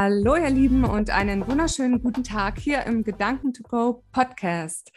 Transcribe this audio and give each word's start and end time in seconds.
Hallo 0.00 0.36
ihr 0.36 0.50
Lieben 0.50 0.84
und 0.84 1.10
einen 1.10 1.44
wunderschönen 1.48 2.00
guten 2.00 2.22
Tag 2.22 2.60
hier 2.60 2.84
im 2.84 3.02
Gedanken 3.02 3.52
to 3.52 3.64
Go 3.64 4.04
Podcast. 4.12 4.92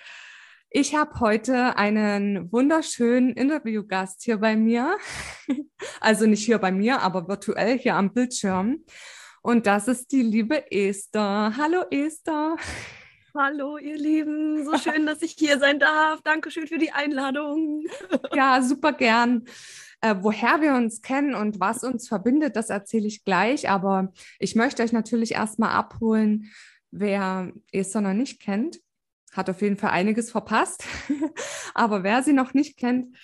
Ich 0.69 0.93
habe 0.95 1.19
heute 1.19 1.75
einen 1.75 2.51
wunderschönen 2.51 3.31
Interviewgast 3.31 4.21
hier 4.21 4.37
bei 4.37 4.55
mir. 4.55 4.99
Also 5.99 6.27
nicht 6.27 6.45
hier 6.45 6.59
bei 6.59 6.71
mir, 6.71 7.01
aber 7.01 7.27
virtuell 7.27 7.79
hier 7.79 7.95
am 7.95 8.13
Bildschirm. 8.13 8.85
Und 9.41 9.65
das 9.65 9.87
ist 9.87 10.11
die 10.11 10.21
liebe 10.21 10.71
Esther. 10.71 11.53
Hallo 11.57 11.83
Esther. 11.89 12.55
Hallo 13.35 13.77
ihr 13.79 13.97
Lieben, 13.97 14.63
so 14.63 14.77
schön, 14.77 15.07
dass 15.07 15.23
ich 15.23 15.35
hier 15.35 15.57
sein 15.57 15.79
darf. 15.79 16.21
Dankeschön 16.21 16.67
für 16.67 16.77
die 16.77 16.91
Einladung. 16.91 17.85
Ja, 18.35 18.61
super 18.61 18.93
gern. 18.93 19.45
Äh, 20.01 20.15
woher 20.21 20.61
wir 20.61 20.73
uns 20.73 21.01
kennen 21.01 21.35
und 21.35 21.59
was 21.59 21.83
uns 21.83 22.07
verbindet, 22.07 22.55
das 22.55 22.69
erzähle 22.69 23.07
ich 23.07 23.23
gleich. 23.23 23.69
Aber 23.69 24.11
ich 24.39 24.55
möchte 24.55 24.83
euch 24.83 24.91
natürlich 24.91 25.33
erstmal 25.33 25.71
abholen, 25.71 26.51
wer 26.89 27.51
Esther 27.71 28.01
noch 28.01 28.13
nicht 28.13 28.41
kennt. 28.41 28.79
Hat 29.31 29.49
auf 29.49 29.61
jeden 29.61 29.77
Fall 29.77 29.91
einiges 29.91 30.31
verpasst. 30.31 30.83
Aber 31.73 32.03
wer 32.03 32.23
sie 32.23 32.33
noch 32.33 32.53
nicht 32.53 32.77
kennt, 32.77 33.15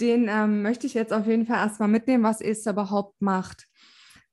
den 0.00 0.26
ähm, 0.28 0.62
möchte 0.62 0.86
ich 0.86 0.94
jetzt 0.94 1.12
auf 1.12 1.26
jeden 1.26 1.46
Fall 1.46 1.58
erstmal 1.58 1.88
mitnehmen, 1.88 2.24
was 2.24 2.40
Esther 2.40 2.72
überhaupt 2.72 3.20
macht. 3.20 3.68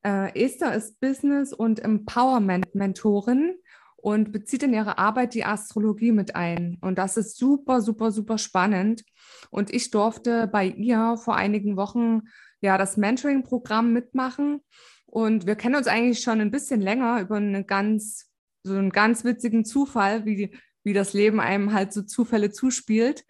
Äh, 0.03 0.33
Esther 0.41 0.73
ist 0.73 0.99
Business- 0.99 1.53
und 1.53 1.83
Empowerment-Mentorin 1.83 3.55
und 4.01 4.31
bezieht 4.31 4.63
in 4.63 4.73
ihre 4.73 4.97
Arbeit 4.97 5.33
die 5.33 5.45
Astrologie 5.45 6.11
mit 6.11 6.35
ein. 6.35 6.77
Und 6.81 6.97
das 6.97 7.17
ist 7.17 7.37
super, 7.37 7.81
super, 7.81 8.11
super 8.11 8.37
spannend. 8.37 9.03
Und 9.49 9.73
ich 9.73 9.91
durfte 9.91 10.47
bei 10.47 10.67
ihr 10.67 11.17
vor 11.17 11.35
einigen 11.35 11.75
Wochen 11.75 12.21
ja 12.61 12.77
das 12.77 12.97
Mentoring-Programm 12.97 13.91
mitmachen. 13.91 14.61
Und 15.05 15.45
wir 15.45 15.55
kennen 15.55 15.75
uns 15.75 15.87
eigentlich 15.87 16.21
schon 16.21 16.39
ein 16.39 16.51
bisschen 16.51 16.81
länger 16.81 17.21
über 17.21 17.37
einen 17.37 17.65
ganz, 17.65 18.29
so 18.63 18.75
einen 18.75 18.91
ganz 18.91 19.23
witzigen 19.23 19.65
Zufall, 19.65 20.25
wie, 20.25 20.55
wie 20.83 20.93
das 20.93 21.13
Leben 21.13 21.39
einem 21.39 21.73
halt 21.73 21.93
so 21.93 22.03
Zufälle 22.03 22.51
zuspielt. 22.51 23.25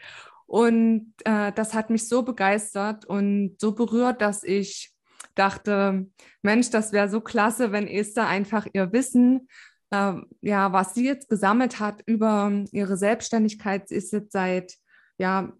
Und 0.46 1.14
äh, 1.26 1.52
das 1.54 1.74
hat 1.74 1.90
mich 1.90 2.08
so 2.08 2.24
begeistert 2.24 3.06
und 3.06 3.56
so 3.60 3.74
berührt, 3.74 4.22
dass 4.22 4.44
ich 4.44 4.94
dachte, 5.36 6.08
Mensch, 6.42 6.70
das 6.70 6.92
wäre 6.92 7.10
so 7.10 7.22
klasse, 7.22 7.72
wenn 7.72 7.88
Esther 7.88 8.28
einfach 8.28 8.68
ihr 8.74 8.92
Wissen 8.92 9.48
äh, 9.92 10.14
ja, 10.42 10.74
was 10.74 10.94
sie 10.94 11.06
jetzt 11.06 11.30
gesammelt 11.30 11.80
hat 11.80 12.02
über 12.06 12.52
ihre 12.72 12.98
Selbstständigkeit, 12.98 13.92
ist 13.92 14.12
jetzt 14.12 14.32
seit 14.32 14.76
ja, 15.18 15.52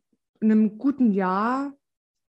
einem 0.42 0.78
guten 0.78 1.12
Jahr 1.12 1.74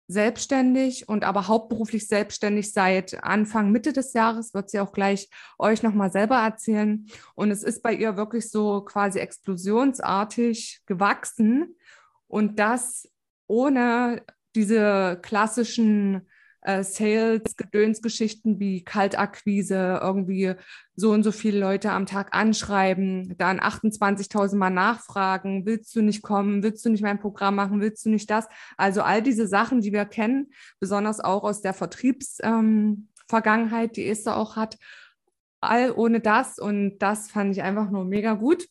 selbstständig 0.08 1.08
und 1.08 1.24
aber 1.24 1.48
hauptberuflich 1.48 2.06
selbstständig 2.06 2.72
seit 2.72 3.24
Anfang, 3.24 3.72
Mitte 3.72 3.92
des 3.92 4.12
Jahres, 4.12 4.54
wird 4.54 4.70
sie 4.70 4.78
auch 4.78 4.92
gleich 4.92 5.28
euch 5.58 5.82
nochmal 5.82 6.12
selber 6.12 6.36
erzählen. 6.36 7.06
Und 7.34 7.50
es 7.50 7.64
ist 7.64 7.82
bei 7.82 7.92
ihr 7.92 8.16
wirklich 8.16 8.50
so 8.50 8.82
quasi 8.82 9.18
explosionsartig 9.18 10.82
gewachsen 10.86 11.74
und 12.28 12.58
das 12.60 13.08
ohne 13.48 14.22
diese 14.54 15.18
klassischen 15.22 16.28
äh, 16.66 16.82
Sales-Gedönsgeschichten 16.82 18.58
wie 18.58 18.82
Kaltakquise, 18.82 20.00
irgendwie 20.02 20.54
so 20.96 21.12
und 21.12 21.22
so 21.22 21.30
viele 21.30 21.60
Leute 21.60 21.92
am 21.92 22.06
Tag 22.06 22.34
anschreiben, 22.34 23.36
dann 23.38 23.60
28.000 23.60 24.56
Mal 24.56 24.70
nachfragen, 24.70 25.64
willst 25.64 25.94
du 25.94 26.02
nicht 26.02 26.22
kommen, 26.22 26.64
willst 26.64 26.84
du 26.84 26.90
nicht 26.90 27.02
mein 27.02 27.20
Programm 27.20 27.54
machen, 27.54 27.80
willst 27.80 28.04
du 28.04 28.10
nicht 28.10 28.28
das? 28.30 28.48
Also 28.76 29.02
all 29.02 29.22
diese 29.22 29.46
Sachen, 29.46 29.80
die 29.80 29.92
wir 29.92 30.06
kennen, 30.06 30.50
besonders 30.80 31.20
auch 31.20 31.44
aus 31.44 31.62
der 31.62 31.72
Vertriebsvergangenheit, 31.72 33.90
ähm, 33.90 33.94
die 33.94 34.08
Esther 34.08 34.36
auch 34.36 34.56
hat, 34.56 34.76
all 35.60 35.92
ohne 35.92 36.18
das 36.18 36.58
und 36.58 36.98
das 36.98 37.30
fand 37.30 37.52
ich 37.52 37.62
einfach 37.62 37.90
nur 37.90 38.04
mega 38.04 38.34
gut 38.34 38.66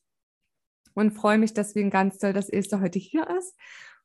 und 0.94 1.12
freue 1.12 1.38
mich 1.38 1.54
deswegen 1.54 1.92
ganz 1.92 2.18
toll, 2.18 2.34
dass 2.34 2.50
Esther 2.50 2.82
heute 2.82 3.00
hier 3.00 3.30
ist 3.38 3.56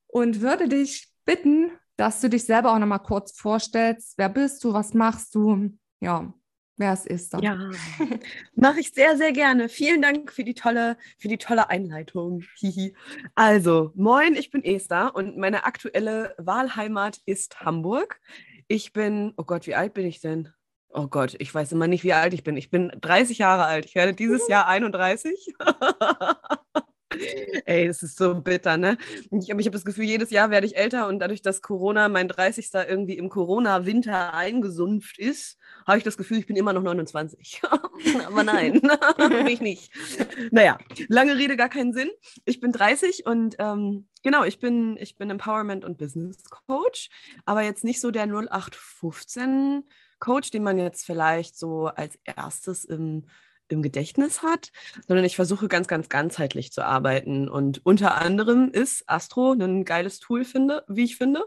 und 0.07 0.41
würde 0.41 0.69
dich 0.69 1.09
bitten, 1.25 1.73
dass 2.01 2.19
du 2.23 2.31
dich 2.31 2.45
selber 2.45 2.73
auch 2.73 2.79
noch 2.79 2.87
mal 2.87 2.99
kurz 2.99 3.39
vorstellst. 3.39 4.15
Wer 4.17 4.31
bist 4.31 4.65
du? 4.65 4.73
Was 4.73 4.95
machst 4.95 5.35
du? 5.35 5.69
Ja, 6.01 6.33
wer 6.79 6.95
es 6.95 7.05
ist. 7.05 7.35
Dann. 7.35 7.43
Ja, 7.43 7.71
mache 8.55 8.81
ich 8.81 8.93
sehr, 8.93 9.19
sehr 9.19 9.33
gerne. 9.33 9.69
Vielen 9.69 10.01
Dank 10.01 10.33
für 10.33 10.43
die 10.43 10.55
tolle, 10.55 10.97
für 11.19 11.29
die 11.29 11.37
tolle 11.37 11.69
Einleitung. 11.69 12.43
also, 13.35 13.93
moin, 13.95 14.35
ich 14.35 14.51
bin 14.51 14.65
Esther 14.65 15.15
und 15.15 15.37
meine 15.37 15.65
aktuelle 15.65 16.35
Wahlheimat 16.39 17.19
ist 17.27 17.61
Hamburg. 17.61 18.19
Ich 18.67 18.95
bin, 18.95 19.35
oh 19.37 19.45
Gott, 19.45 19.67
wie 19.67 19.75
alt 19.75 19.93
bin 19.93 20.07
ich 20.07 20.23
denn? 20.23 20.49
Oh 20.89 21.07
Gott, 21.07 21.37
ich 21.39 21.55
weiß 21.55 21.73
immer 21.73 21.87
nicht, 21.87 22.03
wie 22.03 22.15
alt 22.15 22.33
ich 22.33 22.45
bin. 22.45 22.57
Ich 22.57 22.71
bin 22.71 22.91
30 22.99 23.37
Jahre 23.37 23.67
alt. 23.67 23.85
Ich 23.85 23.95
werde 23.95 24.15
dieses 24.15 24.49
Jahr 24.49 24.67
31. 24.69 25.55
Ey, 27.67 27.87
das 27.87 28.03
ist 28.03 28.17
so 28.17 28.35
bitter, 28.35 28.77
ne? 28.77 28.97
Ich, 29.31 29.49
ich 29.49 29.51
habe 29.51 29.71
das 29.71 29.85
Gefühl, 29.85 30.05
jedes 30.05 30.31
Jahr 30.31 30.51
werde 30.51 30.67
ich 30.67 30.77
älter 30.77 31.09
und 31.09 31.19
dadurch, 31.19 31.43
dass 31.43 31.63
Corona, 31.63 32.09
mein 32.09 32.29
30. 32.29 32.71
irgendwie 32.89 33.17
im 33.17 33.29
Corona-Winter 33.29 34.35
eingesumpft 34.35 35.19
ist, 35.19 35.59
habe 35.87 35.99
ich 35.99 36.05
das 36.05 36.17
Gefühl, 36.17 36.39
ich 36.39 36.47
bin 36.47 36.57
immer 36.57 36.73
noch 36.73 36.83
29. 36.83 37.63
Aber 38.27 38.45
nein, 38.45 38.81
bin 39.17 39.47
ich 39.47 39.61
nicht. 39.61 39.93
Naja, 40.51 40.79
lange 41.09 41.37
Rede, 41.37 41.57
gar 41.57 41.69
keinen 41.69 41.93
Sinn. 41.93 42.11
Ich 42.45 42.61
bin 42.61 42.73
30 42.73 43.27
und 43.27 43.57
ähm, 43.59 44.07
genau, 44.23 44.45
ich 44.45 44.59
bin, 44.59 44.97
ich 44.99 45.17
bin 45.17 45.31
Empowerment- 45.31 45.85
und 45.85 45.99
Business 45.99 46.45
Coach, 46.67 47.11
aber 47.45 47.63
jetzt 47.63 47.85
nicht 47.85 48.01
so 48.01 48.11
der 48.11 48.25
0815 48.25 49.85
Coach, 50.19 50.51
den 50.51 50.63
man 50.63 50.79
jetzt 50.79 51.05
vielleicht 51.05 51.59
so 51.59 51.87
als 51.87 52.19
erstes 52.25 52.85
im 52.85 53.27
im 53.71 53.83
Gedächtnis 53.83 54.43
hat, 54.43 54.71
sondern 55.07 55.25
ich 55.25 55.37
versuche 55.37 55.69
ganz, 55.69 55.89
ganz 55.89 56.09
ganzheitlich 56.09 56.73
zu 56.73 56.85
arbeiten. 56.85 57.49
Und 57.49 57.85
unter 57.85 58.17
anderem 58.17 58.71
ist 58.71 59.05
Astro 59.07 59.53
ein 59.53 59.85
geiles 59.85 60.19
Tool, 60.21 60.45
finde, 60.45 60.85
wie 60.89 61.05
ich 61.05 61.17
finde. 61.17 61.45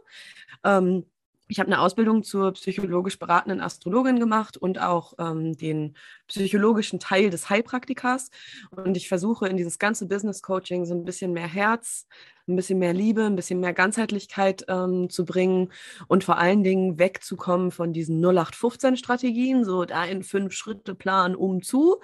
Ähm, 0.64 1.06
ich 1.54 1.60
habe 1.60 1.68
eine 1.68 1.82
Ausbildung 1.82 2.24
zur 2.24 2.52
psychologisch 2.54 3.20
beratenden 3.20 3.62
Astrologin 3.62 4.20
gemacht 4.20 4.58
und 4.58 4.82
auch 4.82 5.14
ähm, 5.20 5.56
den 5.56 5.96
psychologischen 6.28 7.00
Teil 7.00 7.30
des 7.30 7.48
Heilpraktikers. 7.48 8.32
Und 8.72 8.98
ich 8.98 9.08
versuche 9.08 9.48
in 9.48 9.56
dieses 9.56 9.78
ganze 9.78 10.08
Business 10.08 10.42
Coaching 10.42 10.84
so 10.86 10.96
ein 10.96 11.06
bisschen 11.06 11.32
mehr 11.32 11.48
Herz, 11.48 12.08
ein 12.48 12.56
bisschen 12.56 12.80
mehr 12.80 12.94
Liebe, 12.94 13.24
ein 13.24 13.36
bisschen 13.36 13.60
mehr 13.60 13.72
Ganzheitlichkeit 13.72 14.66
ähm, 14.68 15.12
zu 15.12 15.26
bringen 15.26 15.72
und 16.08 16.24
vor 16.24 16.40
allen 16.40 16.64
Dingen 16.64 16.98
wegzukommen 16.98 17.70
von 17.70 17.94
diesen 17.94 18.20
0815-Strategien, 18.20 19.64
so 19.64 19.86
da 19.86 20.06
in 20.06 20.24
fünf 20.24 20.54
Schritte 20.54 20.96
Plan 20.96 21.36
um 21.36 21.62
zu, 21.62 22.02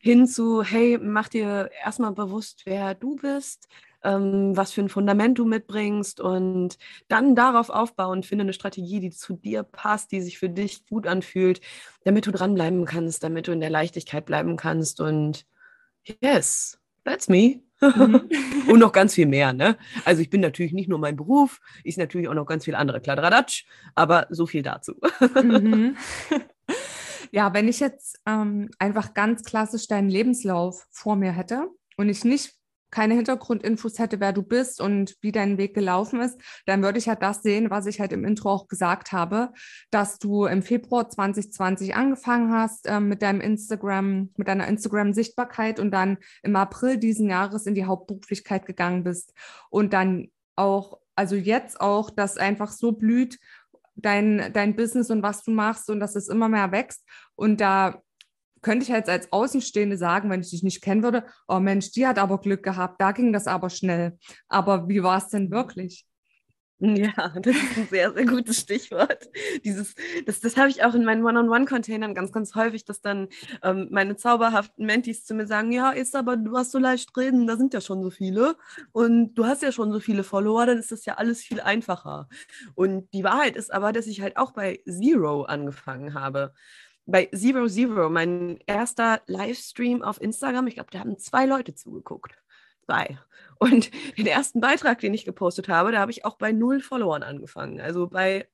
hin 0.00 0.26
zu, 0.26 0.62
hey, 0.62 0.98
mach 0.98 1.28
dir 1.28 1.70
erstmal 1.84 2.12
bewusst, 2.12 2.62
wer 2.64 2.94
du 2.94 3.16
bist, 3.16 3.68
ähm, 4.06 4.56
was 4.56 4.72
für 4.72 4.80
ein 4.80 4.88
Fundament 4.88 5.38
du 5.38 5.44
mitbringst 5.44 6.20
und 6.20 6.78
dann 7.08 7.34
darauf 7.34 7.70
aufbauen, 7.70 8.22
finde 8.22 8.42
eine 8.42 8.52
Strategie, 8.52 9.00
die 9.00 9.10
zu 9.10 9.34
dir 9.34 9.64
passt, 9.64 10.12
die 10.12 10.20
sich 10.20 10.38
für 10.38 10.48
dich 10.48 10.86
gut 10.86 11.06
anfühlt, 11.06 11.60
damit 12.04 12.26
du 12.26 12.30
dranbleiben 12.30 12.84
kannst, 12.84 13.24
damit 13.24 13.48
du 13.48 13.52
in 13.52 13.60
der 13.60 13.70
Leichtigkeit 13.70 14.24
bleiben 14.24 14.56
kannst 14.56 15.00
und 15.00 15.44
yes, 16.22 16.78
that's 17.04 17.28
me. 17.28 17.62
Mhm. 17.80 18.30
und 18.68 18.78
noch 18.78 18.92
ganz 18.92 19.14
viel 19.14 19.26
mehr, 19.26 19.52
ne? 19.52 19.76
Also 20.04 20.22
ich 20.22 20.30
bin 20.30 20.40
natürlich 20.40 20.72
nicht 20.72 20.88
nur 20.88 20.98
mein 20.98 21.16
Beruf, 21.16 21.60
ist 21.84 21.98
natürlich 21.98 22.28
auch 22.28 22.34
noch 22.34 22.46
ganz 22.46 22.64
viel 22.64 22.74
andere 22.74 23.00
Kladradatsch, 23.00 23.66
aber 23.94 24.26
so 24.30 24.46
viel 24.46 24.62
dazu. 24.62 24.94
mhm. 25.34 25.96
Ja, 27.32 27.52
wenn 27.52 27.68
ich 27.68 27.80
jetzt 27.80 28.20
ähm, 28.24 28.70
einfach 28.78 29.12
ganz 29.12 29.42
klassisch 29.42 29.88
deinen 29.88 30.08
Lebenslauf 30.08 30.86
vor 30.90 31.16
mir 31.16 31.32
hätte 31.32 31.68
und 31.96 32.08
ich 32.08 32.24
nicht 32.24 32.55
keine 32.90 33.14
Hintergrundinfos 33.14 33.98
hätte, 33.98 34.20
wer 34.20 34.32
du 34.32 34.42
bist 34.42 34.80
und 34.80 35.16
wie 35.20 35.32
dein 35.32 35.58
Weg 35.58 35.74
gelaufen 35.74 36.20
ist, 36.20 36.40
dann 36.66 36.82
würde 36.82 36.98
ich 36.98 37.08
halt 37.08 37.22
das 37.22 37.42
sehen, 37.42 37.70
was 37.70 37.86
ich 37.86 38.00
halt 38.00 38.12
im 38.12 38.24
Intro 38.24 38.50
auch 38.50 38.68
gesagt 38.68 39.12
habe, 39.12 39.52
dass 39.90 40.18
du 40.18 40.46
im 40.46 40.62
Februar 40.62 41.08
2020 41.08 41.94
angefangen 41.94 42.52
hast 42.52 42.86
äh, 42.86 43.00
mit 43.00 43.22
deinem 43.22 43.40
Instagram, 43.40 44.30
mit 44.36 44.48
deiner 44.48 44.68
Instagram-Sichtbarkeit 44.68 45.80
und 45.80 45.90
dann 45.90 46.18
im 46.42 46.56
April 46.56 46.98
diesen 46.98 47.28
Jahres 47.28 47.66
in 47.66 47.74
die 47.74 47.84
Hauptberuflichkeit 47.84 48.66
gegangen 48.66 49.04
bist 49.04 49.32
und 49.70 49.92
dann 49.92 50.28
auch, 50.54 50.98
also 51.14 51.36
jetzt 51.36 51.80
auch, 51.80 52.10
das 52.10 52.36
einfach 52.36 52.72
so 52.72 52.92
blüht, 52.92 53.38
dein, 53.96 54.52
dein 54.52 54.76
Business 54.76 55.10
und 55.10 55.22
was 55.22 55.42
du 55.42 55.50
machst 55.50 55.90
und 55.90 56.00
dass 56.00 56.16
es 56.16 56.28
immer 56.28 56.48
mehr 56.48 56.70
wächst 56.70 57.04
und 57.34 57.60
da 57.60 58.02
könnte 58.66 58.82
ich 58.82 58.88
jetzt 58.88 59.08
als 59.08 59.32
Außenstehende 59.32 59.96
sagen, 59.96 60.28
wenn 60.28 60.40
ich 60.40 60.50
dich 60.50 60.64
nicht 60.64 60.82
kennen 60.82 61.04
würde, 61.04 61.24
oh 61.46 61.60
Mensch, 61.60 61.92
die 61.92 62.04
hat 62.04 62.18
aber 62.18 62.40
Glück 62.40 62.64
gehabt, 62.64 63.00
da 63.00 63.12
ging 63.12 63.32
das 63.32 63.46
aber 63.46 63.70
schnell. 63.70 64.18
Aber 64.48 64.88
wie 64.88 65.04
war 65.04 65.18
es 65.18 65.28
denn 65.28 65.52
wirklich? 65.52 66.04
Ja, 66.78 67.32
das 67.40 67.54
ist 67.56 67.78
ein 67.78 67.86
sehr, 67.88 68.12
sehr 68.12 68.26
gutes 68.26 68.58
Stichwort. 68.58 69.30
Dieses, 69.64 69.94
das 70.26 70.40
das 70.40 70.56
habe 70.56 70.68
ich 70.68 70.84
auch 70.84 70.94
in 70.94 71.04
meinen 71.04 71.24
One-on-One-Containern 71.24 72.12
ganz, 72.12 72.32
ganz 72.32 72.56
häufig, 72.56 72.84
dass 72.84 73.00
dann 73.00 73.28
ähm, 73.62 73.86
meine 73.92 74.16
zauberhaften 74.16 74.84
Mentis 74.84 75.24
zu 75.24 75.34
mir 75.34 75.46
sagen, 75.46 75.70
ja, 75.70 75.90
ist 75.90 76.16
aber, 76.16 76.36
du 76.36 76.56
hast 76.56 76.72
so 76.72 76.78
leicht 76.78 77.16
reden, 77.16 77.46
da 77.46 77.56
sind 77.56 77.72
ja 77.72 77.80
schon 77.80 78.02
so 78.02 78.10
viele 78.10 78.56
und 78.90 79.32
du 79.36 79.46
hast 79.46 79.62
ja 79.62 79.70
schon 79.70 79.92
so 79.92 80.00
viele 80.00 80.24
Follower, 80.24 80.66
dann 80.66 80.78
ist 80.78 80.90
das 80.90 81.06
ja 81.06 81.14
alles 81.14 81.40
viel 81.40 81.60
einfacher. 81.60 82.28
Und 82.74 83.14
die 83.14 83.22
Wahrheit 83.22 83.54
ist 83.54 83.72
aber, 83.72 83.92
dass 83.92 84.08
ich 84.08 84.20
halt 84.20 84.36
auch 84.36 84.50
bei 84.50 84.80
Zero 84.86 85.44
angefangen 85.44 86.14
habe 86.14 86.52
bei 87.06 87.26
Zero 87.34 87.68
Zero, 87.68 88.10
mein 88.10 88.58
erster 88.66 89.22
Livestream 89.26 90.02
auf 90.02 90.20
Instagram, 90.20 90.66
ich 90.66 90.74
glaube, 90.74 90.90
da 90.90 90.98
haben 90.98 91.18
zwei 91.18 91.46
Leute 91.46 91.74
zugeguckt. 91.74 92.36
Zwei. 92.84 93.18
Und 93.58 93.90
den 94.18 94.26
ersten 94.26 94.60
Beitrag, 94.60 95.00
den 95.00 95.14
ich 95.14 95.24
gepostet 95.24 95.68
habe, 95.68 95.92
da 95.92 96.00
habe 96.00 96.10
ich 96.10 96.24
auch 96.24 96.36
bei 96.36 96.52
null 96.52 96.80
Followern 96.80 97.22
angefangen. 97.22 97.80
Also 97.80 98.08
bei 98.08 98.48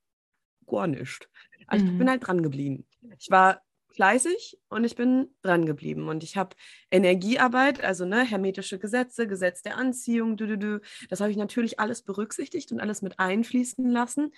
gar 0.66 0.86
nichts. 0.86 1.28
Also 1.66 1.84
mhm. 1.84 1.92
ich 1.92 1.98
bin 1.98 2.10
halt 2.10 2.26
dran 2.26 2.42
geblieben. 2.42 2.86
Ich 3.18 3.30
war 3.30 3.62
fleißig 3.92 4.58
und 4.68 4.84
ich 4.84 4.96
bin 4.96 5.28
dran 5.42 5.66
geblieben. 5.66 6.08
Und 6.08 6.24
ich 6.24 6.36
habe 6.36 6.56
Energiearbeit, 6.90 7.82
also 7.82 8.04
ne, 8.04 8.24
hermetische 8.24 8.78
Gesetze, 8.78 9.26
Gesetz 9.26 9.62
der 9.62 9.76
Anziehung, 9.76 10.36
du, 10.36 10.46
du, 10.46 10.58
du, 10.58 10.80
das 11.08 11.20
habe 11.20 11.30
ich 11.30 11.36
natürlich 11.36 11.78
alles 11.78 12.02
berücksichtigt 12.02 12.72
und 12.72 12.80
alles 12.80 13.02
mit 13.02 13.18
einfließen 13.18 13.88
lassen. 13.90 14.32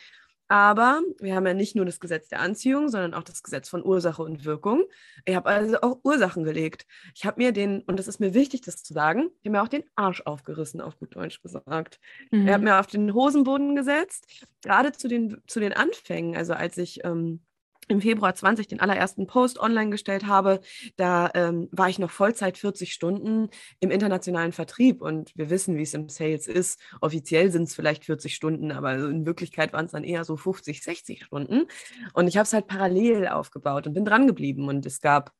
Aber 0.48 1.00
wir 1.20 1.34
haben 1.34 1.46
ja 1.46 1.54
nicht 1.54 1.74
nur 1.74 1.86
das 1.86 2.00
Gesetz 2.00 2.28
der 2.28 2.40
Anziehung, 2.40 2.88
sondern 2.88 3.14
auch 3.14 3.22
das 3.22 3.42
Gesetz 3.42 3.68
von 3.68 3.84
Ursache 3.84 4.22
und 4.22 4.44
Wirkung. 4.44 4.84
Ich 5.24 5.34
habe 5.34 5.48
also 5.48 5.80
auch 5.80 6.00
Ursachen 6.02 6.44
gelegt. 6.44 6.86
Ich 7.14 7.24
habe 7.24 7.42
mir 7.42 7.52
den, 7.52 7.82
und 7.82 7.98
das 7.98 8.08
ist 8.08 8.20
mir 8.20 8.34
wichtig, 8.34 8.60
das 8.60 8.82
zu 8.82 8.92
sagen, 8.92 9.30
ich 9.40 9.48
habe 9.48 9.56
mir 9.56 9.62
auch 9.62 9.68
den 9.68 9.84
Arsch 9.94 10.22
aufgerissen, 10.24 10.80
auf 10.80 10.98
gut 10.98 11.16
Deutsch 11.16 11.40
gesagt. 11.42 11.98
Mhm. 12.30 12.46
Ich 12.46 12.52
habe 12.52 12.64
mir 12.64 12.78
auf 12.78 12.86
den 12.86 13.14
Hosenboden 13.14 13.74
gesetzt, 13.74 14.26
gerade 14.62 14.92
zu 14.92 15.08
den, 15.08 15.40
zu 15.46 15.60
den 15.60 15.72
Anfängen, 15.72 16.36
also 16.36 16.52
als 16.52 16.76
ich 16.76 17.04
ähm, 17.04 17.40
im 17.88 18.00
Februar 18.00 18.34
20 18.34 18.68
den 18.68 18.80
allerersten 18.80 19.26
Post 19.26 19.58
online 19.58 19.90
gestellt 19.90 20.26
habe, 20.26 20.60
da 20.96 21.30
ähm, 21.34 21.68
war 21.72 21.88
ich 21.88 21.98
noch 21.98 22.10
Vollzeit 22.10 22.58
40 22.58 22.92
Stunden 22.92 23.48
im 23.80 23.90
internationalen 23.90 24.52
Vertrieb 24.52 25.02
und 25.02 25.32
wir 25.36 25.50
wissen, 25.50 25.76
wie 25.76 25.82
es 25.82 25.94
im 25.94 26.08
Sales 26.08 26.46
ist. 26.46 26.80
Offiziell 27.00 27.50
sind 27.50 27.64
es 27.64 27.74
vielleicht 27.74 28.04
40 28.04 28.34
Stunden, 28.34 28.72
aber 28.72 28.94
in 28.94 29.26
Wirklichkeit 29.26 29.72
waren 29.72 29.86
es 29.86 29.92
dann 29.92 30.04
eher 30.04 30.24
so 30.24 30.36
50, 30.36 30.82
60 30.82 31.24
Stunden. 31.24 31.66
Und 32.12 32.28
ich 32.28 32.36
habe 32.36 32.44
es 32.44 32.52
halt 32.52 32.66
parallel 32.66 33.28
aufgebaut 33.28 33.86
und 33.86 33.94
bin 33.94 34.04
dran 34.04 34.26
geblieben 34.26 34.68
und 34.68 34.86
es 34.86 35.00
gab 35.00 35.32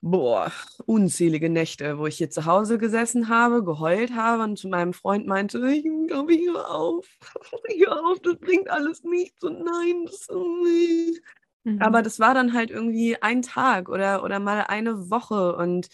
boah, 0.00 0.52
unzählige 0.84 1.48
Nächte, 1.50 1.98
wo 1.98 2.06
ich 2.06 2.18
hier 2.18 2.30
zu 2.30 2.44
Hause 2.44 2.78
gesessen 2.78 3.28
habe, 3.28 3.64
geheult 3.64 4.14
habe 4.14 4.44
und 4.44 4.58
zu 4.58 4.68
meinem 4.68 4.92
Freund 4.92 5.26
meinte, 5.26 5.58
ich 5.70 5.84
glaube, 6.06 6.34
ich 6.34 6.46
hör 6.48 6.70
auf, 6.70 7.06
hör 7.78 8.06
auf, 8.06 8.20
das 8.20 8.36
bringt 8.38 8.70
alles 8.70 9.02
nichts 9.02 9.42
und 9.42 9.64
nein, 9.64 10.04
das 10.06 10.28
nicht. 10.62 11.22
Mhm. 11.64 11.82
Aber 11.82 12.02
das 12.02 12.20
war 12.20 12.34
dann 12.34 12.52
halt 12.52 12.70
irgendwie 12.70 13.20
ein 13.20 13.42
Tag 13.42 13.88
oder, 13.88 14.22
oder 14.22 14.38
mal 14.38 14.62
eine 14.68 15.10
Woche 15.10 15.56
und 15.56 15.88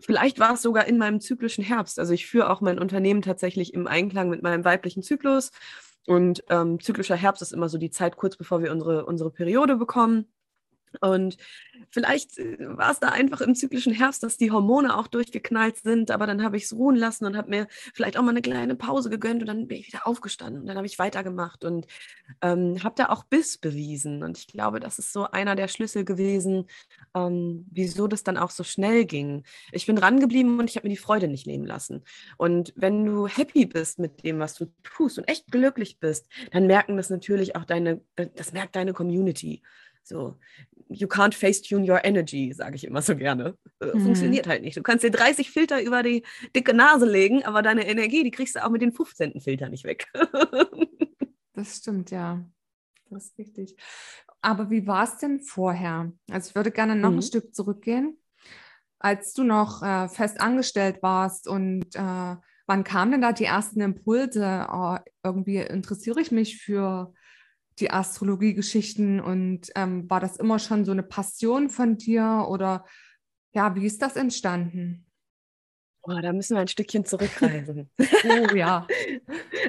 vielleicht 0.00 0.40
war 0.40 0.54
es 0.54 0.62
sogar 0.62 0.86
in 0.86 0.98
meinem 0.98 1.20
zyklischen 1.20 1.62
Herbst. 1.62 1.98
Also 1.98 2.12
ich 2.12 2.26
führe 2.26 2.50
auch 2.50 2.60
mein 2.60 2.80
Unternehmen 2.80 3.22
tatsächlich 3.22 3.74
im 3.74 3.86
Einklang 3.86 4.28
mit 4.28 4.42
meinem 4.42 4.64
weiblichen 4.64 5.02
Zyklus 5.02 5.52
und 6.06 6.42
ähm, 6.50 6.80
zyklischer 6.80 7.16
Herbst 7.16 7.42
ist 7.42 7.52
immer 7.52 7.68
so 7.68 7.78
die 7.78 7.90
Zeit 7.90 8.16
kurz 8.16 8.36
bevor 8.36 8.60
wir 8.62 8.72
unsere, 8.72 9.06
unsere 9.06 9.30
Periode 9.30 9.76
bekommen. 9.76 10.26
Und 11.00 11.36
vielleicht 11.90 12.38
äh, 12.38 12.56
war 12.76 12.90
es 12.90 13.00
da 13.00 13.08
einfach 13.08 13.40
im 13.40 13.54
zyklischen 13.54 13.92
Herbst, 13.92 14.22
dass 14.22 14.36
die 14.36 14.50
Hormone 14.50 14.96
auch 14.96 15.06
durchgeknallt 15.06 15.78
sind, 15.78 16.10
aber 16.10 16.26
dann 16.26 16.42
habe 16.42 16.56
ich 16.56 16.64
es 16.64 16.72
ruhen 16.72 16.96
lassen 16.96 17.24
und 17.24 17.36
habe 17.36 17.50
mir 17.50 17.66
vielleicht 17.94 18.16
auch 18.16 18.22
mal 18.22 18.30
eine 18.30 18.42
kleine 18.42 18.76
Pause 18.76 19.10
gegönnt 19.10 19.42
und 19.42 19.46
dann 19.46 19.68
bin 19.68 19.78
ich 19.78 19.86
wieder 19.86 20.06
aufgestanden 20.06 20.62
und 20.62 20.66
dann 20.66 20.76
habe 20.76 20.86
ich 20.86 20.98
weitergemacht 20.98 21.64
und 21.64 21.86
ähm, 22.40 22.82
habe 22.82 22.94
da 22.96 23.08
auch 23.08 23.24
Biss 23.24 23.58
bewiesen. 23.58 24.22
Und 24.22 24.38
ich 24.38 24.46
glaube, 24.46 24.80
das 24.80 24.98
ist 24.98 25.12
so 25.12 25.30
einer 25.30 25.56
der 25.56 25.68
Schlüssel 25.68 26.04
gewesen, 26.04 26.66
ähm, 27.14 27.66
wieso 27.70 28.08
das 28.08 28.22
dann 28.22 28.36
auch 28.36 28.50
so 28.50 28.64
schnell 28.64 29.04
ging. 29.04 29.44
Ich 29.70 29.86
bin 29.86 29.96
dran 29.96 30.20
geblieben 30.20 30.58
und 30.58 30.68
ich 30.68 30.76
habe 30.76 30.88
mir 30.88 30.94
die 30.94 31.00
Freude 31.00 31.28
nicht 31.28 31.46
nehmen 31.46 31.66
lassen. 31.66 32.04
Und 32.36 32.72
wenn 32.76 33.04
du 33.04 33.26
happy 33.26 33.66
bist 33.66 33.98
mit 33.98 34.24
dem, 34.24 34.38
was 34.38 34.54
du 34.54 34.66
tust 34.82 35.18
und 35.18 35.28
echt 35.28 35.50
glücklich 35.50 35.98
bist, 35.98 36.28
dann 36.50 36.66
merken 36.66 36.96
das 36.96 37.10
natürlich 37.10 37.56
auch 37.56 37.64
deine, 37.64 38.00
äh, 38.16 38.28
das 38.34 38.52
merkt 38.52 38.76
deine 38.76 38.92
Community. 38.92 39.62
So, 40.04 40.36
you 40.94 41.06
can't 41.06 41.34
face-tune 41.34 41.90
your 41.90 42.04
energy, 42.04 42.52
sage 42.52 42.76
ich 42.76 42.84
immer 42.84 43.02
so 43.02 43.16
gerne. 43.16 43.56
Äh, 43.80 43.86
mhm. 43.86 44.00
Funktioniert 44.00 44.46
halt 44.46 44.62
nicht. 44.62 44.76
Du 44.76 44.82
kannst 44.82 45.04
dir 45.04 45.10
30 45.10 45.50
Filter 45.50 45.82
über 45.82 46.02
die 46.02 46.22
dicke 46.54 46.74
Nase 46.74 47.06
legen, 47.06 47.44
aber 47.44 47.62
deine 47.62 47.86
Energie, 47.86 48.24
die 48.24 48.30
kriegst 48.30 48.56
du 48.56 48.64
auch 48.64 48.70
mit 48.70 48.82
den 48.82 48.92
15. 48.92 49.40
Filter 49.40 49.68
nicht 49.68 49.84
weg. 49.84 50.06
das 51.54 51.76
stimmt, 51.76 52.10
ja. 52.10 52.44
Das 53.10 53.26
ist 53.26 53.38
richtig. 53.38 53.76
Aber 54.40 54.70
wie 54.70 54.86
war 54.86 55.04
es 55.04 55.18
denn 55.18 55.40
vorher? 55.40 56.12
Also 56.30 56.50
ich 56.50 56.54
würde 56.54 56.70
gerne 56.70 56.96
noch 56.96 57.10
mhm. 57.10 57.18
ein 57.18 57.22
Stück 57.22 57.54
zurückgehen. 57.54 58.18
Als 58.98 59.34
du 59.34 59.44
noch 59.44 59.82
äh, 59.82 60.08
fest 60.08 60.40
angestellt 60.40 61.02
warst 61.02 61.48
und 61.48 61.94
äh, 61.94 62.36
wann 62.66 62.84
kamen 62.84 63.12
denn 63.12 63.20
da 63.20 63.32
die 63.32 63.44
ersten 63.44 63.80
Impulse? 63.80 64.66
Oh, 64.72 64.96
irgendwie 65.24 65.58
interessiere 65.58 66.20
ich 66.20 66.30
mich 66.30 66.58
für 66.58 67.12
die 67.78 67.90
Astrologie-Geschichten 67.90 69.20
und 69.20 69.70
ähm, 69.74 70.08
war 70.10 70.20
das 70.20 70.36
immer 70.36 70.58
schon 70.58 70.84
so 70.84 70.92
eine 70.92 71.02
Passion 71.02 71.70
von 71.70 71.96
dir 71.96 72.46
oder 72.48 72.84
ja, 73.52 73.74
wie 73.74 73.86
ist 73.86 74.02
das 74.02 74.16
entstanden? 74.16 75.06
Oh, 76.04 76.18
da 76.20 76.32
müssen 76.32 76.56
wir 76.56 76.60
ein 76.60 76.68
Stückchen 76.68 77.04
zurückreisen. 77.04 77.88
oh 77.98 78.54
ja. 78.56 78.88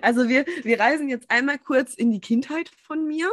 Also 0.01 0.27
wir, 0.27 0.45
wir 0.63 0.79
reisen 0.79 1.07
jetzt 1.07 1.29
einmal 1.29 1.59
kurz 1.59 1.93
in 1.93 2.09
die 2.09 2.21
Kindheit 2.21 2.71
von 2.87 3.07
mir. 3.07 3.29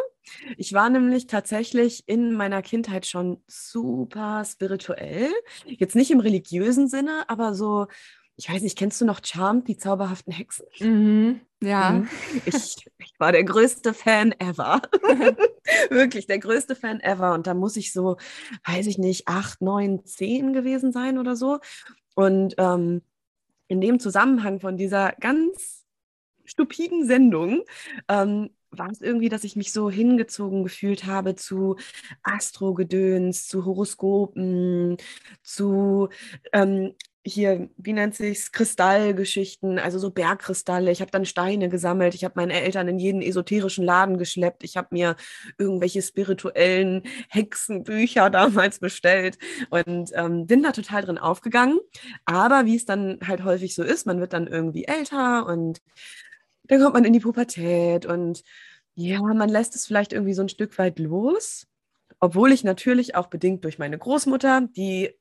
Ich 0.58 0.74
war 0.74 0.90
nämlich 0.90 1.26
tatsächlich 1.26 2.06
in 2.06 2.34
meiner 2.34 2.60
Kindheit 2.60 3.06
schon 3.06 3.42
super 3.46 4.44
spirituell. 4.44 5.30
Jetzt 5.64 5.96
nicht 5.96 6.10
im 6.10 6.20
religiösen 6.20 6.88
Sinne, 6.88 7.24
aber 7.28 7.54
so 7.54 7.86
ich 8.40 8.50
weiß 8.50 8.62
nicht, 8.62 8.78
kennst 8.78 8.98
du 9.02 9.04
noch 9.04 9.20
Charmed, 9.22 9.68
die 9.68 9.76
zauberhaften 9.76 10.32
Hexen? 10.32 10.64
Mhm, 10.80 11.40
ja. 11.62 11.90
Mhm. 11.90 12.08
Ich, 12.46 12.86
ich, 12.96 13.12
war 13.18 13.32
der 13.32 13.44
größte 13.44 13.92
Fan 13.92 14.32
ever. 14.38 14.80
Wirklich 15.90 16.26
der 16.26 16.38
größte 16.38 16.74
Fan 16.74 17.00
ever. 17.00 17.34
Und 17.34 17.46
da 17.46 17.52
muss 17.52 17.76
ich 17.76 17.92
so, 17.92 18.16
weiß 18.64 18.86
ich 18.86 18.96
nicht, 18.96 19.28
acht, 19.28 19.60
neun, 19.60 20.06
zehn 20.06 20.54
gewesen 20.54 20.90
sein 20.90 21.18
oder 21.18 21.36
so. 21.36 21.58
Und 22.14 22.54
ähm, 22.56 23.02
in 23.68 23.82
dem 23.82 24.00
Zusammenhang 24.00 24.58
von 24.58 24.78
dieser 24.78 25.12
ganz 25.20 25.84
stupiden 26.46 27.06
Sendung 27.06 27.62
ähm, 28.08 28.48
war 28.70 28.90
es 28.90 29.02
irgendwie, 29.02 29.28
dass 29.28 29.44
ich 29.44 29.54
mich 29.54 29.70
so 29.70 29.90
hingezogen 29.90 30.64
gefühlt 30.64 31.04
habe 31.04 31.34
zu 31.34 31.76
Astrogedöns, 32.22 33.48
zu 33.48 33.66
Horoskopen, 33.66 34.96
zu 35.42 36.08
ähm, 36.54 36.94
hier, 37.22 37.68
wie 37.76 37.92
nennt 37.92 38.14
sich's, 38.14 38.50
Kristallgeschichten, 38.50 39.78
also 39.78 39.98
so 39.98 40.10
Bergkristalle. 40.10 40.90
Ich 40.90 41.02
habe 41.02 41.10
dann 41.10 41.26
Steine 41.26 41.68
gesammelt. 41.68 42.14
Ich 42.14 42.24
habe 42.24 42.34
meine 42.36 42.58
Eltern 42.60 42.88
in 42.88 42.98
jeden 42.98 43.20
esoterischen 43.20 43.84
Laden 43.84 44.16
geschleppt. 44.16 44.64
Ich 44.64 44.76
habe 44.76 44.88
mir 44.92 45.16
irgendwelche 45.58 46.00
spirituellen 46.00 47.02
Hexenbücher 47.28 48.30
damals 48.30 48.78
bestellt 48.78 49.38
und 49.68 50.10
ähm, 50.14 50.46
bin 50.46 50.62
da 50.62 50.72
total 50.72 51.02
drin 51.02 51.18
aufgegangen. 51.18 51.78
Aber 52.24 52.64
wie 52.64 52.76
es 52.76 52.86
dann 52.86 53.18
halt 53.26 53.44
häufig 53.44 53.74
so 53.74 53.82
ist, 53.82 54.06
man 54.06 54.20
wird 54.20 54.32
dann 54.32 54.46
irgendwie 54.46 54.84
älter 54.84 55.46
und 55.46 55.82
dann 56.64 56.80
kommt 56.80 56.94
man 56.94 57.04
in 57.04 57.12
die 57.12 57.20
Pubertät 57.20 58.06
und 58.06 58.42
ja, 58.94 59.20
man 59.20 59.48
lässt 59.48 59.74
es 59.76 59.86
vielleicht 59.86 60.12
irgendwie 60.12 60.34
so 60.34 60.42
ein 60.42 60.48
Stück 60.48 60.78
weit 60.78 60.98
los. 60.98 61.66
Obwohl 62.18 62.52
ich 62.52 62.64
natürlich 62.64 63.14
auch 63.14 63.28
bedingt 63.28 63.64
durch 63.64 63.78
meine 63.78 63.98
Großmutter, 63.98 64.68
die 64.76 65.14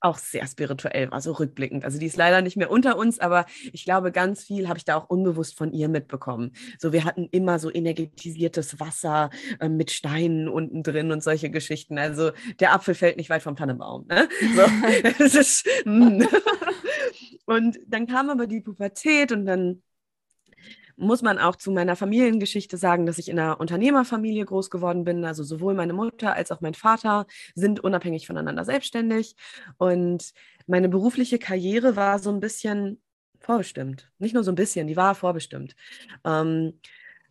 auch 0.00 0.18
sehr 0.18 0.46
spirituell 0.46 1.10
war, 1.10 1.20
so 1.20 1.32
rückblickend. 1.32 1.84
Also 1.84 1.98
die 1.98 2.06
ist 2.06 2.16
leider 2.16 2.42
nicht 2.42 2.56
mehr 2.56 2.70
unter 2.70 2.96
uns, 2.96 3.18
aber 3.18 3.46
ich 3.72 3.84
glaube, 3.84 4.12
ganz 4.12 4.44
viel 4.44 4.68
habe 4.68 4.78
ich 4.78 4.84
da 4.84 4.96
auch 4.96 5.08
unbewusst 5.08 5.56
von 5.56 5.72
ihr 5.72 5.88
mitbekommen. 5.88 6.52
So, 6.78 6.92
wir 6.92 7.04
hatten 7.04 7.28
immer 7.30 7.58
so 7.58 7.72
energetisiertes 7.72 8.80
Wasser 8.80 9.30
äh, 9.60 9.68
mit 9.68 9.90
Steinen 9.90 10.48
unten 10.48 10.82
drin 10.82 11.12
und 11.12 11.22
solche 11.22 11.50
Geschichten. 11.50 11.98
Also 11.98 12.30
der 12.60 12.72
Apfel 12.72 12.94
fällt 12.94 13.16
nicht 13.16 13.30
weit 13.30 13.42
vom 13.42 13.56
Tannenbaum. 13.56 14.06
Ne? 14.08 14.28
So, 14.54 15.24
ist, 15.38 15.66
mm. 15.84 16.22
Und 17.46 17.78
dann 17.88 18.06
kam 18.06 18.30
aber 18.30 18.46
die 18.46 18.60
Pubertät 18.60 19.32
und 19.32 19.44
dann 19.44 19.82
muss 21.00 21.22
man 21.22 21.38
auch 21.38 21.56
zu 21.56 21.70
meiner 21.72 21.96
Familiengeschichte 21.96 22.76
sagen, 22.76 23.06
dass 23.06 23.18
ich 23.18 23.28
in 23.28 23.38
einer 23.38 23.58
Unternehmerfamilie 23.58 24.44
groß 24.44 24.70
geworden 24.70 25.04
bin. 25.04 25.24
Also 25.24 25.42
sowohl 25.42 25.74
meine 25.74 25.92
Mutter 25.92 26.34
als 26.34 26.52
auch 26.52 26.60
mein 26.60 26.74
Vater 26.74 27.26
sind 27.54 27.80
unabhängig 27.80 28.26
voneinander 28.26 28.64
selbstständig. 28.64 29.34
Und 29.78 30.32
meine 30.66 30.88
berufliche 30.88 31.38
Karriere 31.38 31.96
war 31.96 32.18
so 32.18 32.30
ein 32.30 32.40
bisschen 32.40 33.00
vorbestimmt. 33.40 34.10
Nicht 34.18 34.34
nur 34.34 34.44
so 34.44 34.52
ein 34.52 34.56
bisschen, 34.56 34.86
die 34.86 34.96
war 34.96 35.14
vorbestimmt. 35.14 35.74
Ähm, 36.24 36.78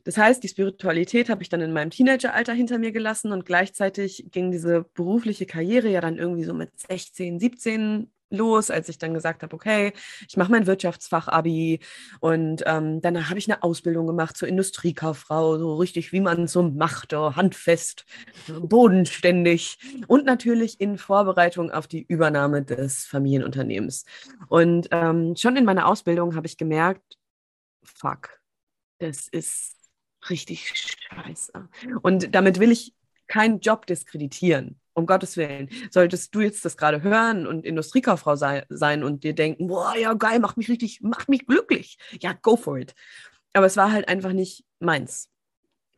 das 0.03 0.17
heißt, 0.17 0.43
die 0.43 0.47
Spiritualität 0.47 1.29
habe 1.29 1.43
ich 1.43 1.49
dann 1.49 1.61
in 1.61 1.71
meinem 1.71 1.91
Teenageralter 1.91 2.53
hinter 2.53 2.79
mir 2.79 2.91
gelassen 2.91 3.31
und 3.31 3.45
gleichzeitig 3.45 4.25
ging 4.31 4.49
diese 4.49 4.85
berufliche 4.93 5.45
Karriere 5.45 5.89
ja 5.89 6.01
dann 6.01 6.17
irgendwie 6.17 6.45
so 6.45 6.53
mit 6.53 6.71
16, 6.79 7.39
17 7.39 8.11
los, 8.29 8.71
als 8.71 8.89
ich 8.89 8.98
dann 8.98 9.13
gesagt 9.13 9.43
habe, 9.43 9.55
okay, 9.55 9.93
ich 10.27 10.38
mache 10.38 10.51
mein 10.51 10.67
Wirtschaftsfach-Abi 10.67 11.79
und 12.19 12.63
ähm, 12.65 13.01
dann 13.01 13.29
habe 13.29 13.39
ich 13.39 13.50
eine 13.50 13.63
Ausbildung 13.63 14.07
gemacht 14.07 14.38
zur 14.38 14.48
Industriekauffrau, 14.48 15.57
so 15.57 15.75
richtig, 15.75 16.12
wie 16.12 16.21
man 16.21 16.48
so 16.48 16.63
macht, 16.63 17.13
oh, 17.13 17.36
handfest, 17.36 18.05
bodenständig 18.48 19.79
und 20.07 20.25
natürlich 20.25 20.79
in 20.79 20.98
Vorbereitung 20.98 21.71
auf 21.71 21.88
die 21.88 22.03
Übernahme 22.03 22.63
des 22.63 23.05
Familienunternehmens. 23.05 24.05
Und 24.48 24.88
ähm, 24.91 25.36
schon 25.36 25.55
in 25.55 25.65
meiner 25.65 25.88
Ausbildung 25.88 26.36
habe 26.36 26.48
ich 26.48 26.57
gemerkt, 26.57 27.17
fuck, 27.83 28.39
das 29.00 29.27
ist 29.27 29.75
richtig 30.29 30.74
scheiße. 30.75 31.69
Und 32.01 32.36
damit 32.36 32.59
will 32.59 32.71
ich 32.71 32.93
keinen 33.27 33.59
Job 33.59 33.86
diskreditieren 33.86 34.78
um 34.93 35.05
Gottes 35.05 35.38
Willen. 35.38 35.69
Solltest 35.91 36.34
du 36.36 36.41
jetzt 36.41 36.65
das 36.65 36.77
gerade 36.77 37.01
hören 37.03 37.48
und 37.48 37.65
Industriekauffrau 37.65 38.36
sei, 38.36 38.65
sein 38.69 39.03
und 39.03 39.24
dir 39.24 39.34
denken, 39.34 39.67
boah, 39.67 39.96
ja 39.96 40.13
geil, 40.13 40.39
macht 40.39 40.58
mich 40.58 40.69
richtig, 40.69 41.01
macht 41.01 41.29
mich 41.29 41.46
glücklich. 41.46 41.98
Ja, 42.22 42.34
go 42.34 42.55
for 42.55 42.77
it. 42.77 42.93
Aber 43.53 43.65
es 43.65 43.77
war 43.77 43.91
halt 43.91 44.08
einfach 44.08 44.34
nicht 44.34 44.65
meins. 44.79 45.29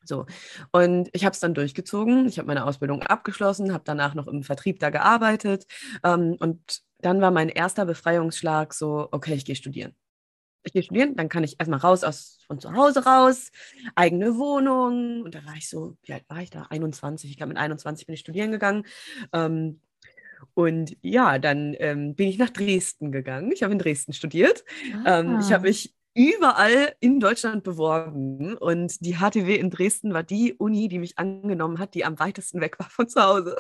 So. 0.04 0.26
Und 0.72 1.10
ich 1.14 1.26
habe 1.26 1.34
es 1.34 1.40
dann 1.40 1.54
durchgezogen. 1.54 2.28
Ich 2.28 2.40
habe 2.40 2.48
meine 2.48 2.66
Ausbildung 2.66 3.04
abgeschlossen, 3.04 3.74
habe 3.74 3.84
danach 3.86 4.16
noch 4.16 4.28
im 4.28 4.44
Vertrieb 4.44 4.80
da 4.80 4.90
gearbeitet. 4.90 5.66
Ähm, 6.04 6.38
und 6.40 6.82
dann 7.00 7.22
war 7.22 7.32
mein 7.32 7.50
erster 7.50 7.86
Befreiungsschlag 7.86 8.74
so, 8.74 9.08
okay, 9.12 9.34
ich 9.34 9.46
gehe 9.46 9.56
studieren 9.56 9.96
ich 10.64 10.74
gehe 10.74 10.84
studieren, 10.84 11.16
dann 11.16 11.30
kann 11.30 11.44
ich 11.44 11.60
erstmal 11.60 11.80
raus 11.80 12.04
aus, 12.04 12.40
von 12.48 12.60
zu 12.60 12.74
Hause 12.74 13.06
raus, 13.06 13.52
eigene 13.96 14.38
Wohnung. 14.38 15.24
Und 15.24 15.36
da 15.36 15.46
war 15.46 15.56
ich 15.56 15.70
so, 15.70 15.98
wie 16.04 16.14
alt 16.14 16.26
war 16.28 16.42
ich 16.42 16.50
da? 16.50 16.68
21. 16.70 17.30
Ich 17.30 17.38
glaube, 17.38 17.50
mit 17.50 17.58
21 17.58 18.06
bin 18.06 18.14
ich 18.14 18.20
studieren 18.22 18.52
gegangen. 18.52 18.86
Ähm, 19.34 19.80
und 20.54 20.98
ja, 21.02 21.40
dann 21.40 21.76
ähm, 21.80 22.16
bin 22.16 22.28
ich 22.28 22.38
nach 22.38 22.50
Dresden 22.50 23.12
gegangen. 23.12 23.52
Ich 23.52 23.64
habe 23.64 23.74
in 23.74 23.80
Dresden 23.80 24.14
studiert. 24.14 24.64
Ah. 25.04 25.20
Ähm, 25.20 25.40
ich 25.40 25.52
habe 25.52 25.66
ah. 25.66 25.70
mich 25.70 25.96
überall 26.14 26.94
in 27.00 27.20
Deutschland 27.20 27.64
beworben 27.64 28.58
und 28.58 29.06
die 29.06 29.16
HTW 29.16 29.56
in 29.56 29.70
Dresden 29.70 30.14
war 30.14 30.24
die 30.24 30.54
Uni, 30.54 30.90
die 30.90 31.00
mich 31.00 31.18
angenommen 31.18 31.80
hat, 31.80 31.94
die 31.94 32.04
am 32.04 32.20
weitesten 32.20 32.60
weg 32.60 32.78
war 32.80 32.90
von 32.90 33.08
zu 33.08 33.22
Hause. 33.22 33.56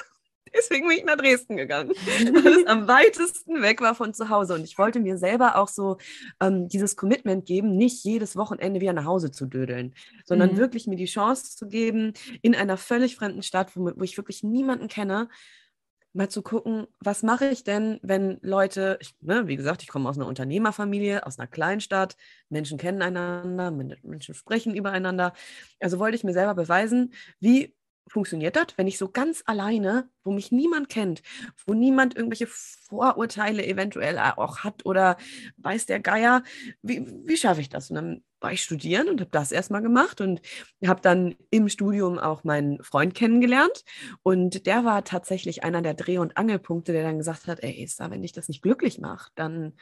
Deswegen 0.53 0.87
bin 0.87 0.97
ich 0.97 1.05
nach 1.05 1.15
Dresden 1.15 1.55
gegangen, 1.55 1.89
weil 1.89 2.53
es 2.53 2.67
am 2.67 2.87
weitesten 2.87 3.61
weg 3.61 3.79
war 3.81 3.95
von 3.95 4.13
zu 4.13 4.29
Hause. 4.29 4.55
Und 4.55 4.63
ich 4.63 4.77
wollte 4.77 4.99
mir 4.99 5.17
selber 5.17 5.55
auch 5.55 5.67
so 5.67 5.97
ähm, 6.41 6.67
dieses 6.67 6.95
Commitment 6.95 7.45
geben, 7.45 7.77
nicht 7.77 8.03
jedes 8.03 8.35
Wochenende 8.35 8.81
wieder 8.81 8.93
nach 8.93 9.05
Hause 9.05 9.31
zu 9.31 9.45
dödeln, 9.45 9.93
sondern 10.25 10.53
mhm. 10.53 10.57
wirklich 10.57 10.87
mir 10.87 10.97
die 10.97 11.05
Chance 11.05 11.55
zu 11.55 11.67
geben, 11.67 12.13
in 12.41 12.55
einer 12.55 12.77
völlig 12.77 13.15
fremden 13.15 13.43
Stadt, 13.43 13.75
wo, 13.75 13.91
wo 13.95 14.03
ich 14.03 14.17
wirklich 14.17 14.43
niemanden 14.43 14.87
kenne, 14.87 15.29
mal 16.13 16.29
zu 16.29 16.41
gucken, 16.41 16.87
was 16.99 17.23
mache 17.23 17.47
ich 17.47 17.63
denn, 17.63 17.99
wenn 18.01 18.37
Leute, 18.41 18.97
ich, 19.01 19.15
ne, 19.21 19.47
wie 19.47 19.55
gesagt, 19.55 19.81
ich 19.81 19.87
komme 19.87 20.09
aus 20.09 20.17
einer 20.17 20.27
Unternehmerfamilie, 20.27 21.25
aus 21.25 21.39
einer 21.39 21.47
Kleinstadt, 21.47 22.17
Menschen 22.49 22.77
kennen 22.77 23.01
einander, 23.01 23.71
Menschen 23.71 24.35
sprechen 24.35 24.75
übereinander. 24.75 25.33
Also 25.79 25.99
wollte 25.99 26.15
ich 26.17 26.23
mir 26.23 26.33
selber 26.33 26.53
beweisen, 26.53 27.13
wie 27.39 27.73
funktioniert 28.11 28.55
das, 28.55 28.67
wenn 28.75 28.87
ich 28.87 28.97
so 28.97 29.09
ganz 29.09 29.41
alleine, 29.45 30.09
wo 30.23 30.31
mich 30.31 30.51
niemand 30.51 30.89
kennt, 30.89 31.21
wo 31.65 31.73
niemand 31.73 32.15
irgendwelche 32.15 32.47
Vorurteile 32.47 33.65
eventuell 33.65 34.19
auch 34.19 34.59
hat 34.59 34.85
oder 34.85 35.17
weiß 35.57 35.85
der 35.85 35.99
Geier, 36.01 36.43
wie, 36.81 37.07
wie 37.25 37.37
schaffe 37.37 37.61
ich 37.61 37.69
das? 37.69 37.89
Und 37.89 37.95
dann 37.95 38.23
war 38.41 38.51
ich 38.51 38.63
studieren 38.63 39.07
und 39.07 39.21
habe 39.21 39.31
das 39.31 39.51
erstmal 39.51 39.81
gemacht 39.81 40.19
und 40.19 40.41
habe 40.85 40.99
dann 40.99 41.35
im 41.51 41.69
Studium 41.69 42.19
auch 42.19 42.43
meinen 42.43 42.83
Freund 42.83 43.15
kennengelernt. 43.15 43.85
Und 44.23 44.65
der 44.65 44.83
war 44.83 45.03
tatsächlich 45.05 45.63
einer 45.63 45.81
der 45.81 45.93
Dreh- 45.93 46.17
und 46.17 46.37
Angelpunkte, 46.37 46.91
der 46.91 47.03
dann 47.03 47.17
gesagt 47.17 47.47
hat, 47.47 47.63
ey, 47.63 47.81
Esther, 47.83 48.11
wenn 48.11 48.23
dich 48.23 48.33
das 48.33 48.49
nicht 48.49 48.61
glücklich 48.61 48.99
macht, 48.99 49.31
dann, 49.35 49.73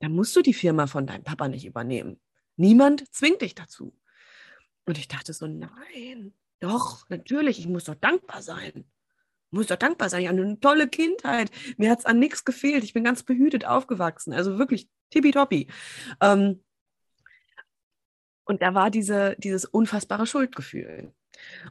dann 0.00 0.12
musst 0.12 0.34
du 0.36 0.42
die 0.42 0.54
Firma 0.54 0.86
von 0.86 1.06
deinem 1.06 1.24
Papa 1.24 1.48
nicht 1.48 1.66
übernehmen. 1.66 2.18
Niemand 2.56 3.12
zwingt 3.12 3.42
dich 3.42 3.54
dazu. 3.54 3.94
Und 4.86 4.98
ich 4.98 5.08
dachte 5.08 5.32
so, 5.32 5.46
nein, 5.46 6.32
doch, 6.62 7.08
natürlich, 7.08 7.58
ich 7.58 7.66
muss 7.66 7.84
doch 7.84 7.96
dankbar 7.96 8.40
sein. 8.40 8.84
Ich 9.50 9.52
muss 9.58 9.66
doch 9.66 9.76
dankbar 9.76 10.08
sein. 10.08 10.22
Ich 10.22 10.28
hatte 10.28 10.40
eine 10.40 10.60
tolle 10.60 10.88
Kindheit. 10.88 11.50
Mir 11.76 11.90
hat 11.90 12.00
es 12.00 12.06
an 12.06 12.18
nichts 12.18 12.44
gefehlt. 12.44 12.84
Ich 12.84 12.92
bin 12.92 13.04
ganz 13.04 13.24
behütet 13.24 13.64
aufgewachsen. 13.64 14.32
Also 14.32 14.58
wirklich 14.58 14.88
tippitoppi. 15.10 15.66
Ähm, 16.20 16.62
und 18.44 18.62
da 18.62 18.74
war 18.74 18.90
diese, 18.90 19.34
dieses 19.38 19.64
unfassbare 19.64 20.26
Schuldgefühl. 20.26 21.12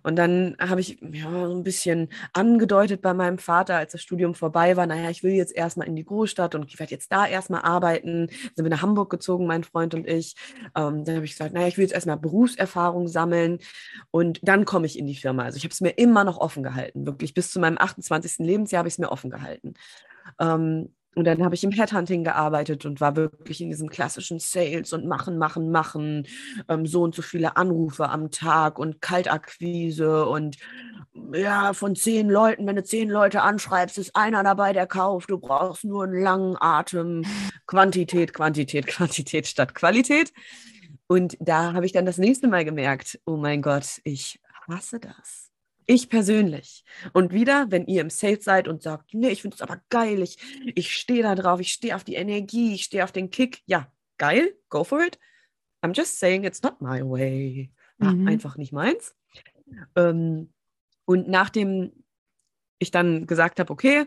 Und 0.03 0.15
dann 0.15 0.55
habe 0.59 0.81
ich 0.81 0.99
ja, 1.01 1.29
so 1.47 1.55
ein 1.55 1.63
bisschen 1.63 2.09
angedeutet 2.33 3.01
bei 3.01 3.13
meinem 3.13 3.37
Vater, 3.37 3.75
als 3.77 3.91
das 3.93 4.01
Studium 4.01 4.35
vorbei 4.35 4.77
war, 4.77 4.85
naja, 4.85 5.09
ich 5.09 5.23
will 5.23 5.33
jetzt 5.33 5.55
erstmal 5.55 5.87
in 5.87 5.95
die 5.95 6.05
Großstadt 6.05 6.55
und 6.55 6.65
ich 6.67 6.79
werde 6.79 6.91
jetzt 6.91 7.11
da 7.11 7.25
erstmal 7.25 7.61
arbeiten. 7.61 8.27
Sind 8.55 8.65
wir 8.65 8.69
nach 8.69 8.81
Hamburg 8.81 9.09
gezogen, 9.09 9.47
mein 9.47 9.63
Freund 9.63 9.93
und 9.93 10.07
ich. 10.07 10.35
Ähm, 10.75 11.03
dann 11.05 11.15
habe 11.15 11.25
ich 11.25 11.31
gesagt, 11.31 11.53
naja, 11.53 11.67
ich 11.67 11.77
will 11.77 11.83
jetzt 11.83 11.93
erstmal 11.93 12.17
Berufserfahrung 12.17 13.07
sammeln 13.07 13.59
und 14.11 14.39
dann 14.43 14.65
komme 14.65 14.85
ich 14.85 14.97
in 14.97 15.07
die 15.07 15.15
Firma. 15.15 15.43
Also 15.43 15.57
ich 15.57 15.63
habe 15.63 15.73
es 15.73 15.81
mir 15.81 15.91
immer 15.91 16.23
noch 16.23 16.37
offen 16.37 16.63
gehalten. 16.63 17.05
Wirklich 17.05 17.33
bis 17.33 17.51
zu 17.51 17.59
meinem 17.59 17.77
28. 17.77 18.39
Lebensjahr 18.39 18.79
habe 18.79 18.87
ich 18.87 18.95
es 18.95 18.99
mir 18.99 19.11
offen 19.11 19.29
gehalten. 19.29 19.73
Ähm, 20.39 20.93
und 21.15 21.25
dann 21.25 21.43
habe 21.43 21.55
ich 21.55 21.63
im 21.63 21.71
Headhunting 21.71 22.23
gearbeitet 22.23 22.85
und 22.85 23.01
war 23.01 23.17
wirklich 23.17 23.59
in 23.59 23.69
diesem 23.69 23.89
klassischen 23.89 24.39
Sales 24.39 24.93
und 24.93 25.05
machen, 25.05 25.37
machen, 25.37 25.69
machen, 25.69 26.25
ähm, 26.69 26.85
so 26.85 27.03
und 27.03 27.13
so 27.13 27.21
viele 27.21 27.57
Anrufe 27.57 28.09
am 28.09 28.31
Tag 28.31 28.79
und 28.79 29.01
Kaltakquise 29.01 30.25
und 30.25 30.57
ja, 31.33 31.73
von 31.73 31.95
zehn 31.95 32.29
Leuten, 32.29 32.65
wenn 32.65 32.77
du 32.77 32.83
zehn 32.83 33.09
Leute 33.09 33.41
anschreibst, 33.41 33.97
ist 33.97 34.15
einer 34.15 34.43
dabei, 34.43 34.71
der 34.71 34.87
kauft. 34.87 35.29
Du 35.29 35.37
brauchst 35.37 35.83
nur 35.83 36.05
einen 36.05 36.21
langen 36.21 36.55
Atem. 36.59 37.25
Quantität, 37.67 38.33
Quantität, 38.33 38.87
Quantität 38.87 39.47
statt 39.47 39.75
Qualität. 39.75 40.31
Und 41.07 41.35
da 41.41 41.73
habe 41.73 41.85
ich 41.85 41.91
dann 41.91 42.05
das 42.05 42.17
nächste 42.17 42.47
Mal 42.47 42.63
gemerkt, 42.63 43.19
oh 43.25 43.35
mein 43.35 43.61
Gott, 43.61 43.99
ich 44.05 44.39
hasse 44.69 44.99
das. 44.99 45.50
Ich 45.91 46.07
persönlich. 46.07 46.85
Und 47.11 47.33
wieder, 47.33 47.69
wenn 47.69 47.85
ihr 47.85 47.99
im 47.99 48.09
Sales 48.09 48.45
seid 48.45 48.69
und 48.69 48.81
sagt, 48.81 49.13
nee, 49.13 49.27
ich 49.27 49.41
finde 49.41 49.55
es 49.55 49.61
aber 49.61 49.81
geil, 49.89 50.21
ich, 50.21 50.37
ich 50.73 50.95
stehe 50.95 51.21
da 51.21 51.35
drauf, 51.35 51.59
ich 51.59 51.73
stehe 51.73 51.97
auf 51.97 52.05
die 52.05 52.15
Energie, 52.15 52.75
ich 52.75 52.85
stehe 52.85 53.03
auf 53.03 53.11
den 53.11 53.29
Kick. 53.29 53.61
Ja, 53.65 53.91
geil, 54.17 54.55
go 54.69 54.85
for 54.85 55.01
it. 55.01 55.19
I'm 55.81 55.93
just 55.93 56.17
saying 56.17 56.45
it's 56.45 56.63
not 56.63 56.79
my 56.79 57.01
way. 57.01 57.73
War 57.97 58.13
mhm. 58.13 58.25
einfach 58.25 58.55
nicht 58.55 58.71
meins. 58.71 59.13
Ähm, 59.97 60.53
und 61.03 61.27
nachdem 61.27 61.91
ich 62.79 62.91
dann 62.91 63.27
gesagt 63.27 63.59
habe, 63.59 63.73
okay, 63.73 64.05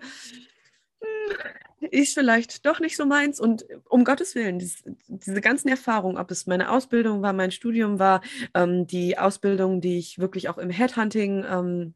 hm, 1.02 1.36
ist 1.84 2.14
vielleicht 2.14 2.66
doch 2.66 2.80
nicht 2.80 2.96
so 2.96 3.06
meins. 3.06 3.40
Und 3.40 3.64
um 3.88 4.04
Gottes 4.04 4.34
Willen, 4.34 4.58
diese, 4.58 4.96
diese 5.08 5.40
ganzen 5.40 5.68
Erfahrungen, 5.68 6.18
ob 6.18 6.30
es 6.30 6.46
meine 6.46 6.70
Ausbildung 6.70 7.22
war, 7.22 7.32
mein 7.32 7.50
Studium 7.50 7.98
war, 7.98 8.22
ähm, 8.54 8.86
die 8.86 9.18
Ausbildung, 9.18 9.80
die 9.80 9.98
ich 9.98 10.18
wirklich 10.18 10.48
auch 10.48 10.58
im 10.58 10.70
Headhunting 10.70 11.44
ähm, 11.48 11.94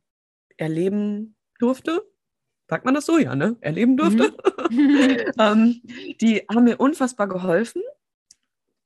erleben 0.57 1.37
durfte, 1.59 2.02
sagt 2.68 2.85
man 2.85 2.95
das 2.95 3.07
so, 3.07 3.18
ja, 3.18 3.35
ne? 3.35 3.57
Erleben 3.61 3.97
durfte. 3.97 4.35
Mhm. 4.71 5.16
ähm, 5.38 5.83
die 6.21 6.45
haben 6.50 6.64
mir 6.64 6.78
unfassbar 6.78 7.28
geholfen, 7.28 7.83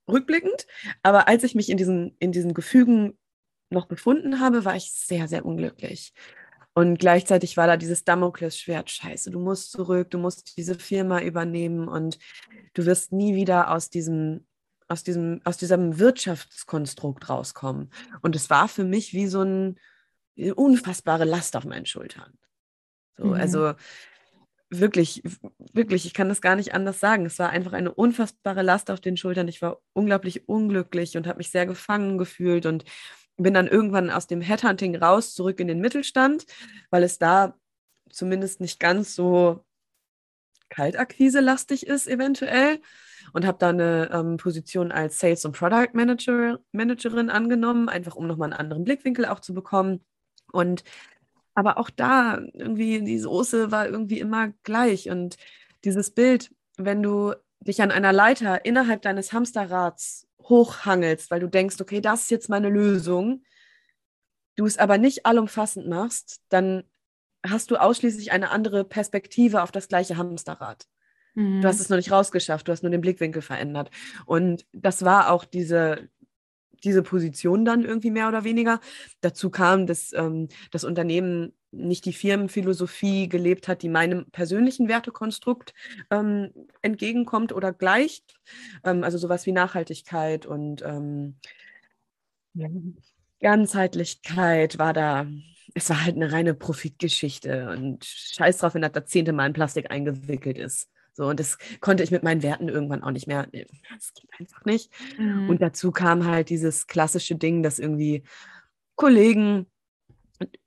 rückblickend. 0.09 0.67
Aber 1.03 1.29
als 1.29 1.45
ich 1.45 1.55
mich 1.55 1.69
in 1.69 1.77
diesen, 1.77 2.17
in 2.19 2.33
diesen 2.33 2.55
Gefügen 2.55 3.19
noch 3.71 3.87
befunden 3.87 4.39
habe, 4.39 4.65
war 4.65 4.77
ich 4.77 4.93
sehr, 4.93 5.29
sehr 5.29 5.45
unglücklich. 5.45 6.13
Und 6.75 6.99
gleichzeitig 6.99 7.57
war 7.57 7.67
da 7.67 7.77
dieses 7.77 8.05
Damoklesschwert, 8.05 8.91
scheiße, 8.91 9.31
du 9.31 9.39
musst 9.39 9.73
zurück, 9.73 10.11
du 10.11 10.19
musst 10.19 10.57
diese 10.57 10.75
Firma 10.75 11.21
übernehmen 11.21 11.87
und 11.87 12.19
du 12.73 12.87
wirst 12.87 13.13
nie 13.13 13.35
wieder 13.35 13.71
aus 13.71 13.91
diesem, 13.91 14.47
aus 14.89 15.03
diesem, 15.03 15.41
aus 15.45 15.59
diesem 15.59 15.99
Wirtschaftskonstrukt 15.99 17.29
rauskommen. 17.29 17.91
Und 18.23 18.37
es 18.37 18.49
war 18.49 18.69
für 18.69 18.85
mich 18.85 19.13
wie 19.13 19.27
so 19.27 19.43
ein, 19.43 19.79
eine 20.39 20.55
unfassbare 20.55 21.25
Last 21.25 21.57
auf 21.57 21.65
meinen 21.65 21.87
Schultern. 21.87 22.39
So, 23.17 23.27
mhm. 23.27 23.35
Also 23.35 23.75
wirklich, 24.71 25.23
wirklich, 25.75 26.07
ich 26.07 26.15
kann 26.15 26.31
das 26.31 26.41
gar 26.41 26.57
nicht 26.57 26.75
anders 26.75 26.99
sagen. 26.99 27.27
Es 27.27 27.39
war 27.39 27.51
einfach 27.51 27.75
eine 27.75 27.93
unfassbare 27.93 28.63
Last 28.63 28.91
auf 28.91 29.01
den 29.01 29.19
Schultern. 29.19 29.47
Ich 29.49 29.61
war 29.61 29.81
unglaublich 29.93 30.49
unglücklich 30.49 31.17
und 31.19 31.27
habe 31.27 31.39
mich 31.39 31.51
sehr 31.51 31.67
gefangen 31.67 32.17
gefühlt 32.17 32.65
und 32.65 32.85
bin 33.43 33.55
dann 33.55 33.69
irgendwann 33.69 34.11
aus 34.11 34.27
dem 34.27 34.41
Headhunting 34.41 34.97
raus, 34.97 35.35
zurück 35.35 35.61
in 35.61 35.69
den 35.69 35.81
Mittelstand, 35.81 36.47
weil 36.91 37.03
es 37.03 37.19
da 37.19 37.55
zumindest 38.11 38.61
nicht 38.61 38.81
ganz 38.81 39.15
so 39.15 39.65
Kaltakquise-lastig 40.69 41.87
ist, 41.87 42.07
eventuell. 42.09 42.81
und 43.33 43.47
habe 43.47 43.59
da 43.59 43.69
eine 43.69 44.11
ähm, 44.13 44.37
Position 44.37 44.91
als 44.91 45.19
Sales- 45.19 45.45
und 45.45 45.57
Product 45.57 45.91
Manager, 45.95 46.59
Managerin 46.73 47.31
angenommen, 47.31 47.89
einfach 47.89 48.17
um 48.17 48.27
nochmal 48.27 48.51
einen 48.51 48.61
anderen 48.61 48.85
Blickwinkel 48.85 49.27
auch 49.27 49.41
zu 49.41 49.55
bekommen. 49.55 50.05
Und 50.53 50.85
aber 51.55 51.79
auch 51.79 51.91
da 51.91 52.41
irgendwie, 52.53 53.03
die 53.03 53.19
Soße 53.19 53.71
war 53.71 53.87
irgendwie 53.87 54.19
immer 54.19 54.53
gleich. 54.65 55.11
Und 55.11 55.37
dieses 55.85 56.11
Bild, 56.11 56.55
wenn 56.77 57.03
du 57.03 57.35
dich 57.61 57.83
an 57.83 57.91
einer 57.91 58.13
Leiter 58.13 58.65
innerhalb 58.65 59.03
deines 59.03 59.33
Hamsterrads 59.33 60.27
hochhangelst, 60.49 61.31
weil 61.31 61.41
du 61.41 61.49
denkst, 61.49 61.81
okay, 61.81 62.01
das 62.01 62.23
ist 62.23 62.31
jetzt 62.31 62.49
meine 62.49 62.69
Lösung, 62.69 63.43
du 64.57 64.67
es 64.67 64.79
aber 64.79 64.99
nicht 64.99 65.27
allumfassend 65.27 65.89
machst, 65.89 66.41
dann 66.49 66.85
hast 67.45 67.71
du 67.71 67.77
ausschließlich 67.77 68.33
eine 68.33 68.51
andere 68.51 68.85
Perspektive 68.85 69.63
auf 69.63 69.73
das 69.73 69.89
gleiche 69.89 70.17
Hamsterrad. 70.17 70.87
Mhm. 71.35 71.61
Du 71.61 71.69
hast 71.69 71.81
es 71.81 71.89
noch 71.89 71.97
nicht 71.97 72.13
rausgeschafft, 72.13 72.69
du 72.69 72.73
hast 72.73 72.83
nur 72.83 72.91
den 72.91 73.01
Blickwinkel 73.01 73.43
verändert. 73.43 73.91
Und 74.27 74.67
das 74.73 75.05
war 75.05 75.31
auch 75.31 75.45
diese, 75.45 76.09
diese 76.85 77.03
Position 77.03 77.65
dann 77.65 77.85
irgendwie 77.85 78.11
mehr 78.11 78.29
oder 78.29 78.45
weniger. 78.45 78.81
Dazu 79.21 79.51
kam, 79.51 79.87
dass 79.87 80.13
ähm, 80.13 80.49
das 80.71 80.85
Unternehmen 80.85 81.53
nicht 81.73 82.05
die 82.05 82.13
Firmenphilosophie 82.13 83.29
gelebt 83.29 83.67
hat, 83.67 83.83
die 83.83 83.89
meinem 83.89 84.27
persönlichen 84.31 84.89
Wertekonstrukt 84.89 85.73
ähm, 86.11 86.53
entgegenkommt 86.83 87.53
oder 87.53 87.73
gleicht. 87.73 88.37
Ähm, 88.85 89.03
also 89.03 89.19
sowas 89.19 89.47
wie 89.47 89.53
Nachhaltigkeit 89.53 90.47
und 90.47 90.83
ähm, 90.83 91.37
Ganzheitlichkeit 93.41 94.79
war 94.79 94.93
da. 94.93 95.27
Es 95.75 95.89
war 95.89 96.05
halt 96.05 96.17
eine 96.17 96.31
reine 96.31 96.55
Profitgeschichte 96.55 97.71
und 97.71 98.05
scheiß 98.05 98.59
drauf, 98.59 98.75
wenn 98.75 98.83
das 98.83 98.93
das 98.93 99.07
zehnte 99.07 99.33
Mal 99.33 99.47
in 99.47 99.53
Plastik 99.55 99.91
eingewickelt 99.91 100.59
ist. 100.59 100.91
So, 101.15 101.27
und 101.27 101.41
das 101.41 101.59
konnte 101.81 102.03
ich 102.03 102.11
mit 102.11 102.23
meinen 102.23 102.43
Werten 102.43 102.69
irgendwann 102.69 103.03
auch 103.03 103.11
nicht 103.11 103.27
mehr. 103.27 103.47
Das 103.91 104.13
geht 104.15 104.31
einfach 104.39 104.65
nicht. 104.65 104.91
Mhm. 105.19 105.49
Und 105.49 105.61
dazu 105.61 105.93
kam 105.93 106.27
halt 106.27 106.49
dieses 106.49 106.87
klassische 106.87 107.37
Ding, 107.37 107.63
dass 107.63 107.79
irgendwie 107.79 108.23
Kollegen, 108.97 109.67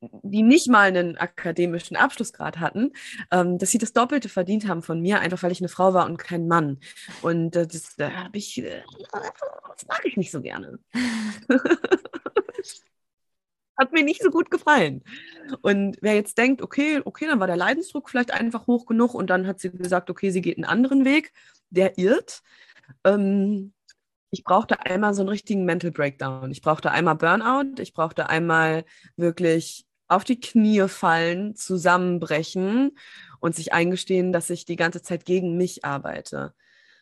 die 0.02 0.44
nicht 0.44 0.68
mal 0.68 0.88
einen 0.88 1.18
akademischen 1.18 1.98
Abschlussgrad 1.98 2.60
hatten, 2.60 2.92
ähm, 3.32 3.58
dass 3.58 3.72
sie 3.72 3.78
das 3.78 3.94
Doppelte 3.94 4.30
verdient 4.30 4.68
haben 4.68 4.82
von 4.82 5.02
mir, 5.02 5.20
einfach 5.20 5.42
weil 5.44 5.52
ich 5.52 5.62
eine 5.62 5.70
Frau 5.70 5.94
war 5.94 6.06
und 6.06 6.18
kein 6.18 6.48
Mann. 6.48 6.80
Und 7.22 7.56
äh, 7.56 7.68
das, 7.68 7.96
da 7.96 8.12
habe 8.12 8.38
ich, 8.38 8.58
äh, 8.58 8.84
das 9.12 9.88
mag 9.88 10.06
ich 10.06 10.18
nicht 10.18 10.32
so 10.32 10.42
gerne. 10.42 10.80
hat 13.78 13.92
mir 13.92 14.04
nicht 14.04 14.22
so 14.22 14.30
gut 14.30 14.50
gefallen. 14.50 15.04
Und 15.62 15.98
wer 16.02 16.16
jetzt 16.16 16.38
denkt, 16.38 16.62
okay, 16.62 17.02
okay, 17.04 17.28
dann 17.28 17.40
war 17.40 17.48
der 17.48 17.58
Leidensdruck 17.58 18.10
vielleicht 18.10 18.32
einfach 18.32 18.68
hoch 18.68 18.86
genug 18.86 19.14
und 19.14 19.30
dann 19.30 19.48
hat 19.48 19.60
sie 19.60 19.72
gesagt, 19.72 20.10
okay, 20.10 20.32
sie 20.32 20.42
geht 20.42 20.58
einen 20.58 20.66
anderen 20.66 21.06
Weg, 21.06 21.34
der 21.70 21.98
irrt. 21.98 22.42
Ähm, 23.04 23.74
ich 24.36 24.44
brauchte 24.44 24.86
einmal 24.86 25.14
so 25.14 25.22
einen 25.22 25.30
richtigen 25.30 25.64
Mental 25.64 25.92
Breakdown. 25.92 26.52
Ich 26.52 26.62
brauchte 26.62 26.92
einmal 26.92 27.16
Burnout, 27.16 27.82
ich 27.82 27.94
brauchte 27.94 28.28
einmal 28.28 28.84
wirklich 29.16 29.86
auf 30.10 30.26
die 30.26 30.42
Knie 30.42 30.90
fallen, 30.90 31.56
zusammenbrechen 31.56 32.98
und 33.40 33.56
sich 33.56 33.72
eingestehen, 33.72 34.34
dass 34.34 34.50
ich 34.50 34.66
die 34.66 34.76
ganze 34.76 35.02
Zeit 35.02 35.24
gegen 35.24 35.56
mich 35.56 35.86
arbeite. 35.86 36.54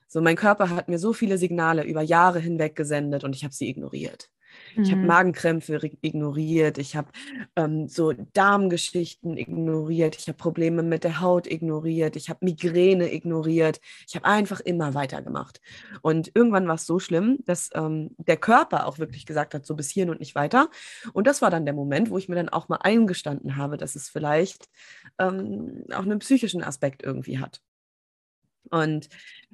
So, 0.08 0.22
mein 0.22 0.36
Körper 0.36 0.70
hat 0.70 0.90
mir 0.90 1.00
so 1.00 1.12
viele 1.12 1.40
Signale 1.40 1.84
über 1.86 2.04
Jahre 2.04 2.38
hinweg 2.38 2.76
gesendet 2.76 3.24
und 3.24 3.36
ich 3.36 3.44
habe 3.44 3.54
sie 3.56 3.68
ignoriert. 3.68 4.30
Ich 4.76 4.92
habe 4.92 5.02
mhm. 5.02 5.08
Magenkrämpfe 5.08 5.80
ignoriert, 6.02 6.78
ich 6.78 6.96
habe 6.96 7.10
ähm, 7.56 7.88
so 7.88 8.12
Darmgeschichten 8.12 9.38
ignoriert, 9.38 10.16
ich 10.18 10.28
habe 10.28 10.38
Probleme 10.38 10.84
mit 10.84 11.04
der 11.04 11.22
Haut 11.22 11.48
ignoriert, 11.48 12.16
ich 12.16 12.30
habe 12.30 12.44
Migräne 12.44 13.14
ignoriert, 13.14 13.80
ich 14.08 14.16
habe 14.16 14.26
einfach 14.26 14.60
immer 14.60 14.94
weitergemacht. 14.94 15.62
Und 16.02 16.32
irgendwann 16.34 16.68
war 16.68 16.76
es 16.76 16.86
so 16.86 17.00
schlimm, 17.00 17.40
dass 17.46 17.70
ähm, 17.74 18.16
der 18.18 18.38
Körper 18.38 18.88
auch 18.88 19.00
wirklich 19.00 19.26
gesagt 19.26 19.54
hat, 19.54 19.66
so 19.66 19.76
bis 19.76 19.90
hierhin 19.90 20.10
und 20.10 20.20
nicht 20.20 20.36
weiter. 20.36 20.70
Und 21.14 21.28
das 21.28 21.42
war 21.42 21.50
dann 21.50 21.66
der 21.66 21.74
Moment, 21.74 22.10
wo 22.10 22.18
ich 22.18 22.30
mir 22.30 22.36
dann 22.36 22.50
auch 22.50 22.70
mal 22.70 22.78
eingestanden 22.78 23.58
habe, 23.58 23.78
dass 23.78 23.96
es 23.96 24.10
vielleicht 24.10 24.70
ähm, 25.20 25.84
auch 25.92 26.04
einen 26.04 26.20
psychischen 26.20 26.64
Aspekt 26.64 27.04
irgendwie 27.04 27.40
hat. 27.40 27.62
Und 28.70 29.10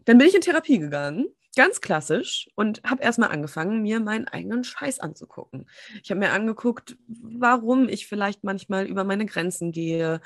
dann 0.05 0.17
bin 0.17 0.27
ich 0.27 0.35
in 0.35 0.41
Therapie 0.41 0.79
gegangen 0.79 1.27
ganz 1.59 1.81
klassisch 1.81 2.49
und 2.55 2.81
habe 2.85 3.03
erstmal 3.03 3.31
angefangen, 3.31 3.81
mir 3.81 3.99
meinen 3.99 4.29
eigenen 4.29 4.63
Scheiß 4.63 5.01
anzugucken. 5.01 5.67
Ich 6.01 6.09
habe 6.09 6.21
mir 6.21 6.31
angeguckt, 6.31 6.95
warum 7.09 7.89
ich 7.89 8.07
vielleicht 8.07 8.45
manchmal 8.45 8.85
über 8.85 9.03
meine 9.03 9.25
Grenzen 9.25 9.73
gehe, 9.73 10.21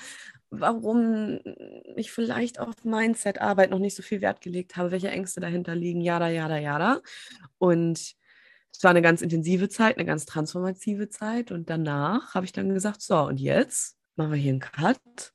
warum 0.51 1.39
ich 1.95 2.11
vielleicht 2.11 2.59
auf 2.59 2.85
Mindset-Arbeit 2.85 3.71
noch 3.71 3.79
nicht 3.79 3.95
so 3.95 4.03
viel 4.03 4.21
Wert 4.21 4.41
gelegt 4.41 4.77
habe, 4.77 4.91
welche 4.91 5.09
Ängste 5.09 5.41
dahinter 5.41 5.73
liegen, 5.73 6.01
jada, 6.01 6.29
jada, 6.29 6.59
jada. 6.59 7.01
Und 7.57 7.97
es 7.97 8.83
war 8.83 8.91
eine 8.91 9.01
ganz 9.01 9.23
intensive 9.23 9.69
Zeit, 9.69 9.97
eine 9.97 10.05
ganz 10.05 10.27
transformative 10.27 11.09
Zeit. 11.09 11.51
Und 11.51 11.67
danach 11.67 12.35
habe 12.35 12.45
ich 12.45 12.51
dann 12.51 12.71
gesagt, 12.71 13.01
so, 13.01 13.17
und 13.21 13.39
jetzt 13.39 13.97
machen 14.15 14.33
wir 14.33 14.37
hier 14.37 14.51
einen 14.51 14.59
Cut 14.59 15.32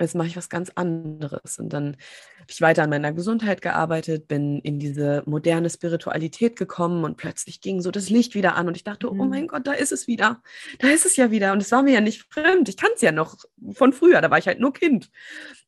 jetzt 0.00 0.14
mache 0.14 0.28
ich 0.28 0.36
was 0.36 0.48
ganz 0.48 0.70
anderes. 0.74 1.58
Und 1.58 1.72
dann 1.72 1.96
habe 2.36 2.46
ich 2.48 2.60
weiter 2.60 2.82
an 2.82 2.90
meiner 2.90 3.12
Gesundheit 3.12 3.62
gearbeitet, 3.62 4.28
bin 4.28 4.60
in 4.60 4.78
diese 4.78 5.22
moderne 5.26 5.70
Spiritualität 5.70 6.56
gekommen 6.56 7.04
und 7.04 7.16
plötzlich 7.16 7.60
ging 7.60 7.80
so 7.80 7.90
das 7.90 8.10
Licht 8.10 8.34
wieder 8.34 8.56
an 8.56 8.68
und 8.68 8.76
ich 8.76 8.84
dachte, 8.84 9.10
mhm. 9.10 9.20
oh 9.20 9.24
mein 9.24 9.46
Gott, 9.46 9.66
da 9.66 9.72
ist 9.72 9.92
es 9.92 10.06
wieder. 10.06 10.42
Da 10.78 10.88
ist 10.88 11.06
es 11.06 11.16
ja 11.16 11.30
wieder. 11.30 11.52
Und 11.52 11.62
es 11.62 11.72
war 11.72 11.82
mir 11.82 11.94
ja 11.94 12.00
nicht 12.00 12.22
fremd. 12.32 12.68
Ich 12.68 12.76
kann 12.76 12.90
es 12.94 13.00
ja 13.00 13.12
noch 13.12 13.36
von 13.72 13.92
früher, 13.92 14.20
da 14.20 14.30
war 14.30 14.38
ich 14.38 14.46
halt 14.46 14.60
nur 14.60 14.72
Kind. 14.72 15.10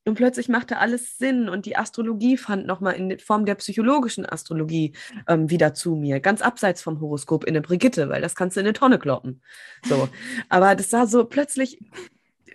Und 0.04 0.14
plötzlich 0.14 0.48
machte 0.48 0.78
alles 0.78 1.18
Sinn 1.18 1.48
und 1.48 1.66
die 1.66 1.76
Astrologie 1.76 2.36
fand 2.38 2.66
nochmal 2.66 2.94
in 2.94 3.18
Form 3.18 3.44
der 3.44 3.56
psychologischen 3.56 4.24
Astrologie 4.24 4.94
ähm, 5.26 5.50
wieder 5.50 5.74
zu 5.74 5.96
mir. 5.96 6.20
Ganz 6.20 6.40
abseits 6.40 6.80
vom 6.82 7.00
Horoskop 7.00 7.44
in 7.44 7.50
eine 7.50 7.60
Brigitte, 7.60 8.08
weil 8.08 8.22
das 8.22 8.34
kannst 8.34 8.56
du 8.56 8.60
in 8.60 8.66
eine 8.66 8.72
Tonne 8.72 8.98
kloppen. 8.98 9.42
So. 9.84 10.08
Aber 10.48 10.74
das 10.74 10.92
war 10.92 11.06
so 11.06 11.24
plötzlich 11.24 11.78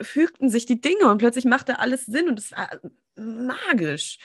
fügten 0.02 0.50
sich 0.50 0.66
die 0.66 0.82
Dinge 0.82 1.10
und 1.10 1.18
plötzlich 1.18 1.46
machte 1.46 1.80
alles 1.80 2.06
Sinn 2.06 2.30
und 2.30 2.40
es 2.40 2.52
war 2.52 2.70
magisch. 3.16 4.18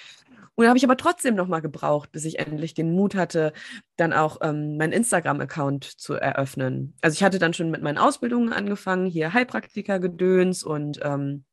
Und 0.55 0.65
da 0.65 0.71
habe 0.71 0.79
ich 0.79 0.85
aber 0.85 0.97
trotzdem 0.97 1.37
noch 1.37 1.47
mal 1.47 1.61
gebraucht, 1.61 2.11
bis 2.11 2.25
ich 2.25 2.41
endlich 2.41 2.75
den 2.75 2.93
Mut 2.93 3.15
hatte, 3.15 3.53
dann 3.97 4.13
auch 4.13 4.39
ähm, 4.43 4.77
meinen 4.77 4.93
Instagram-Account 4.93 5.85
zu 5.85 6.15
eröffnen. 6.15 6.95
Also 7.01 7.15
ich 7.15 7.23
hatte 7.23 7.39
dann 7.39 7.55
schon 7.55 7.71
mit 7.71 7.83
meinen 7.83 7.99
Ausbildungen 7.99 8.53
angefangen, 8.53 9.07
hier 9.07 9.33
Heilpraktiker-Gedöns 9.33 10.65
und 10.65 10.99
ähm, 11.03 11.45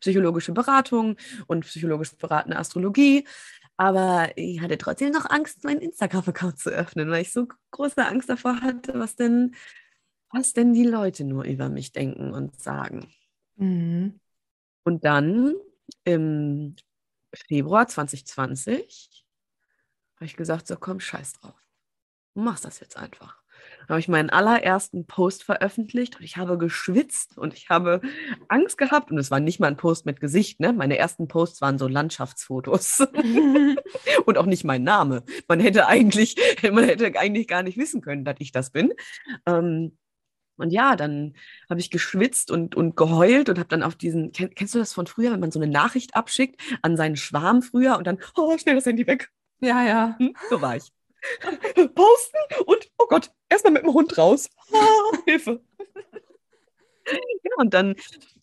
psychologische 0.00 0.52
Beratung 0.52 1.16
und 1.46 1.64
psychologisch 1.64 2.14
beratende 2.16 2.58
Astrologie. 2.58 3.26
Aber 3.78 4.30
ich 4.36 4.60
hatte 4.60 4.76
trotzdem 4.76 5.12
noch 5.12 5.30
Angst, 5.30 5.64
meinen 5.64 5.80
Instagram-Account 5.80 6.58
zu 6.58 6.70
öffnen, 6.70 7.10
weil 7.10 7.22
ich 7.22 7.32
so 7.32 7.46
große 7.70 8.04
Angst 8.04 8.28
davor 8.28 8.60
hatte, 8.60 8.98
was 8.98 9.16
denn, 9.16 9.54
was 10.30 10.52
denn 10.52 10.74
die 10.74 10.84
Leute 10.84 11.24
nur 11.24 11.44
über 11.44 11.68
mich 11.68 11.92
denken 11.92 12.34
und 12.34 12.60
sagen. 12.60 13.08
Mhm. 13.58 14.20
Und 14.84 15.04
dann 15.04 15.54
im 16.04 16.76
Februar 17.34 17.86
2020 17.86 19.26
habe 20.16 20.24
ich 20.24 20.36
gesagt, 20.36 20.66
so 20.66 20.76
komm, 20.76 21.00
scheiß 21.00 21.34
drauf. 21.34 21.60
Du 22.34 22.40
machst 22.40 22.64
das 22.64 22.80
jetzt 22.80 22.96
einfach. 22.96 23.42
Dann 23.80 23.88
habe 23.88 24.00
ich 24.00 24.08
meinen 24.08 24.30
allerersten 24.30 25.06
Post 25.06 25.44
veröffentlicht 25.44 26.16
und 26.16 26.24
ich 26.24 26.36
habe 26.36 26.58
geschwitzt 26.58 27.36
und 27.36 27.54
ich 27.54 27.68
habe 27.68 28.00
Angst 28.48 28.78
gehabt. 28.78 29.10
Und 29.10 29.18
es 29.18 29.30
war 29.30 29.40
nicht 29.40 29.60
mal 29.60 29.68
ein 29.68 29.76
Post 29.76 30.06
mit 30.06 30.20
Gesicht, 30.20 30.60
ne? 30.60 30.72
Meine 30.72 30.96
ersten 30.96 31.28
Posts 31.28 31.60
waren 31.60 31.78
so 31.78 31.88
Landschaftsfotos. 31.88 33.00
und 34.26 34.38
auch 34.38 34.46
nicht 34.46 34.64
mein 34.64 34.84
Name. 34.84 35.24
Man 35.48 35.60
hätte 35.60 35.86
eigentlich, 35.86 36.36
man 36.70 36.84
hätte 36.84 37.18
eigentlich 37.18 37.48
gar 37.48 37.62
nicht 37.62 37.78
wissen 37.78 38.00
können, 38.00 38.24
dass 38.24 38.36
ich 38.38 38.52
das 38.52 38.70
bin. 38.70 38.92
Ähm, 39.46 39.96
und 40.58 40.70
ja, 40.70 40.96
dann 40.96 41.34
habe 41.68 41.80
ich 41.80 41.90
geschwitzt 41.90 42.50
und, 42.50 42.74
und 42.74 42.96
geheult 42.96 43.48
und 43.48 43.58
habe 43.58 43.68
dann 43.68 43.82
auf 43.82 43.94
diesen, 43.94 44.32
kenn, 44.32 44.54
kennst 44.54 44.74
du 44.74 44.78
das 44.78 44.92
von 44.92 45.06
früher, 45.06 45.32
wenn 45.32 45.40
man 45.40 45.50
so 45.50 45.60
eine 45.60 45.70
Nachricht 45.70 46.14
abschickt 46.14 46.60
an 46.82 46.96
seinen 46.96 47.16
Schwarm 47.16 47.62
früher 47.62 47.96
und 47.98 48.06
dann, 48.06 48.18
oh, 48.36 48.56
schnell 48.58 48.74
das 48.74 48.86
Handy 48.86 49.06
weg. 49.06 49.30
Ja, 49.60 49.84
ja. 49.84 50.16
Hm, 50.18 50.34
so 50.50 50.60
war 50.60 50.76
ich. 50.76 50.92
Posten 51.94 52.38
und, 52.66 52.90
oh 52.98 53.06
Gott, 53.08 53.30
erstmal 53.48 53.72
mit 53.72 53.82
dem 53.82 53.92
Hund 53.92 54.16
raus. 54.18 54.48
Oh, 54.72 55.16
Hilfe. 55.26 55.60
ja, 57.06 57.50
und 57.56 57.74
dann 57.74 57.96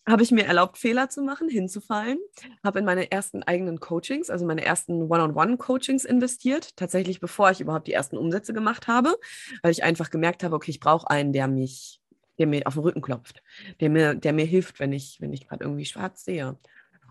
habe 0.08 0.22
ich 0.22 0.30
mir 0.30 0.44
erlaubt, 0.44 0.78
Fehler 0.78 1.08
zu 1.08 1.22
machen, 1.22 1.48
hinzufallen, 1.48 2.18
habe 2.62 2.78
in 2.78 2.84
meine 2.84 3.10
ersten 3.10 3.42
eigenen 3.42 3.80
Coachings, 3.80 4.30
also 4.30 4.46
meine 4.46 4.64
ersten 4.64 5.02
One-on-One-Coachings 5.10 6.04
investiert, 6.04 6.76
tatsächlich 6.76 7.18
bevor 7.18 7.50
ich 7.50 7.60
überhaupt 7.60 7.88
die 7.88 7.92
ersten 7.92 8.16
Umsätze 8.16 8.52
gemacht 8.52 8.86
habe, 8.86 9.16
weil 9.62 9.72
ich 9.72 9.82
einfach 9.82 10.10
gemerkt 10.10 10.44
habe, 10.44 10.54
okay, 10.54 10.70
ich 10.70 10.80
brauche 10.80 11.10
einen, 11.10 11.32
der 11.32 11.48
mich 11.48 12.00
der 12.38 12.46
mir 12.46 12.66
auf 12.66 12.74
den 12.74 12.82
Rücken 12.82 13.02
klopft, 13.02 13.42
der 13.80 13.90
mir, 13.90 14.14
der 14.14 14.32
mir 14.32 14.44
hilft, 14.44 14.80
wenn 14.80 14.92
ich, 14.92 15.20
wenn 15.20 15.32
ich 15.32 15.48
gerade 15.48 15.64
irgendwie 15.64 15.84
schwarz 15.84 16.24
sehe. 16.24 16.58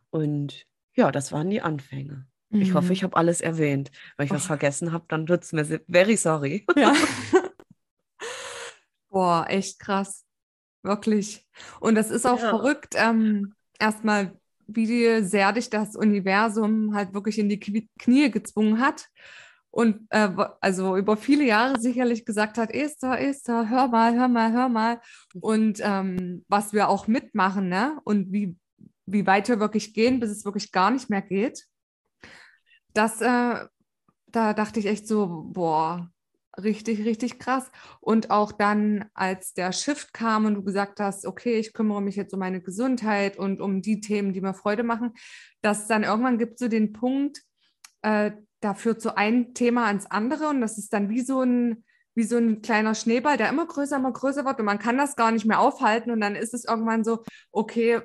Und 0.09 0.65
ja, 0.93 1.11
das 1.11 1.31
waren 1.31 1.49
die 1.49 1.61
Anfänge. 1.61 2.27
Mhm. 2.49 2.61
Ich 2.61 2.73
hoffe, 2.73 2.87
mhm. 2.87 2.93
ich 2.93 3.03
habe 3.03 3.17
alles 3.17 3.41
erwähnt. 3.41 3.91
Wenn 4.17 4.25
ich 4.25 4.31
oh. 4.31 4.35
was 4.35 4.45
vergessen 4.45 4.91
habe, 4.91 5.05
dann 5.07 5.25
tut 5.25 5.43
es 5.43 5.51
mir 5.51 5.65
very 5.87 6.17
sorry. 6.17 6.65
Ja. 6.75 6.93
Boah, 9.09 9.45
echt 9.49 9.79
krass. 9.79 10.25
Wirklich. 10.83 11.45
Und 11.79 11.95
das 11.95 12.11
ist 12.11 12.25
auch 12.25 12.39
ja. 12.39 12.49
verrückt. 12.49 12.95
Ähm, 12.95 13.55
erstmal, 13.79 14.37
wie 14.67 15.23
sehr 15.23 15.51
dich 15.53 15.69
das 15.69 15.95
Universum 15.95 16.95
halt 16.95 17.13
wirklich 17.13 17.39
in 17.39 17.49
die 17.49 17.59
Knie 17.59 18.31
gezwungen 18.31 18.79
hat 18.79 19.09
und 19.75 20.07
äh, 20.11 20.29
also 20.61 20.95
über 20.95 21.17
viele 21.17 21.43
Jahre 21.43 21.77
sicherlich 21.81 22.23
gesagt 22.23 22.57
hat, 22.57 22.71
Esther, 22.71 23.19
Esther, 23.19 23.69
hör 23.69 23.89
mal, 23.89 24.17
hör 24.17 24.29
mal, 24.29 24.53
hör 24.53 24.69
mal. 24.69 25.01
Und 25.41 25.81
ähm, 25.83 26.45
was 26.47 26.71
wir 26.71 26.87
auch 26.87 27.07
mitmachen, 27.07 27.67
ne? 27.67 27.99
Und 28.05 28.31
wie, 28.31 28.55
wie 29.05 29.27
weit 29.27 29.49
wir 29.49 29.59
wirklich 29.59 29.93
gehen, 29.93 30.21
bis 30.21 30.29
es 30.29 30.45
wirklich 30.45 30.71
gar 30.71 30.91
nicht 30.91 31.09
mehr 31.09 31.21
geht. 31.21 31.65
Das, 32.93 33.19
äh, 33.19 33.65
da 34.27 34.53
dachte 34.53 34.79
ich 34.79 34.85
echt 34.85 35.09
so, 35.09 35.49
boah, 35.51 36.09
richtig, 36.57 37.03
richtig 37.03 37.37
krass. 37.37 37.69
Und 37.99 38.31
auch 38.31 38.53
dann, 38.53 39.09
als 39.13 39.53
der 39.55 39.73
Shift 39.73 40.13
kam 40.13 40.45
und 40.45 40.53
du 40.55 40.63
gesagt 40.63 41.01
hast, 41.01 41.25
okay, 41.25 41.59
ich 41.59 41.73
kümmere 41.73 42.01
mich 42.01 42.15
jetzt 42.15 42.33
um 42.33 42.39
meine 42.39 42.61
Gesundheit 42.61 43.37
und 43.37 43.59
um 43.59 43.81
die 43.81 43.99
Themen, 43.99 44.31
die 44.31 44.39
mir 44.39 44.53
Freude 44.53 44.83
machen, 44.83 45.11
dass 45.61 45.87
dann 45.87 46.03
irgendwann 46.03 46.37
gibt 46.37 46.53
es 46.53 46.59
so 46.59 46.69
den 46.69 46.93
Punkt, 46.93 47.41
äh, 48.03 48.31
da 48.65 48.73
führt 48.73 48.99
so 48.99 49.13
ein 49.13 49.53
Thema 49.53 49.85
ans 49.85 50.07
andere 50.07 50.49
und 50.49 50.59
das 50.59 50.79
ist 50.79 50.91
dann 50.91 51.07
wie 51.09 51.21
so 51.21 51.41
ein, 51.41 51.83
wie 52.15 52.23
so 52.23 52.37
ein 52.37 52.63
kleiner 52.63 52.95
Schneeball, 52.95 53.37
der 53.37 53.49
immer 53.49 53.67
größer, 53.67 53.97
immer 53.97 54.11
größer 54.11 54.43
wird 54.43 54.59
und 54.59 54.65
man 54.65 54.79
kann 54.79 54.97
das 54.97 55.15
gar 55.15 55.31
nicht 55.31 55.45
mehr 55.45 55.59
aufhalten 55.59 56.09
und 56.09 56.19
dann 56.19 56.35
ist 56.35 56.55
es 56.55 56.65
irgendwann 56.65 57.03
so, 57.03 57.23
okay, 57.51 58.01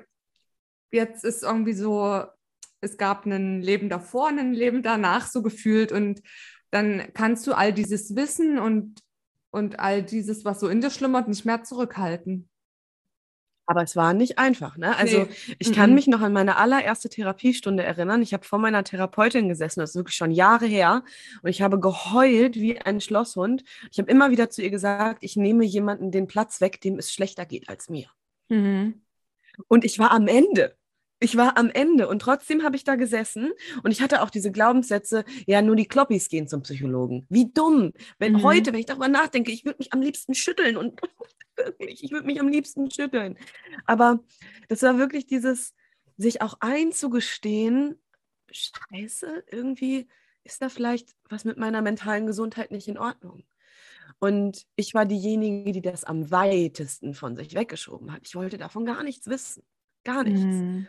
jetzt 0.91 1.23
ist 1.23 1.41
irgendwie 1.41 1.73
so, 1.73 2.25
es 2.79 2.97
gab 2.97 3.25
ein 3.25 3.63
Leben 3.63 3.89
davor, 3.89 4.27
ein 4.27 4.53
Leben 4.53 4.83
danach 4.83 5.25
so 5.25 5.41
gefühlt 5.41 5.91
und 5.91 6.21
dann 6.69 7.11
kannst 7.15 7.47
du 7.47 7.53
all 7.53 7.73
dieses 7.73 8.15
Wissen 8.15 8.59
und, 8.59 9.01
und 9.49 9.79
all 9.79 10.03
dieses, 10.03 10.45
was 10.45 10.59
so 10.59 10.67
in 10.67 10.79
dir 10.79 10.91
schlummert, 10.91 11.27
nicht 11.27 11.43
mehr 11.43 11.63
zurückhalten. 11.63 12.50
Aber 13.71 13.83
es 13.83 13.95
war 13.95 14.13
nicht 14.13 14.37
einfach. 14.37 14.75
Ne? 14.75 14.97
Also 14.97 15.19
nee. 15.19 15.55
ich 15.57 15.71
kann 15.71 15.95
mich 15.95 16.05
noch 16.05 16.19
an 16.19 16.33
meine 16.33 16.57
allererste 16.57 17.07
Therapiestunde 17.07 17.83
erinnern. 17.83 18.21
Ich 18.21 18.33
habe 18.33 18.43
vor 18.43 18.59
meiner 18.59 18.83
Therapeutin 18.83 19.47
gesessen, 19.47 19.79
das 19.79 19.91
ist 19.91 19.95
wirklich 19.95 20.17
schon 20.17 20.31
Jahre 20.31 20.65
her. 20.65 21.05
Und 21.41 21.49
ich 21.49 21.61
habe 21.61 21.79
geheult 21.79 22.57
wie 22.57 22.81
ein 22.81 22.99
Schlosshund. 22.99 23.63
Ich 23.89 23.97
habe 23.97 24.11
immer 24.11 24.29
wieder 24.29 24.49
zu 24.49 24.61
ihr 24.61 24.71
gesagt, 24.71 25.23
ich 25.23 25.37
nehme 25.37 25.63
jemanden 25.63 26.11
den 26.11 26.27
Platz 26.27 26.59
weg, 26.59 26.81
dem 26.81 26.97
es 26.97 27.13
schlechter 27.13 27.45
geht 27.45 27.69
als 27.69 27.87
mir. 27.87 28.07
Mhm. 28.49 28.95
Und 29.69 29.85
ich 29.85 29.99
war 29.99 30.11
am 30.11 30.27
Ende. 30.27 30.75
Ich 31.21 31.37
war 31.37 31.55
am 31.57 31.69
Ende 31.69 32.09
und 32.09 32.19
trotzdem 32.19 32.63
habe 32.63 32.75
ich 32.75 32.83
da 32.83 32.95
gesessen 32.95 33.53
und 33.83 33.91
ich 33.91 34.01
hatte 34.01 34.21
auch 34.21 34.31
diese 34.31 34.51
Glaubenssätze, 34.51 35.23
ja, 35.45 35.61
nur 35.61 35.77
die 35.77 35.85
Kloppis 35.85 36.27
gehen 36.27 36.49
zum 36.49 36.63
Psychologen. 36.63 37.25
Wie 37.29 37.49
dumm. 37.53 37.93
Wenn 38.19 38.33
mhm. 38.33 38.43
heute, 38.43 38.73
wenn 38.73 38.81
ich 38.81 38.87
darüber 38.87 39.07
nachdenke, 39.07 39.53
ich 39.53 39.63
würde 39.63 39.77
mich 39.79 39.93
am 39.93 40.01
liebsten 40.01 40.33
schütteln 40.33 40.75
und 40.75 40.99
wirklich, 41.55 42.03
ich 42.03 42.11
würde 42.11 42.27
mich 42.27 42.39
am 42.39 42.47
liebsten 42.47 42.89
schütteln. 42.91 43.37
Aber 43.85 44.19
das 44.67 44.81
war 44.81 44.97
wirklich 44.97 45.25
dieses, 45.25 45.73
sich 46.17 46.41
auch 46.41 46.57
einzugestehen, 46.59 47.99
scheiße, 48.51 49.43
irgendwie 49.51 50.07
ist 50.43 50.61
da 50.61 50.69
vielleicht 50.69 51.15
was 51.29 51.45
mit 51.45 51.57
meiner 51.57 51.81
mentalen 51.81 52.27
Gesundheit 52.27 52.71
nicht 52.71 52.87
in 52.87 52.97
Ordnung. 52.97 53.43
Und 54.19 54.67
ich 54.75 54.93
war 54.93 55.05
diejenige, 55.05 55.71
die 55.71 55.81
das 55.81 56.03
am 56.03 56.29
weitesten 56.29 57.13
von 57.13 57.35
sich 57.35 57.55
weggeschoben 57.55 58.11
hat. 58.11 58.21
Ich 58.23 58.35
wollte 58.35 58.57
davon 58.57 58.85
gar 58.85 59.03
nichts 59.03 59.27
wissen. 59.27 59.63
Gar 60.03 60.23
nichts. 60.23 60.43
Mhm. 60.43 60.87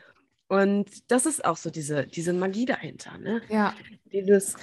Und 0.53 1.11
das 1.11 1.25
ist 1.25 1.47
auch 1.47 1.57
so 1.57 1.71
diese, 1.71 2.07
diese 2.07 2.35
Magie 2.35 2.67
dahinter. 2.67 3.17
Ne? 3.17 3.41
Ja. 3.49 3.75
Dieses, 4.13 4.55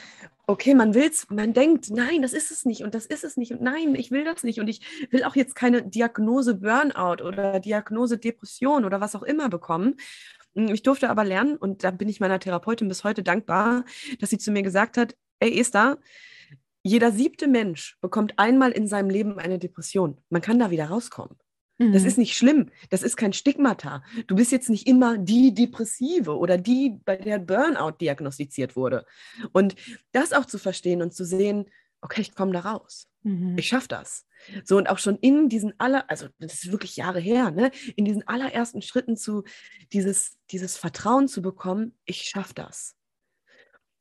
okay, 0.46 0.76
man 0.76 0.94
will 0.94 1.10
es, 1.10 1.28
man 1.32 1.52
denkt, 1.54 1.90
nein, 1.90 2.22
das 2.22 2.34
ist 2.34 2.52
es 2.52 2.64
nicht 2.64 2.84
und 2.84 2.94
das 2.94 3.08
ist 3.08 3.24
es 3.24 3.38
nicht 3.38 3.54
und 3.54 3.62
nein, 3.64 3.96
ich 3.96 4.12
will 4.12 4.24
das 4.24 4.44
nicht 4.44 4.60
und 4.60 4.68
ich 4.68 4.82
will 5.10 5.24
auch 5.24 5.36
jetzt 5.36 5.56
keine 5.56 5.82
Diagnose 5.82 6.54
Burnout 6.54 7.24
oder 7.24 7.60
Diagnose 7.60 8.20
Depression 8.20 8.86
oder 8.86 9.02
was 9.02 9.16
auch 9.16 9.24
immer 9.24 9.50
bekommen. 9.50 9.96
Hm, 10.54 10.68
ich 10.68 10.84
durfte 10.84 11.10
aber 11.10 11.24
lernen 11.24 11.58
und 11.58 11.84
da 11.84 11.90
bin 11.90 12.08
ich 12.08 12.20
meiner 12.20 12.40
Therapeutin 12.40 12.88
bis 12.88 13.04
heute 13.04 13.24
dankbar, 13.24 13.84
dass 14.20 14.30
sie 14.30 14.38
zu 14.38 14.52
mir 14.52 14.62
gesagt 14.62 14.96
hat, 14.96 15.16
ey 15.40 15.60
Esther, 15.60 15.98
jeder 16.84 17.12
siebte 17.12 17.48
Mensch 17.48 17.98
bekommt 18.00 18.38
einmal 18.38 18.74
in 18.74 18.88
seinem 18.88 19.10
Leben 19.10 19.40
eine 19.40 19.58
Depression. 19.58 20.22
Man 20.30 20.44
kann 20.44 20.60
da 20.60 20.70
wieder 20.70 20.86
rauskommen. 20.86 21.36
Das 21.80 22.04
ist 22.04 22.18
mhm. 22.18 22.22
nicht 22.22 22.38
schlimm. 22.38 22.72
Das 22.90 23.04
ist 23.04 23.16
kein 23.16 23.32
Stigmata. 23.32 24.04
Du 24.28 24.36
bist 24.36 24.52
jetzt 24.52 24.70
nicht 24.70 24.86
immer 24.86 25.18
die 25.18 25.54
Depressive 25.54 26.38
oder 26.38 26.58
die, 26.58 27.00
bei 27.06 27.16
der 27.16 27.40
Burnout 27.40 27.98
diagnostiziert 28.02 28.76
wurde. 28.76 29.06
Und 29.54 29.76
das 30.12 30.34
auch 30.34 30.46
zu 30.46 30.58
verstehen 30.58 31.02
und 31.02 31.14
zu 31.14 31.24
sehen, 31.24 31.66
okay, 32.02 32.22
ich 32.22 32.36
komme 32.36 32.52
da 32.52 32.60
raus. 32.60 33.08
Mhm. 33.24 33.58
Ich 33.58 33.68
schaffe 33.68 33.88
das. 33.88 34.26
So 34.66 34.78
und 34.78 34.90
auch 34.90 34.98
schon 34.98 35.18
in 35.18 35.48
diesen 35.48 35.74
aller, 35.80 36.10
also 36.10 36.28
das 36.40 36.54
ist 36.56 36.72
wirklich 36.72 36.98
Jahre 36.98 37.20
her, 37.20 37.52
ne, 37.52 37.72
in 37.96 38.06
diesen 38.06 38.28
allerersten 38.28 38.82
Schritten 38.82 39.18
zu 39.18 39.44
dieses, 39.94 40.38
dieses 40.52 40.78
Vertrauen 40.78 41.28
zu 41.28 41.42
bekommen, 41.42 41.98
ich 42.06 42.24
schaffe 42.24 42.54
das. 42.54 42.96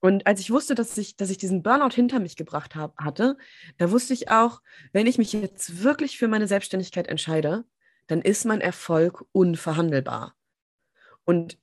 Und 0.01 0.27
als 0.27 0.41
ich 0.41 0.51
wusste, 0.51 0.75
dass 0.75 0.97
ich, 0.97 1.17
dass 1.17 1.31
ich 1.31 1.39
diesen 1.39 1.63
Burnout 1.63 1.95
hinter 1.95 2.21
mich 2.21 2.37
gebracht 2.37 2.77
hab, 2.77 2.97
hatte, 2.99 3.37
da 3.79 3.91
wusste 3.91 4.15
ich 4.15 4.31
auch, 4.31 4.61
wenn 4.93 5.07
ich 5.07 5.19
mich 5.19 5.33
jetzt 5.33 5.83
wirklich 5.83 6.19
für 6.19 6.29
meine 6.29 6.47
Selbstständigkeit 6.47 7.09
entscheide, 7.09 7.65
dann 8.07 8.23
ist 8.23 8.45
mein 8.45 8.61
Erfolg 8.61 9.25
unverhandelbar. 9.33 10.35
Und 11.25 11.59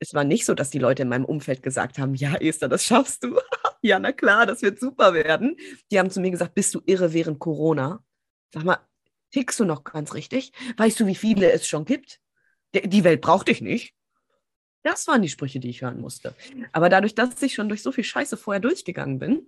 es 0.00 0.14
war 0.14 0.24
nicht 0.24 0.44
so, 0.44 0.54
dass 0.54 0.70
die 0.70 0.78
Leute 0.78 1.02
in 1.02 1.08
meinem 1.08 1.24
Umfeld 1.24 1.62
gesagt 1.62 1.98
haben, 1.98 2.14
ja, 2.14 2.34
Esther, 2.36 2.68
das 2.68 2.84
schaffst 2.84 3.24
du. 3.24 3.38
ja, 3.82 3.98
na 3.98 4.12
klar, 4.12 4.46
das 4.46 4.62
wird 4.62 4.78
super 4.78 5.14
werden. 5.14 5.56
Die 5.90 5.98
haben 5.98 6.10
zu 6.10 6.20
mir 6.20 6.30
gesagt, 6.30 6.54
bist 6.54 6.74
du 6.74 6.82
irre 6.86 7.12
während 7.12 7.38
Corona? 7.38 8.04
Sag 8.52 8.64
mal, 8.64 8.78
tickst 9.32 9.58
du 9.60 9.64
noch 9.64 9.82
ganz 9.84 10.14
richtig? 10.14 10.52
Weißt 10.76 11.00
du, 11.00 11.06
wie 11.06 11.14
viele 11.14 11.50
es 11.50 11.66
schon 11.66 11.84
gibt? 11.84 12.20
Die 12.74 13.02
Welt 13.02 13.22
braucht 13.22 13.48
dich 13.48 13.60
nicht. 13.60 13.94
Das 14.88 15.06
waren 15.06 15.20
die 15.20 15.28
Sprüche, 15.28 15.60
die 15.60 15.68
ich 15.68 15.82
hören 15.82 16.00
musste. 16.00 16.34
Aber 16.72 16.88
dadurch, 16.88 17.14
dass 17.14 17.42
ich 17.42 17.52
schon 17.52 17.68
durch 17.68 17.82
so 17.82 17.92
viel 17.92 18.04
Scheiße 18.04 18.38
vorher 18.38 18.58
durchgegangen 18.58 19.18
bin 19.18 19.46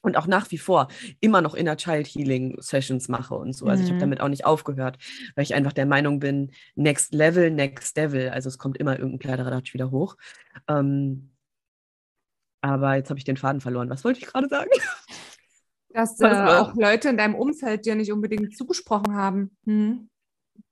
und 0.00 0.16
auch 0.16 0.26
nach 0.26 0.50
wie 0.50 0.58
vor 0.58 0.88
immer 1.20 1.40
noch 1.40 1.54
Inner 1.54 1.76
Child 1.76 2.08
Healing 2.08 2.60
Sessions 2.60 3.08
mache 3.08 3.36
und 3.36 3.52
so, 3.52 3.66
also 3.66 3.80
mhm. 3.80 3.86
ich 3.86 3.92
habe 3.92 4.00
damit 4.00 4.20
auch 4.20 4.28
nicht 4.28 4.44
aufgehört, 4.44 4.98
weil 5.36 5.44
ich 5.44 5.54
einfach 5.54 5.72
der 5.72 5.86
Meinung 5.86 6.18
bin, 6.18 6.50
Next 6.74 7.14
Level, 7.14 7.52
Next 7.52 7.96
Devil, 7.96 8.30
also 8.30 8.48
es 8.48 8.58
kommt 8.58 8.76
immer 8.76 8.98
irgendein 8.98 9.20
Kleiderratsch 9.20 9.72
wieder 9.72 9.92
hoch. 9.92 10.16
Ähm, 10.66 11.30
aber 12.60 12.96
jetzt 12.96 13.08
habe 13.08 13.18
ich 13.18 13.24
den 13.24 13.36
Faden 13.36 13.60
verloren. 13.60 13.88
Was 13.88 14.02
wollte 14.02 14.18
ich 14.18 14.26
gerade 14.26 14.48
sagen? 14.48 14.70
Dass 15.90 16.18
äh, 16.20 16.26
auch 16.26 16.74
Leute 16.74 17.08
in 17.08 17.18
deinem 17.18 17.36
Umfeld 17.36 17.86
dir 17.86 17.94
nicht 17.94 18.10
unbedingt 18.10 18.56
zugesprochen 18.56 19.14
haben. 19.14 19.56
Hm. 19.64 20.08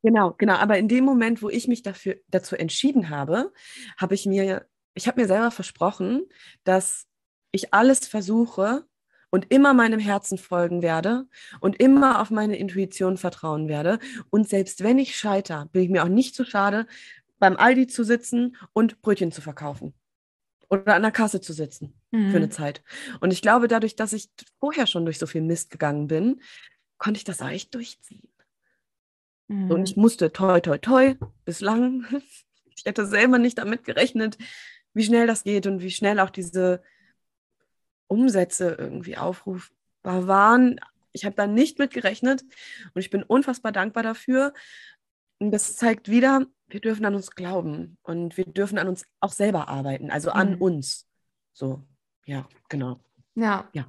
Genau, 0.03 0.35
genau. 0.39 0.55
Aber 0.55 0.79
in 0.79 0.89
dem 0.89 1.05
Moment, 1.05 1.43
wo 1.43 1.51
ich 1.51 1.69
mich 1.69 1.83
dafür, 1.83 2.17
dazu 2.29 2.57
entschieden 2.57 3.11
habe, 3.11 3.53
habe 3.99 4.15
ich 4.15 4.27
mir, 4.27 4.67
ich 4.95 5.07
habe 5.07 5.21
mir 5.21 5.27
selber 5.27 5.51
versprochen, 5.51 6.23
dass 6.65 7.07
ich 7.53 7.75
alles 7.75 8.07
versuche 8.07 8.87
und 9.31 9.51
immer 9.51 9.75
meinem 9.75 10.01
Herzen 10.01 10.39
folgen 10.39 10.83
werde 10.83 11.27
und 11.61 11.81
immer 11.81 12.21
auf 12.21 12.31
meine 12.31 12.57
Intuition 12.57 13.17
vertrauen 13.17 13.69
werde. 13.69 13.99
Und 14.31 14.49
selbst 14.49 14.83
wenn 14.83 14.99
ich 14.99 15.17
scheitere, 15.17 15.67
bin 15.67 15.83
ich 15.83 15.91
mir 15.91 16.03
auch 16.03 16.09
nicht 16.09 16.35
zu 16.35 16.45
so 16.45 16.51
schade, 16.51 16.87
beim 17.39 17.57
Aldi 17.57 17.87
zu 17.87 18.05
sitzen 18.05 18.57
und 18.73 19.01
Brötchen 19.03 19.33
zu 19.33 19.41
verkaufen. 19.41 19.95
Oder 20.69 20.95
an 20.95 21.03
der 21.03 21.11
Kasse 21.11 21.41
zu 21.41 21.53
sitzen 21.53 21.95
mhm. 22.11 22.31
für 22.31 22.37
eine. 22.37 22.51
Zeit. 22.51 22.83
Und 23.21 23.33
ich 23.33 23.43
glaube, 23.43 23.67
dadurch, 23.67 23.97
dass 23.97 24.13
ich 24.13 24.31
vorher 24.61 24.87
schon 24.87 25.05
durch 25.05 25.19
so 25.19 25.27
viel 25.27 25.43
Mist 25.43 25.71
gegangen 25.71 26.07
bin, 26.07 26.41
konnte 26.99 27.19
ich 27.19 27.25
das 27.25 27.43
auch 27.43 27.49
echt 27.49 27.75
durchziehen. 27.75 28.30
Mhm. 29.51 29.71
Und 29.71 29.89
ich 29.89 29.97
musste 29.97 30.33
toi, 30.33 30.61
toi, 30.61 30.79
toi, 30.79 31.17
bislang. 31.45 32.07
Ich 32.77 32.87
hätte 32.87 33.05
selber 33.05 33.37
nicht 33.37 33.59
damit 33.59 33.85
gerechnet, 33.85 34.39
wie 34.95 35.05
schnell 35.05 35.27
das 35.27 35.45
geht 35.45 35.67
und 35.67 35.83
wie 35.83 35.91
schnell 35.91 36.19
auch 36.19 36.31
diese 36.31 36.83
Umsätze 38.07 38.75
irgendwie 38.79 39.19
aufrufbar 39.19 40.27
waren. 40.27 40.81
Ich 41.13 41.27
habe 41.27 41.37
da 41.37 41.47
nicht 41.47 41.79
mit 41.79 41.93
gerechnet 41.93 42.43
und 42.95 43.03
ich 43.03 43.11
bin 43.11 43.23
unfassbar 43.23 43.71
dankbar 43.71 44.03
dafür. 44.03 44.55
Und 45.41 45.51
das 45.51 45.77
zeigt 45.77 46.11
wieder, 46.11 46.47
wir 46.69 46.81
dürfen 46.81 47.05
an 47.05 47.15
uns 47.15 47.33
glauben 47.33 47.99
und 48.03 48.39
wir 48.39 48.47
dürfen 48.47 48.79
an 48.79 48.89
uns 48.89 49.05
auch 49.21 49.33
selber 49.33 49.69
arbeiten, 49.69 50.11
also 50.11 50.31
an 50.31 50.53
mhm. 50.53 50.63
uns. 50.63 51.07
So, 51.53 51.83
ja, 52.25 52.49
genau. 52.71 52.99
Ja. 53.35 53.69
ja. 53.73 53.87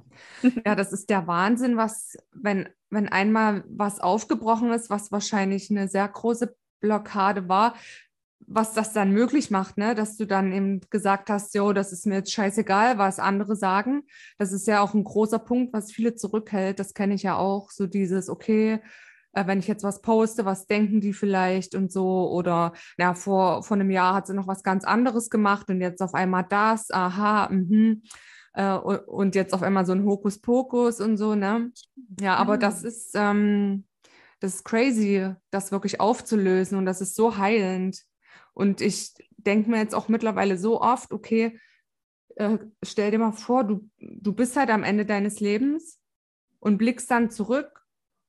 ja, 0.64 0.74
das 0.74 0.92
ist 0.92 1.10
der 1.10 1.26
Wahnsinn, 1.26 1.76
was, 1.76 2.16
wenn, 2.32 2.68
wenn 2.90 3.08
einmal 3.08 3.64
was 3.68 4.00
aufgebrochen 4.00 4.70
ist, 4.72 4.90
was 4.90 5.12
wahrscheinlich 5.12 5.70
eine 5.70 5.88
sehr 5.88 6.08
große 6.08 6.56
Blockade 6.80 7.48
war, 7.48 7.74
was 8.46 8.72
das 8.74 8.92
dann 8.92 9.12
möglich 9.12 9.50
macht, 9.50 9.78
ne? 9.78 9.94
dass 9.94 10.16
du 10.16 10.26
dann 10.26 10.52
eben 10.52 10.80
gesagt 10.90 11.30
hast, 11.30 11.54
jo, 11.54 11.72
das 11.72 11.92
ist 11.92 12.06
mir 12.06 12.16
jetzt 12.16 12.32
scheißegal, 12.32 12.98
was 12.98 13.18
andere 13.18 13.56
sagen. 13.56 14.02
Das 14.38 14.52
ist 14.52 14.66
ja 14.66 14.80
auch 14.80 14.94
ein 14.94 15.04
großer 15.04 15.38
Punkt, 15.38 15.72
was 15.72 15.92
viele 15.92 16.14
zurückhält. 16.16 16.78
Das 16.78 16.92
kenne 16.92 17.14
ich 17.14 17.22
ja 17.22 17.36
auch, 17.36 17.70
so 17.70 17.86
dieses, 17.86 18.28
okay, 18.28 18.80
äh, 19.32 19.46
wenn 19.46 19.60
ich 19.60 19.68
jetzt 19.68 19.84
was 19.84 20.02
poste, 20.02 20.44
was 20.44 20.66
denken 20.66 21.00
die 21.00 21.12
vielleicht 21.12 21.74
und 21.74 21.92
so. 21.92 22.30
Oder 22.30 22.72
ja, 22.98 23.14
vor, 23.14 23.62
vor 23.62 23.76
einem 23.76 23.90
Jahr 23.90 24.14
hat 24.14 24.26
sie 24.26 24.34
noch 24.34 24.48
was 24.48 24.62
ganz 24.62 24.84
anderes 24.84 25.30
gemacht 25.30 25.68
und 25.70 25.80
jetzt 25.80 26.02
auf 26.02 26.14
einmal 26.14 26.44
das, 26.48 26.90
aha, 26.90 27.48
mhm 27.50 28.02
äh, 28.54 28.74
und 28.74 29.34
jetzt 29.34 29.54
auf 29.54 29.62
einmal 29.62 29.86
so 29.86 29.92
ein 29.92 30.04
Hokuspokus 30.04 31.00
und 31.00 31.16
so, 31.16 31.34
ne? 31.34 31.72
Ja, 32.20 32.36
aber 32.36 32.58
das 32.58 32.82
ist, 32.82 33.12
ähm, 33.14 33.84
das 34.40 34.56
ist 34.56 34.64
crazy, 34.64 35.32
das 35.50 35.72
wirklich 35.72 36.00
aufzulösen 36.00 36.76
und 36.76 36.84
das 36.86 37.00
ist 37.00 37.14
so 37.14 37.36
heilend. 37.36 38.02
Und 38.54 38.80
ich 38.80 39.14
denke 39.36 39.70
mir 39.70 39.78
jetzt 39.78 39.94
auch 39.94 40.08
mittlerweile 40.08 40.58
so 40.58 40.80
oft, 40.80 41.12
okay, 41.12 41.58
äh, 42.36 42.58
stell 42.82 43.10
dir 43.10 43.18
mal 43.18 43.32
vor, 43.32 43.64
du, 43.64 43.88
du 43.98 44.32
bist 44.32 44.56
halt 44.56 44.70
am 44.70 44.82
Ende 44.82 45.06
deines 45.06 45.40
Lebens 45.40 45.98
und 46.60 46.78
blickst 46.78 47.10
dann 47.10 47.30
zurück 47.30 47.82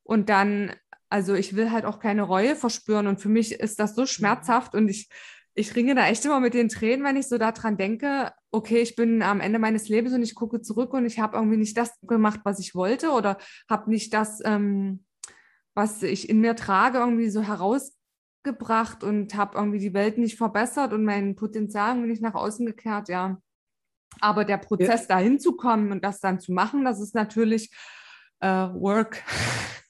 und 0.03 0.29
dann, 0.29 0.73
also 1.09 1.33
ich 1.33 1.55
will 1.55 1.71
halt 1.71 1.85
auch 1.85 1.99
keine 1.99 2.23
Reue 2.23 2.55
verspüren 2.55 3.07
und 3.07 3.21
für 3.21 3.29
mich 3.29 3.53
ist 3.53 3.79
das 3.79 3.95
so 3.95 4.01
mhm. 4.01 4.07
schmerzhaft 4.07 4.75
und 4.75 4.87
ich, 4.89 5.09
ich 5.53 5.75
ringe 5.75 5.95
da 5.95 6.07
echt 6.07 6.25
immer 6.25 6.39
mit 6.39 6.53
den 6.53 6.69
Tränen, 6.69 7.05
wenn 7.05 7.15
ich 7.15 7.27
so 7.27 7.37
daran 7.37 7.77
denke, 7.77 8.31
okay, 8.53 8.79
ich 8.81 8.95
bin 8.95 9.21
am 9.23 9.41
Ende 9.41 9.59
meines 9.59 9.89
Lebens 9.89 10.13
und 10.13 10.21
ich 10.21 10.35
gucke 10.35 10.61
zurück 10.61 10.93
und 10.93 11.05
ich 11.05 11.19
habe 11.19 11.37
irgendwie 11.37 11.57
nicht 11.57 11.75
das 11.75 11.99
gemacht, 12.01 12.41
was 12.43 12.59
ich 12.59 12.75
wollte 12.75 13.09
oder 13.09 13.37
habe 13.69 13.89
nicht 13.89 14.13
das, 14.13 14.41
ähm, 14.45 15.03
was 15.73 16.03
ich 16.03 16.29
in 16.29 16.39
mir 16.39 16.55
trage, 16.55 16.99
irgendwie 16.99 17.29
so 17.29 17.41
herausgebracht 17.41 19.03
und 19.03 19.35
habe 19.35 19.57
irgendwie 19.57 19.79
die 19.79 19.93
Welt 19.95 20.19
nicht 20.19 20.37
verbessert 20.37 20.93
und 20.93 21.03
mein 21.03 21.35
Potenzial 21.35 21.95
irgendwie 21.95 22.11
nicht 22.11 22.21
nach 22.21 22.35
außen 22.35 22.65
gekehrt, 22.65 23.09
ja. 23.09 23.39
Aber 24.21 24.45
der 24.45 24.59
Prozess, 24.59 25.07
ja. 25.07 25.15
dahin 25.15 25.39
zu 25.39 25.53
kommen 25.57 25.91
und 25.91 26.03
das 26.03 26.19
dann 26.19 26.39
zu 26.39 26.51
machen, 26.51 26.85
das 26.85 27.01
ist 27.01 27.15
natürlich 27.15 27.75
äh, 28.39 28.47
Work. 28.47 29.23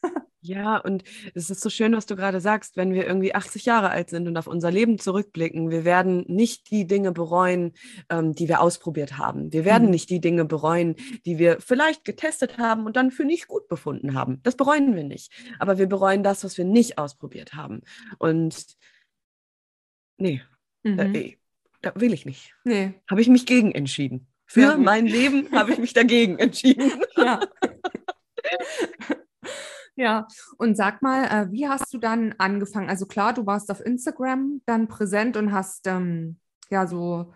Ja, 0.46 0.76
und 0.76 1.06
es 1.36 1.50
ist 1.50 1.62
so 1.62 1.70
schön, 1.70 1.96
was 1.96 2.06
du 2.06 2.18
gerade 2.18 2.42
sagst, 2.42 2.76
wenn 2.76 2.94
wir 2.94 3.08
irgendwie 3.08 3.34
80 3.34 3.64
Jahre 3.64 3.92
alt 3.92 4.10
sind 4.10 4.28
und 4.28 4.36
auf 4.36 4.46
unser 4.46 4.72
Leben 4.72 5.00
zurückblicken. 5.00 5.72
Wir 5.72 5.86
werden 5.86 6.26
nicht 6.28 6.70
die 6.70 6.86
Dinge 6.86 7.14
bereuen, 7.14 7.72
ähm, 8.10 8.36
die 8.36 8.50
wir 8.50 8.60
ausprobiert 8.60 9.18
haben. 9.18 9.54
Wir 9.54 9.64
werden 9.64 9.86
mhm. 9.86 9.92
nicht 9.92 10.10
die 10.10 10.20
Dinge 10.20 10.44
bereuen, 10.44 10.96
die 11.26 11.40
wir 11.40 11.62
vielleicht 11.62 12.04
getestet 12.04 12.58
haben 12.58 12.86
und 12.86 12.98
dann 12.98 13.12
für 13.12 13.24
nicht 13.24 13.48
gut 13.48 13.70
befunden 13.70 14.16
haben. 14.16 14.42
Das 14.44 14.58
bereuen 14.58 14.98
wir 14.98 15.06
nicht. 15.06 15.32
Aber 15.60 15.78
wir 15.78 15.88
bereuen 15.88 16.24
das, 16.24 16.44
was 16.44 16.58
wir 16.58 16.66
nicht 16.66 16.98
ausprobiert 16.98 17.54
haben. 17.54 17.82
Und 18.20 18.66
nee, 20.18 20.42
mhm. 20.84 20.98
da, 20.98 21.92
da, 21.94 22.02
will 22.02 22.12
ich 22.12 22.26
nicht. 22.26 22.54
Nee. 22.66 22.96
Habe 23.10 23.22
ich 23.22 23.30
mich 23.30 23.46
gegen 23.46 23.72
entschieden. 23.72 24.28
Für 24.46 24.76
mein 24.76 25.06
Leben 25.08 25.50
habe 25.54 25.72
ich 25.72 25.78
mich 25.78 25.94
dagegen 25.94 26.38
entschieden. 26.38 26.92
Ja. 27.16 27.40
Ja, 29.96 30.28
und 30.58 30.76
sag 30.76 31.02
mal, 31.02 31.26
äh, 31.26 31.52
wie 31.52 31.68
hast 31.68 31.94
du 31.94 32.00
dann 32.00 32.34
angefangen? 32.40 32.90
Also 32.90 33.06
klar, 33.06 33.34
du 33.34 33.46
warst 33.46 33.70
auf 33.70 33.80
Instagram 33.86 34.62
dann 34.66 34.88
präsent 34.88 35.38
und 35.38 35.52
hast 35.52 35.86
ähm, 35.88 36.38
ja 36.72 36.88
so 36.88 37.34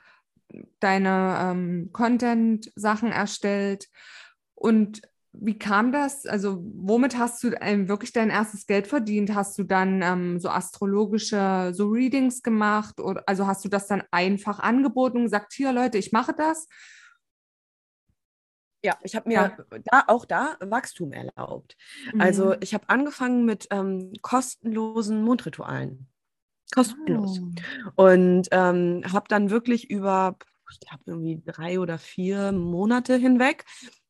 deine 0.79 1.37
ähm, 1.39 1.89
Content-Sachen 1.93 3.11
erstellt. 3.11 3.87
Und 4.55 5.01
wie 5.33 5.59
kam 5.59 5.91
das? 5.91 6.25
Also 6.25 6.63
womit 6.75 7.17
hast 7.17 7.43
du 7.43 7.51
ähm, 7.61 7.87
wirklich 7.89 8.11
dein 8.11 8.31
erstes 8.31 8.65
Geld 8.65 8.87
verdient? 8.87 9.35
Hast 9.35 9.57
du 9.59 9.63
dann 9.63 10.01
ähm, 10.01 10.39
so 10.39 10.49
astrologische 10.49 11.71
so 11.75 11.89
Readings 11.89 12.41
gemacht? 12.41 12.99
Oder 12.99 13.23
also 13.27 13.45
hast 13.45 13.63
du 13.65 13.69
das 13.69 13.85
dann 13.87 14.01
einfach 14.09 14.59
angeboten 14.59 15.17
und 15.17 15.23
gesagt, 15.25 15.53
hier 15.53 15.71
Leute, 15.73 15.99
ich 15.99 16.11
mache 16.11 16.33
das? 16.35 16.67
Ja, 18.88 18.97
ich 19.04 19.17
habe 19.17 19.28
mir 19.28 19.34
ja. 19.34 19.58
da 19.91 20.04
auch 20.08 20.23
da 20.23 20.56
Wachstum 20.62 21.12
erlaubt. 21.12 21.76
Also, 22.06 22.15
mhm. 22.15 22.21
Also 22.21 22.56
ich 22.62 22.73
habe 22.73 22.88
angefangen 22.88 23.43
mit 23.43 23.67
ähm, 23.69 24.13
kostenlosen 24.21 25.23
Mondritualen. 25.23 26.08
Kostenlos. 26.73 27.41
Oh. 27.97 28.06
Und 28.06 28.47
ähm, 28.52 29.04
habe 29.12 29.26
dann 29.28 29.50
wirklich 29.50 29.89
über, 29.89 30.38
ich 30.71 30.80
glaube, 30.80 31.04
irgendwie 31.06 31.41
drei 31.45 31.82
oder 31.82 31.97
vier 31.97 32.54
Monate 32.54 33.17
hinweg 33.17 33.65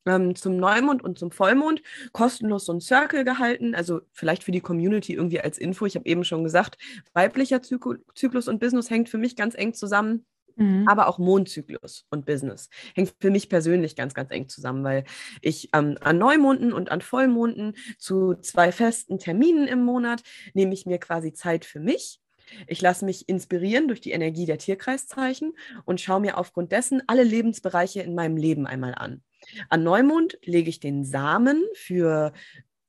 ähm, 0.06 0.36
zum 0.36 0.58
Neumond 0.58 1.04
und 1.04 1.18
zum 1.18 1.32
Vollmond 1.32 1.82
kostenlos 2.12 2.66
so 2.66 2.72
einen 2.72 2.82
Circle 2.82 3.26
gehalten. 3.26 3.74
Also 3.74 4.02
vielleicht 4.12 4.44
für 4.44 4.52
die 4.52 4.62
Community 4.62 5.16
irgendwie 5.16 5.42
als 5.42 5.58
Info. 5.58 5.88
Ich 5.88 5.96
habe 5.96 6.06
eben 6.06 6.24
schon 6.24 6.44
gesagt, 6.44 6.78
weiblicher 7.14 7.64
Zyklus 7.64 8.48
und 8.48 8.60
Business 8.60 8.92
hängt 8.92 9.10
für 9.10 9.18
mich 9.18 9.36
ganz 9.36 9.56
eng 9.56 9.74
zusammen. 9.74 10.28
Mhm. 10.58 10.88
Aber 10.88 11.08
auch 11.08 11.20
Mondzyklus 11.20 12.06
und 12.10 12.26
Business 12.26 12.70
hängt 12.96 13.14
für 13.20 13.32
mich 13.32 13.50
persönlich 13.50 13.96
ganz, 13.96 14.14
ganz 14.14 14.32
eng 14.32 14.50
zusammen, 14.50 14.84
weil 14.84 15.06
ich 15.42 15.70
ähm, 15.74 15.98
an 16.02 16.18
Neumonden 16.18 16.74
und 16.74 16.92
an 16.92 17.02
Vollmonden 17.02 17.76
zu 17.98 18.36
zwei 18.36 18.72
festen 18.72 19.20
Terminen 19.20 19.68
im 19.68 19.84
Monat 19.84 20.24
nehme 20.54 20.74
ich 20.74 20.86
mir 20.86 20.98
quasi 20.98 21.34
Zeit 21.34 21.64
für 21.64 21.80
mich. 21.80 22.20
Ich 22.66 22.82
lasse 22.82 23.06
mich 23.06 23.28
inspirieren 23.30 23.88
durch 23.88 24.02
die 24.02 24.12
Energie 24.12 24.46
der 24.46 24.58
Tierkreiszeichen 24.58 25.54
und 25.86 26.02
schaue 26.02 26.22
mir 26.22 26.38
aufgrund 26.38 26.72
dessen 26.72 27.04
alle 27.08 27.24
Lebensbereiche 27.24 28.02
in 28.02 28.16
meinem 28.16 28.38
Leben 28.38 28.66
einmal 28.66 28.96
an. 28.96 29.22
An 29.70 29.84
Neumond 29.84 30.38
lege 30.44 30.70
ich 30.70 30.80
den 30.80 31.04
Samen 31.04 31.64
für 31.74 32.34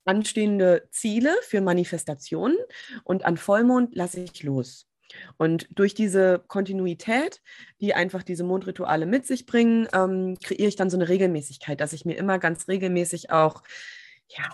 anstehende 0.04 0.88
Ziele, 0.90 1.34
für 1.42 1.60
Manifestationen 1.60 2.56
und 3.04 3.24
an 3.24 3.36
Vollmond 3.36 3.94
lasse 3.94 4.20
ich 4.20 4.42
los. 4.42 4.87
Und 5.36 5.68
durch 5.70 5.94
diese 5.94 6.42
Kontinuität, 6.46 7.42
die 7.80 7.94
einfach 7.94 8.22
diese 8.22 8.44
Mondrituale 8.44 9.06
mit 9.06 9.26
sich 9.26 9.46
bringen, 9.46 9.88
ähm, 9.92 10.36
kreiere 10.42 10.68
ich 10.68 10.76
dann 10.76 10.90
so 10.90 10.96
eine 10.96 11.08
Regelmäßigkeit, 11.08 11.80
dass 11.80 11.92
ich 11.92 12.04
mir 12.04 12.16
immer 12.16 12.38
ganz 12.38 12.68
regelmäßig 12.68 13.30
auch 13.30 13.62
ja, 14.28 14.44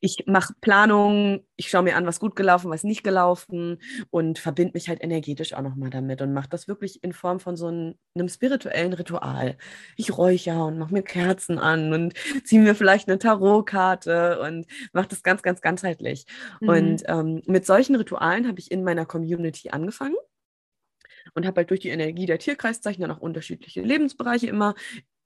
ich 0.00 0.24
mache 0.26 0.54
Planungen, 0.60 1.46
ich 1.56 1.70
schaue 1.70 1.82
mir 1.82 1.96
an, 1.96 2.06
was 2.06 2.20
gut 2.20 2.36
gelaufen, 2.36 2.70
was 2.70 2.84
nicht 2.84 3.02
gelaufen 3.02 3.78
und 4.10 4.38
verbinde 4.38 4.72
mich 4.74 4.88
halt 4.88 5.02
energetisch 5.02 5.54
auch 5.54 5.62
nochmal 5.62 5.90
damit 5.90 6.20
und 6.22 6.32
mache 6.32 6.48
das 6.48 6.68
wirklich 6.68 7.02
in 7.02 7.12
Form 7.12 7.40
von 7.40 7.56
so 7.56 7.68
einem, 7.68 7.94
einem 8.14 8.28
spirituellen 8.28 8.92
Ritual. 8.92 9.56
Ich 9.96 10.16
räuchere 10.16 10.64
und 10.64 10.78
mache 10.78 10.92
mir 10.92 11.02
Kerzen 11.02 11.58
an 11.58 11.92
und 11.92 12.14
ziehe 12.44 12.60
mir 12.60 12.74
vielleicht 12.74 13.08
eine 13.08 13.18
Tarotkarte 13.18 14.40
und 14.40 14.66
mache 14.92 15.08
das 15.08 15.22
ganz, 15.22 15.42
ganz 15.42 15.60
ganzheitlich. 15.60 16.26
Mhm. 16.60 16.68
Und 16.68 17.02
ähm, 17.06 17.42
mit 17.46 17.66
solchen 17.66 17.96
Ritualen 17.96 18.46
habe 18.46 18.60
ich 18.60 18.70
in 18.70 18.84
meiner 18.84 19.06
Community 19.06 19.70
angefangen 19.70 20.16
und 21.34 21.46
habe 21.46 21.58
halt 21.58 21.70
durch 21.70 21.80
die 21.80 21.90
Energie 21.90 22.26
der 22.26 22.38
Tierkreiszeichen 22.38 23.02
dann 23.02 23.10
auch 23.10 23.20
unterschiedliche 23.20 23.82
Lebensbereiche 23.82 24.48
immer 24.48 24.74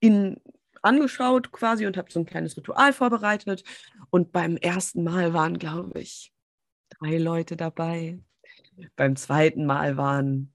in 0.01 0.40
angeschaut 0.83 1.53
quasi 1.53 1.87
und 1.87 1.97
habe 1.97 2.11
so 2.11 2.21
ein 2.21 2.27
kleines 2.27 2.57
Ritual 2.57 2.92
vorbereitet. 2.92 3.64
Und 4.11 4.33
beim 4.33 4.57
ersten 4.57 5.05
Mal 5.05 5.33
waren, 5.33 5.59
glaube 5.59 6.01
ich, 6.01 6.33
drei 6.90 7.18
Leute 7.18 7.57
dabei. 7.57 8.18
Beim 8.97 9.16
zweiten 9.16 9.66
Mal 9.66 9.97
waren 9.97 10.53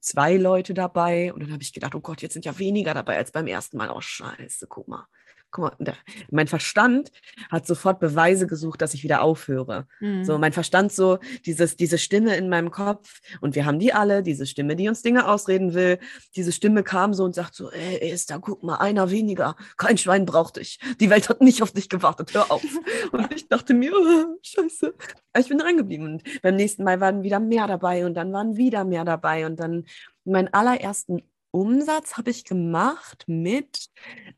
zwei 0.00 0.36
Leute 0.36 0.74
dabei. 0.74 1.32
Und 1.32 1.42
dann 1.42 1.52
habe 1.52 1.62
ich 1.62 1.72
gedacht, 1.72 1.94
oh 1.94 2.00
Gott, 2.00 2.22
jetzt 2.22 2.32
sind 2.32 2.44
ja 2.44 2.58
weniger 2.58 2.94
dabei 2.94 3.16
als 3.16 3.32
beim 3.32 3.46
ersten 3.46 3.76
Mal. 3.76 3.90
Oh, 3.90 4.00
scheiße, 4.00 4.66
guck 4.68 4.88
mal 4.88 5.06
guck 5.50 5.78
mal, 5.78 5.94
mein 6.30 6.46
Verstand 6.46 7.10
hat 7.50 7.66
sofort 7.66 8.00
Beweise 8.00 8.46
gesucht, 8.46 8.80
dass 8.82 8.94
ich 8.94 9.02
wieder 9.02 9.22
aufhöre. 9.22 9.86
Mhm. 10.00 10.24
So, 10.24 10.38
mein 10.38 10.52
Verstand 10.52 10.92
so, 10.92 11.18
dieses, 11.46 11.76
diese 11.76 11.98
Stimme 11.98 12.36
in 12.36 12.48
meinem 12.48 12.70
Kopf, 12.70 13.20
und 13.40 13.54
wir 13.54 13.66
haben 13.66 13.78
die 13.78 13.92
alle, 13.92 14.22
diese 14.22 14.46
Stimme, 14.46 14.76
die 14.76 14.88
uns 14.88 15.02
Dinge 15.02 15.28
ausreden 15.28 15.74
will, 15.74 15.98
diese 16.36 16.52
Stimme 16.52 16.82
kam 16.82 17.14
so 17.14 17.24
und 17.24 17.34
sagt 17.34 17.54
so, 17.54 17.70
ey, 17.70 18.10
ist 18.10 18.30
da, 18.30 18.38
guck 18.38 18.62
mal, 18.62 18.76
einer 18.76 19.10
weniger, 19.10 19.56
kein 19.76 19.98
Schwein 19.98 20.26
braucht 20.26 20.56
dich, 20.56 20.78
die 21.00 21.10
Welt 21.10 21.28
hat 21.28 21.40
nicht 21.40 21.62
auf 21.62 21.72
dich 21.72 21.88
gewartet, 21.88 22.34
hör 22.34 22.50
auf. 22.50 22.62
und 23.12 23.32
ich 23.34 23.48
dachte 23.48 23.74
mir, 23.74 23.92
oh, 23.94 24.38
scheiße. 24.42 24.94
Aber 25.32 25.40
ich 25.40 25.48
bin 25.48 25.58
dran 25.58 25.76
geblieben 25.76 26.04
und 26.04 26.42
beim 26.42 26.56
nächsten 26.56 26.84
Mal 26.84 27.00
waren 27.00 27.22
wieder 27.22 27.40
mehr 27.40 27.66
dabei 27.66 28.06
und 28.06 28.14
dann 28.14 28.32
waren 28.32 28.56
wieder 28.56 28.84
mehr 28.84 29.04
dabei 29.04 29.46
und 29.46 29.58
dann 29.58 29.84
meinen 30.24 30.48
allerersten 30.52 31.22
Umsatz 31.50 32.16
habe 32.16 32.30
ich 32.30 32.44
gemacht 32.44 33.24
mit 33.26 33.88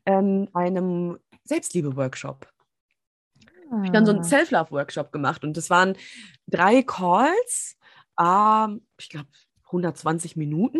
ähm, 0.05 0.49
einem 0.53 1.19
Selbstliebe-Workshop. 1.43 2.47
Ah. 3.69 3.81
Ich 3.81 3.89
habe 3.89 3.91
dann 3.91 4.05
so 4.05 4.11
einen 4.11 4.21
ah. 4.21 4.23
Self-Love-Workshop 4.23 5.11
gemacht 5.11 5.43
und 5.43 5.57
das 5.57 5.69
waren 5.69 5.95
drei 6.47 6.83
Calls, 6.83 7.77
äh, 8.19 8.67
ich 8.97 9.09
glaube 9.09 9.27
120 9.65 10.35
Minuten. 10.35 10.79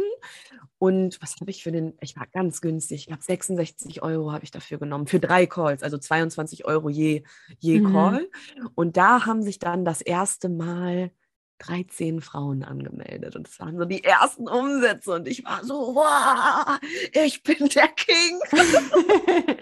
Und 0.77 1.21
was 1.21 1.35
habe 1.39 1.49
ich 1.49 1.63
für 1.63 1.71
den, 1.71 1.93
ich 2.01 2.17
war 2.17 2.27
ganz 2.27 2.59
günstig, 2.59 3.01
ich 3.01 3.07
glaube 3.07 3.23
66 3.23 4.03
Euro 4.03 4.33
habe 4.33 4.43
ich 4.43 4.51
dafür 4.51 4.79
genommen, 4.79 5.07
für 5.07 5.19
drei 5.19 5.45
Calls, 5.45 5.81
also 5.81 5.97
22 5.97 6.65
Euro 6.65 6.89
je, 6.89 7.23
je 7.59 7.79
mhm. 7.79 7.93
Call. 7.93 8.29
Und 8.75 8.97
da 8.97 9.25
haben 9.25 9.41
sich 9.41 9.59
dann 9.59 9.85
das 9.85 10.01
erste 10.01 10.49
Mal 10.49 11.11
13 11.59 12.21
Frauen 12.21 12.63
angemeldet 12.63 13.35
und 13.35 13.47
es 13.47 13.59
waren 13.59 13.77
so 13.77 13.85
die 13.85 14.03
ersten 14.03 14.47
Umsätze 14.47 15.13
und 15.13 15.27
ich 15.27 15.45
war 15.45 15.63
so, 15.63 15.95
wow, 15.95 16.79
ich 17.11 17.43
bin 17.43 17.69
der 17.69 17.87
King. 17.89 18.39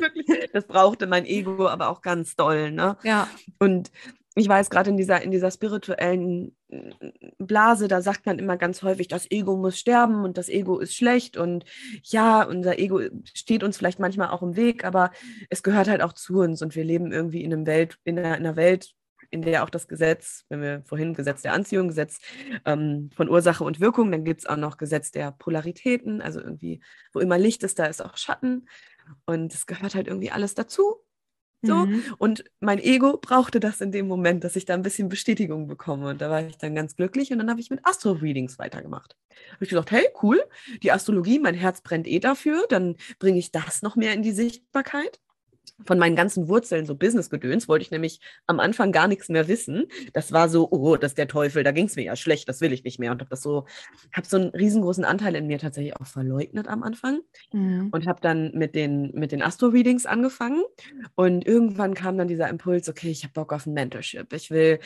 Wirklich, 0.00 0.50
das 0.52 0.66
brauchte 0.66 1.06
mein 1.06 1.26
Ego 1.26 1.68
aber 1.68 1.90
auch 1.90 2.00
ganz 2.00 2.34
doll, 2.34 2.70
ne? 2.72 2.96
Ja. 3.02 3.28
Und 3.58 3.90
ich 4.38 4.48
weiß 4.48 4.68
gerade 4.68 4.90
in 4.90 4.98
dieser, 4.98 5.22
in 5.22 5.30
dieser 5.30 5.50
spirituellen 5.50 6.54
Blase, 7.38 7.88
da 7.88 8.02
sagt 8.02 8.26
man 8.26 8.38
immer 8.38 8.58
ganz 8.58 8.82
häufig, 8.82 9.08
das 9.08 9.30
Ego 9.30 9.56
muss 9.56 9.78
sterben 9.78 10.24
und 10.24 10.36
das 10.36 10.50
Ego 10.50 10.78
ist 10.78 10.94
schlecht 10.94 11.38
und 11.38 11.64
ja, 12.02 12.42
unser 12.42 12.78
Ego 12.78 13.00
steht 13.32 13.62
uns 13.62 13.78
vielleicht 13.78 13.98
manchmal 13.98 14.28
auch 14.28 14.42
im 14.42 14.56
Weg, 14.56 14.84
aber 14.84 15.10
es 15.48 15.62
gehört 15.62 15.88
halt 15.88 16.02
auch 16.02 16.12
zu 16.12 16.40
uns 16.40 16.60
und 16.60 16.76
wir 16.76 16.84
leben 16.84 17.12
irgendwie 17.12 17.44
in, 17.44 17.52
einem 17.52 17.66
Welt, 17.66 17.98
in, 18.04 18.18
einer, 18.18 18.36
in 18.36 18.44
einer 18.44 18.56
Welt, 18.56 18.92
in 19.30 19.42
der 19.42 19.64
auch 19.64 19.70
das 19.70 19.88
Gesetz, 19.88 20.44
wenn 20.48 20.60
wir 20.60 20.82
vorhin 20.84 21.14
Gesetz 21.14 21.42
der 21.42 21.52
Anziehung, 21.52 21.88
Gesetz 21.88 22.18
ähm, 22.64 23.10
von 23.14 23.28
Ursache 23.28 23.64
und 23.64 23.80
Wirkung, 23.80 24.10
dann 24.10 24.24
gibt 24.24 24.40
es 24.40 24.46
auch 24.46 24.56
noch 24.56 24.76
Gesetz 24.76 25.10
der 25.10 25.32
Polaritäten, 25.32 26.20
also 26.20 26.40
irgendwie, 26.40 26.80
wo 27.12 27.20
immer 27.20 27.38
Licht 27.38 27.62
ist, 27.62 27.78
da 27.78 27.86
ist 27.86 28.02
auch 28.02 28.16
Schatten. 28.16 28.68
Und 29.24 29.54
es 29.54 29.66
gehört 29.66 29.94
halt 29.94 30.08
irgendwie 30.08 30.30
alles 30.30 30.54
dazu. 30.54 30.96
So. 31.62 31.74
Mhm. 31.74 32.02
Und 32.18 32.44
mein 32.60 32.78
Ego 32.78 33.18
brauchte 33.18 33.60
das 33.60 33.80
in 33.80 33.90
dem 33.90 34.06
Moment, 34.06 34.44
dass 34.44 34.56
ich 34.56 34.66
da 34.66 34.74
ein 34.74 34.82
bisschen 34.82 35.08
Bestätigung 35.08 35.66
bekomme. 35.66 36.10
Und 36.10 36.20
da 36.20 36.30
war 36.30 36.46
ich 36.46 36.58
dann 36.58 36.74
ganz 36.74 36.96
glücklich. 36.96 37.32
Und 37.32 37.38
dann 37.38 37.50
habe 37.50 37.60
ich 37.60 37.70
mit 37.70 37.80
Astro-Readings 37.84 38.58
weitergemacht. 38.58 39.16
Habe 39.52 39.64
ich 39.64 39.70
gesagt, 39.70 39.90
hey, 39.90 40.06
cool, 40.22 40.42
die 40.82 40.92
Astrologie, 40.92 41.38
mein 41.38 41.54
Herz 41.54 41.80
brennt 41.80 42.06
eh 42.06 42.20
dafür. 42.20 42.66
Dann 42.68 42.96
bringe 43.18 43.38
ich 43.38 43.52
das 43.52 43.82
noch 43.82 43.96
mehr 43.96 44.12
in 44.12 44.22
die 44.22 44.32
Sichtbarkeit 44.32 45.20
von 45.84 45.98
meinen 45.98 46.16
ganzen 46.16 46.48
Wurzeln, 46.48 46.86
so 46.86 46.94
Business-Gedöns, 46.94 47.68
wollte 47.68 47.82
ich 47.82 47.90
nämlich 47.90 48.20
am 48.46 48.60
Anfang 48.60 48.92
gar 48.92 49.08
nichts 49.08 49.28
mehr 49.28 49.48
wissen. 49.48 49.86
Das 50.12 50.32
war 50.32 50.48
so, 50.48 50.68
oh, 50.70 50.96
das 50.96 51.12
ist 51.12 51.18
der 51.18 51.28
Teufel, 51.28 51.62
da 51.64 51.72
ging 51.72 51.86
es 51.86 51.96
mir 51.96 52.04
ja 52.04 52.16
schlecht, 52.16 52.48
das 52.48 52.60
will 52.60 52.72
ich 52.72 52.84
nicht 52.84 52.98
mehr. 52.98 53.12
Und 53.12 53.20
habe 53.20 53.30
das 53.30 53.42
so, 53.42 53.66
habe 54.12 54.26
so 54.26 54.36
einen 54.36 54.50
riesengroßen 54.50 55.04
Anteil 55.04 55.34
in 55.34 55.46
mir 55.46 55.58
tatsächlich 55.58 55.96
auch 55.96 56.06
verleugnet 56.06 56.68
am 56.68 56.82
Anfang. 56.82 57.20
Mhm. 57.52 57.88
Und 57.90 58.06
habe 58.06 58.20
dann 58.20 58.52
mit 58.54 58.74
den, 58.74 59.12
mit 59.12 59.32
den 59.32 59.42
Astro-Readings 59.42 60.06
angefangen. 60.06 60.62
Und 61.14 61.46
irgendwann 61.46 61.94
kam 61.94 62.16
dann 62.18 62.28
dieser 62.28 62.48
Impuls, 62.48 62.88
okay, 62.88 63.10
ich 63.10 63.24
habe 63.24 63.34
Bock 63.34 63.52
auf 63.52 63.66
ein 63.66 63.74
Mentorship. 63.74 64.32
Ich 64.32 64.50
will 64.50 64.80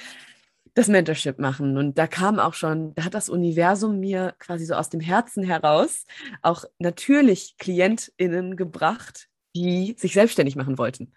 das 0.75 0.89
Mentorship 0.89 1.39
machen. 1.39 1.77
Und 1.77 1.99
da 1.99 2.07
kam 2.07 2.39
auch 2.39 2.55
schon, 2.55 2.95
da 2.95 3.05
hat 3.05 3.15
das 3.15 3.29
Universum 3.29 4.01
mir 4.01 4.35
quasi 4.39 4.65
so 4.65 4.75
aus 4.75 4.89
dem 4.89 5.01
Herzen 5.01 5.43
heraus 5.43 6.05
auch 6.43 6.65
natürlich 6.79 7.57
KlientInnen 7.59 8.57
gebracht, 8.57 9.29
die 9.55 9.95
sich 9.99 10.15
selbstständig 10.15 10.57
machen 10.57 10.79
wollten. 10.79 11.13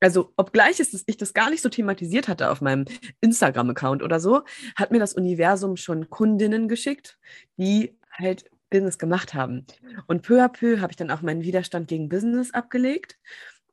Also, 0.00 0.32
obgleich 0.36 0.78
es, 0.78 1.04
ich 1.06 1.16
das 1.16 1.32
gar 1.32 1.50
nicht 1.50 1.62
so 1.62 1.68
thematisiert 1.68 2.28
hatte 2.28 2.50
auf 2.50 2.60
meinem 2.60 2.84
Instagram-Account 3.20 4.02
oder 4.02 4.20
so, 4.20 4.42
hat 4.76 4.90
mir 4.90 4.98
das 4.98 5.14
Universum 5.14 5.76
schon 5.76 6.10
Kundinnen 6.10 6.68
geschickt, 6.68 7.18
die 7.56 7.98
halt 8.12 8.44
Business 8.70 8.98
gemacht 8.98 9.34
haben. 9.34 9.66
Und 10.06 10.22
peu 10.22 10.42
à 10.42 10.48
peu 10.48 10.80
habe 10.80 10.92
ich 10.92 10.96
dann 10.96 11.10
auch 11.10 11.22
meinen 11.22 11.42
Widerstand 11.42 11.88
gegen 11.88 12.08
Business 12.08 12.52
abgelegt. 12.52 13.16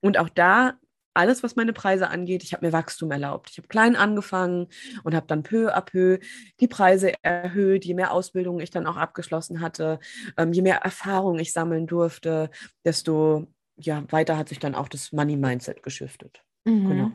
Und 0.02 0.18
auch 0.18 0.30
da 0.30 0.78
alles, 1.14 1.44
was 1.44 1.56
meine 1.56 1.74
Preise 1.74 2.10
angeht, 2.10 2.44
ich 2.44 2.54
habe 2.54 2.66
mir 2.66 2.74
Wachstum 2.74 3.12
erlaubt. 3.12 3.50
Ich 3.52 3.58
habe 3.58 3.68
klein 3.68 3.96
angefangen 3.96 4.68
und 5.04 5.16
habe 5.16 5.28
dann 5.28 5.44
peu 5.44 5.74
à 5.76 5.82
peu 5.82 6.20
die 6.60 6.68
Preise 6.68 7.14
erhöht, 7.22 7.86
je 7.86 7.94
mehr 7.94 8.12
Ausbildung 8.12 8.60
ich 8.60 8.72
dann 8.72 8.88
auch 8.88 8.98
abgeschlossen 8.98 9.62
hatte, 9.62 10.00
ähm, 10.38 10.54
je 10.54 10.62
mehr 10.62 10.78
Erfahrung 10.78 11.40
ich 11.40 11.54
sammeln 11.54 11.88
durfte, 11.88 12.50
desto 12.84 13.48
ja, 13.78 14.04
weiter 14.12 14.38
hat 14.38 14.50
sich 14.50 14.60
dann 14.60 14.76
auch 14.76 14.88
das 14.88 15.12
Money 15.12 15.36
Mindset 15.36 15.84
geschiftet. 15.84 16.44
Mhm. 16.66 16.88
Genau. 16.88 17.12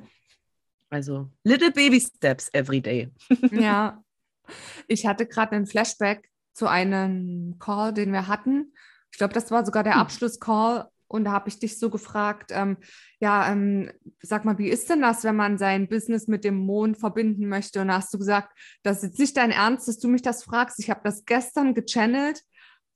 Also 0.90 1.30
little 1.44 1.70
baby 1.70 2.00
steps 2.00 2.48
every 2.52 2.80
day. 2.80 3.10
ja. 3.50 4.02
Ich 4.86 5.06
hatte 5.06 5.26
gerade 5.26 5.52
einen 5.52 5.66
Flashback 5.66 6.28
zu 6.54 6.66
einem 6.66 7.56
Call, 7.58 7.92
den 7.92 8.12
wir 8.12 8.26
hatten. 8.26 8.72
Ich 9.12 9.18
glaube, 9.18 9.34
das 9.34 9.50
war 9.50 9.64
sogar 9.64 9.84
der 9.84 9.94
hm. 9.94 10.00
Abschlusscall. 10.00 10.88
Und 11.10 11.24
da 11.24 11.32
habe 11.32 11.48
ich 11.48 11.58
dich 11.58 11.78
so 11.78 11.88
gefragt, 11.88 12.50
ähm, 12.52 12.76
ja, 13.18 13.50
ähm, 13.50 13.90
sag 14.20 14.44
mal, 14.44 14.58
wie 14.58 14.68
ist 14.68 14.90
denn 14.90 15.00
das, 15.00 15.24
wenn 15.24 15.36
man 15.36 15.56
sein 15.56 15.88
Business 15.88 16.28
mit 16.28 16.44
dem 16.44 16.56
Mond 16.56 16.98
verbinden 16.98 17.48
möchte? 17.48 17.80
Und 17.80 17.88
da 17.88 17.94
hast 17.94 18.12
du 18.12 18.18
gesagt, 18.18 18.52
das 18.82 18.98
ist 18.98 19.02
jetzt 19.04 19.18
nicht 19.18 19.36
dein 19.38 19.50
Ernst, 19.50 19.88
dass 19.88 19.98
du 19.98 20.08
mich 20.08 20.20
das 20.20 20.44
fragst. 20.44 20.78
Ich 20.78 20.90
habe 20.90 21.00
das 21.04 21.24
gestern 21.24 21.74
gechannelt 21.74 22.42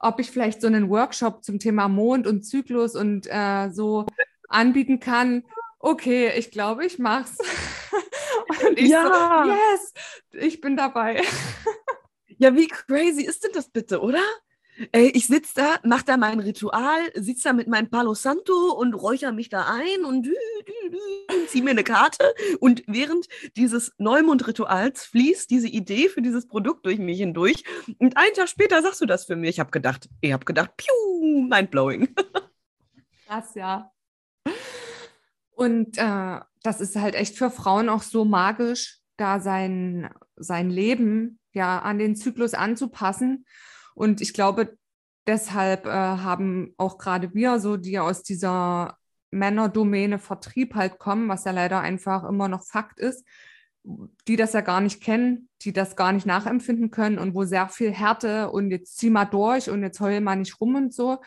ob 0.02 0.20
ich 0.20 0.30
vielleicht 0.30 0.60
so 0.60 0.66
einen 0.66 0.90
Workshop 0.90 1.44
zum 1.44 1.58
Thema 1.58 1.88
Mond 1.88 2.26
und 2.26 2.42
Zyklus 2.42 2.96
und 2.96 3.26
äh, 3.30 3.70
so 3.70 4.04
anbieten 4.48 5.00
kann. 5.00 5.44
Okay, 5.78 6.32
ich 6.36 6.50
glaube, 6.50 6.84
ich 6.84 6.98
mach's. 6.98 7.38
und 8.66 8.78
ich 8.78 8.90
ja. 8.90 9.44
so, 9.44 9.50
yes, 9.50 9.94
ich 10.32 10.60
bin 10.60 10.76
dabei. 10.76 11.22
ja, 12.26 12.54
wie 12.54 12.66
crazy 12.66 13.22
ist 13.22 13.44
denn 13.44 13.52
das 13.54 13.70
bitte, 13.70 14.00
oder? 14.00 14.22
Ey, 14.90 15.10
ich 15.14 15.26
sitze 15.26 15.52
da, 15.56 15.76
mache 15.84 16.04
da 16.06 16.16
mein 16.16 16.40
Ritual, 16.40 17.00
sitze 17.14 17.48
da 17.48 17.52
mit 17.52 17.68
meinem 17.68 17.90
Palo 17.90 18.14
Santo 18.14 18.72
und 18.72 18.94
räuchere 18.94 19.32
mich 19.32 19.50
da 19.50 19.66
ein 19.66 20.04
und, 20.04 20.28
ziehe 21.48 21.62
mir 21.62 21.70
eine 21.70 21.84
Karte. 21.84 22.24
Und 22.58 22.82
während 22.86 23.28
dieses 23.56 23.92
Neumond-Rituals 23.98 25.04
fließt 25.04 25.50
diese 25.50 25.68
Idee 25.68 26.08
für 26.08 26.22
dieses 26.22 26.48
Produkt 26.48 26.86
durch 26.86 26.98
mich 26.98 27.18
hindurch. 27.18 27.64
Und 27.98 28.16
einen 28.16 28.34
Tag 28.34 28.48
später 28.48 28.80
sagst 28.80 29.00
du 29.02 29.06
das 29.06 29.26
für 29.26 29.36
mich. 29.36 29.50
Ich 29.50 29.60
habe 29.60 29.70
gedacht, 29.70 30.08
ich 30.22 30.32
habe 30.32 30.44
gedacht, 30.46 30.70
piu, 30.76 31.42
mindblowing. 31.48 32.14
Krass, 33.26 33.54
ja. 33.54 33.92
Und 35.50 35.98
äh, 35.98 36.40
das 36.62 36.80
ist 36.80 36.96
halt 36.96 37.14
echt 37.14 37.36
für 37.36 37.50
Frauen 37.50 37.90
auch 37.90 38.02
so 38.02 38.24
magisch, 38.24 39.00
da 39.18 39.38
sein, 39.38 40.10
sein 40.36 40.70
Leben 40.70 41.38
ja 41.52 41.80
an 41.80 41.98
den 41.98 42.16
Zyklus 42.16 42.54
anzupassen 42.54 43.44
und 43.94 44.20
ich 44.20 44.34
glaube, 44.34 44.76
deshalb 45.26 45.86
äh, 45.86 45.90
haben 45.90 46.74
auch 46.76 46.98
gerade 46.98 47.34
wir, 47.34 47.58
so 47.60 47.76
die 47.76 47.98
aus 47.98 48.22
dieser 48.22 48.96
Männerdomäne 49.30 50.18
Vertrieb 50.18 50.74
halt 50.74 50.98
kommen, 50.98 51.28
was 51.28 51.44
ja 51.44 51.52
leider 51.52 51.80
einfach 51.80 52.24
immer 52.24 52.48
noch 52.48 52.64
Fakt 52.64 53.00
ist, 53.00 53.26
die 54.28 54.36
das 54.36 54.52
ja 54.52 54.60
gar 54.60 54.80
nicht 54.80 55.02
kennen, 55.02 55.48
die 55.62 55.72
das 55.72 55.96
gar 55.96 56.12
nicht 56.12 56.26
nachempfinden 56.26 56.90
können 56.90 57.18
und 57.18 57.34
wo 57.34 57.44
sehr 57.44 57.68
viel 57.68 57.90
Härte 57.90 58.50
und 58.50 58.70
jetzt 58.70 58.98
zieh 58.98 59.10
mal 59.10 59.24
durch 59.24 59.70
und 59.70 59.82
jetzt 59.82 60.00
heul 60.00 60.20
mal 60.20 60.36
nicht 60.36 60.60
rum 60.60 60.76
und 60.76 60.94
so. 60.94 61.18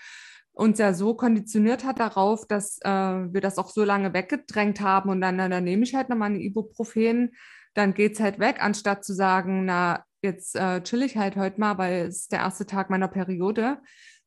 Uns 0.54 0.80
ja 0.80 0.94
so 0.94 1.16
konditioniert 1.16 1.84
hat 1.84 2.00
darauf, 2.00 2.48
dass 2.48 2.80
äh, 2.82 2.90
wir 2.90 3.42
das 3.42 3.58
auch 3.58 3.70
so 3.70 3.84
lange 3.84 4.14
weggedrängt 4.14 4.80
haben 4.80 5.10
und 5.10 5.20
dann, 5.20 5.38
dann 5.38 5.64
nehme 5.64 5.84
ich 5.84 5.96
halt 5.96 6.08
nochmal 6.08 6.30
eine 6.30 6.40
Ibuprofen, 6.40 7.36
dann 7.74 7.94
geht 7.94 8.14
es 8.14 8.22
halt 8.22 8.40
weg, 8.40 8.58
anstatt 8.64 9.04
zu 9.04 9.14
sagen, 9.14 9.66
na, 9.66 10.06
jetzt 10.26 10.56
äh, 10.56 10.82
chill 10.84 11.04
ich 11.04 11.18
halt 11.18 11.36
heute 11.38 11.60
mal, 11.60 11.78
weil 11.78 12.08
es 12.08 12.22
ist 12.22 12.32
der 12.32 12.40
erste 12.40 12.66
Tag 12.66 12.90
meiner 12.90 13.08
Periode 13.08 13.78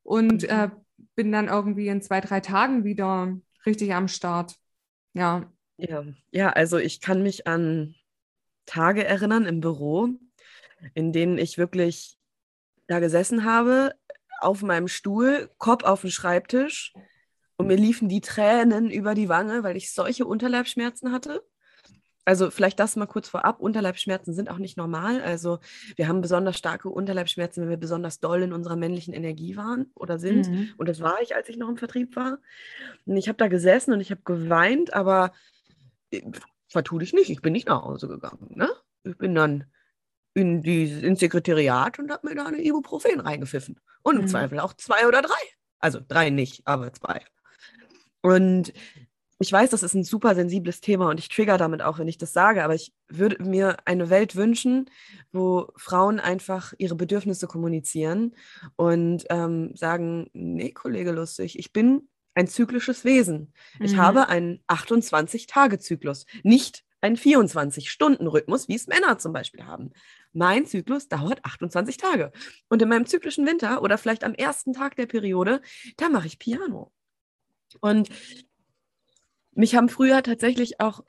und 0.03 0.43
mhm. 0.43 0.49
äh, 0.49 0.71
bin 1.15 1.31
dann 1.31 1.49
irgendwie 1.49 1.89
in 1.89 2.01
zwei, 2.01 2.21
drei 2.21 2.41
Tagen 2.41 2.85
wieder 2.85 3.37
richtig 3.67 3.95
am 3.95 4.09
Start. 4.09 4.55
Ja. 5.13 5.53
Ja, 5.77 6.05
ja, 6.33 6.49
also 6.49 6.79
ich 6.79 7.01
kann 7.01 7.23
mich 7.23 7.47
an 7.47 7.95
Tage 8.67 9.05
erinnern 9.05 9.47
im 9.47 9.61
Büro, 9.61 10.09
in 10.95 11.13
denen 11.13 11.39
ich 11.39 11.57
wirklich 11.57 12.19
da 12.89 12.99
gesessen 12.99 13.45
habe, 13.45 13.95
auf 14.41 14.63
meinem 14.63 14.89
Stuhl, 14.89 15.51
Kopf 15.59 15.85
auf 15.85 16.01
dem 16.01 16.11
Schreibtisch 16.11 16.93
und 17.57 17.67
mir 17.67 17.77
liefen 17.77 18.09
die 18.09 18.21
Tränen 18.21 18.91
über 18.91 19.15
die 19.15 19.29
Wange, 19.29 19.63
weil 19.63 19.77
ich 19.77 19.93
solche 19.93 20.27
Unterleibschmerzen 20.27 21.13
hatte. 21.13 21.45
Also 22.29 22.51
vielleicht 22.51 22.79
das 22.79 22.95
mal 22.95 23.07
kurz 23.07 23.27
vorab. 23.27 23.59
Unterleibsschmerzen 23.59 24.35
sind 24.35 24.51
auch 24.51 24.59
nicht 24.59 24.77
normal. 24.77 25.23
Also 25.23 25.61
wir 25.97 26.09
haben 26.09 26.21
besonders 26.21 26.59
starke 26.59 26.91
Unterleibsschmerzen, 26.91 27.63
wenn 27.63 27.71
wir 27.71 27.79
besonders 27.79 28.21
doll 28.21 28.43
in 28.43 28.53
unserer 28.53 28.77
männlichen 28.77 29.15
Energie 29.15 29.57
waren 29.57 29.91
oder 29.95 30.19
sind. 30.19 30.47
Mhm. 30.51 30.69
Und 30.77 30.91
das 30.91 31.01
war 31.01 31.23
ich, 31.23 31.35
als 31.35 31.49
ich 31.49 31.57
noch 31.57 31.71
im 31.71 31.79
Vertrieb 31.79 32.17
war. 32.17 32.37
Und 33.07 33.17
ich 33.17 33.29
habe 33.29 33.39
da 33.39 33.49
gesessen 33.49 33.95
und 33.95 34.03
ich 34.03 34.11
habe 34.11 34.21
geweint, 34.27 34.93
aber 34.93 35.33
äh, 36.11 36.21
vertue 36.69 37.01
dich 37.01 37.15
nicht. 37.15 37.31
Ich 37.31 37.41
bin 37.41 37.55
nicht 37.55 37.67
nach 37.67 37.83
Hause 37.83 38.09
gegangen. 38.09 38.51
Ne? 38.51 38.69
Ich 39.05 39.17
bin 39.17 39.35
dann 39.35 39.65
in 40.35 40.61
die, 40.61 40.85
ins 40.85 41.21
Sekretariat 41.21 41.99
und 41.99 42.11
habe 42.11 42.29
mir 42.29 42.35
da 42.35 42.45
eine 42.45 42.63
Ibuprofen 42.63 43.21
reingepfiffen. 43.21 43.81
Und 44.03 44.17
im 44.17 44.23
mhm. 44.23 44.29
Zweifel 44.29 44.61
auch 44.61 44.75
zwei 44.75 45.09
oder 45.09 45.23
drei. 45.23 45.33
Also 45.79 45.99
drei 46.07 46.29
nicht, 46.29 46.67
aber 46.67 46.93
zwei. 46.93 47.23
Und 48.21 48.75
ich 49.41 49.53
weiß, 49.53 49.71
das 49.71 49.83
ist 49.83 49.95
ein 49.95 50.05
super 50.05 50.35
sensibles 50.35 50.81
Thema 50.81 51.09
und 51.09 51.21
ich 51.21 51.29
trigger 51.29 51.59
damit 51.59 51.81
auch, 51.81 51.99
wenn 51.99 52.09
ich 52.09 52.19
das 52.19 52.33
sage, 52.33 52.65
aber 52.65 52.75
ich 52.75 52.93
würde 53.09 53.43
mir 53.43 53.77
eine 53.85 54.11
Welt 54.11 54.35
wünschen, 54.35 54.91
wo 55.33 55.69
Frauen 55.77 56.19
einfach 56.19 56.75
ihre 56.79 56.97
Bedürfnisse 56.97 57.47
kommunizieren 57.47 58.35
und 58.77 59.25
ähm, 59.31 59.77
sagen, 59.77 60.29
nee, 60.33 60.73
Kollege 60.73 61.13
Lustig, 61.13 61.59
ich 61.59 61.73
bin 61.73 62.09
ein 62.35 62.49
zyklisches 62.49 63.05
Wesen. 63.05 63.53
Ich 63.81 63.93
mhm. 63.93 63.99
habe 63.99 64.29
einen 64.29 64.61
28-Tage-Zyklus, 64.69 66.27
nicht 66.43 66.85
einen 67.01 67.17
24-Stunden-Rhythmus, 67.17 68.69
wie 68.69 68.75
es 68.75 68.89
Männer 68.89 69.19
zum 69.19 69.33
Beispiel 69.33 69.65
haben. 69.65 69.91
Mein 70.33 70.67
Zyklus 70.67 71.09
dauert 71.09 71.45
28 71.45 71.97
Tage. 71.97 72.33
Und 72.69 72.83
in 72.83 72.89
meinem 72.89 73.07
zyklischen 73.07 73.47
Winter 73.47 73.83
oder 73.83 73.99
vielleicht 73.99 74.25
am 74.25 74.35
ersten 74.35 74.73
Tag 74.73 74.97
der 74.97 75.07
Periode, 75.07 75.61
da 75.97 76.09
mache 76.09 76.27
ich 76.27 76.41
Piano. 76.41 76.93
Und 77.81 78.09
mich 79.59 79.75
haben 79.75 79.89
früher 79.89 80.23
tatsächlich 80.23 80.81
auch 80.81 81.03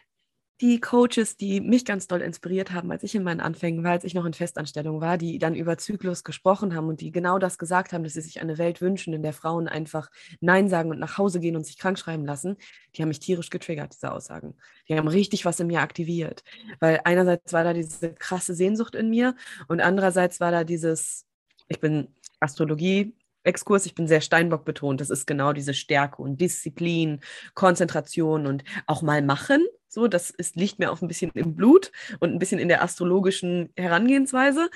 die 0.61 0.81
Coaches, 0.81 1.37
die 1.37 1.61
mich 1.61 1.85
ganz 1.85 2.07
doll 2.07 2.21
inspiriert 2.21 2.71
haben, 2.71 2.91
als 2.91 3.03
ich 3.03 3.15
in 3.15 3.23
meinen 3.23 3.39
Anfängen 3.39 3.83
war, 3.83 3.91
als 3.91 4.03
ich 4.03 4.13
noch 4.13 4.25
in 4.25 4.33
Festanstellung 4.33 4.99
war, 4.99 5.17
die 5.17 5.37
dann 5.39 5.55
über 5.55 5.77
Zyklus 5.77 6.25
gesprochen 6.25 6.75
haben 6.75 6.89
und 6.89 6.99
die 6.99 7.11
genau 7.11 7.39
das 7.39 7.57
gesagt 7.57 7.93
haben, 7.93 8.03
dass 8.03 8.13
sie 8.13 8.21
sich 8.21 8.41
eine 8.41 8.57
Welt 8.57 8.81
wünschen, 8.81 9.13
in 9.13 9.23
der 9.23 9.31
Frauen 9.31 9.69
einfach 9.69 10.09
Nein 10.41 10.67
sagen 10.67 10.89
und 10.89 10.99
nach 10.99 11.17
Hause 11.17 11.39
gehen 11.39 11.55
und 11.55 11.65
sich 11.65 11.77
krank 11.77 11.97
schreiben 11.97 12.25
lassen, 12.25 12.57
die 12.95 13.01
haben 13.01 13.07
mich 13.07 13.19
tierisch 13.19 13.51
getriggert, 13.51 13.93
diese 13.93 14.11
Aussagen. 14.11 14.55
Die 14.89 14.97
haben 14.97 15.07
richtig 15.07 15.45
was 15.45 15.59
in 15.61 15.67
mir 15.67 15.79
aktiviert. 15.79 16.43
Weil 16.81 16.99
einerseits 17.05 17.53
war 17.53 17.63
da 17.63 17.73
diese 17.73 18.13
krasse 18.13 18.53
Sehnsucht 18.53 18.95
in 18.95 19.09
mir 19.09 19.35
und 19.69 19.79
andererseits 19.79 20.41
war 20.41 20.51
da 20.51 20.65
dieses, 20.65 21.25
ich 21.69 21.79
bin 21.79 22.09
Astrologie 22.41 23.13
Exkurs, 23.43 23.85
ich 23.85 23.95
bin 23.95 24.07
sehr 24.07 24.21
Steinbock 24.21 24.65
betont. 24.65 25.01
Das 25.01 25.09
ist 25.09 25.25
genau 25.25 25.53
diese 25.53 25.73
Stärke 25.73 26.21
und 26.21 26.39
Disziplin, 26.41 27.21
Konzentration 27.53 28.45
und 28.47 28.63
auch 28.85 29.01
mal 29.01 29.21
machen. 29.21 29.65
So, 29.87 30.07
das 30.07 30.29
ist, 30.29 30.55
liegt 30.55 30.79
mir 30.79 30.91
auch 30.91 31.01
ein 31.01 31.07
bisschen 31.07 31.31
im 31.33 31.55
Blut 31.55 31.91
und 32.19 32.31
ein 32.31 32.39
bisschen 32.39 32.59
in 32.59 32.67
der 32.67 32.83
astrologischen 32.83 33.73
Herangehensweise. 33.75 34.69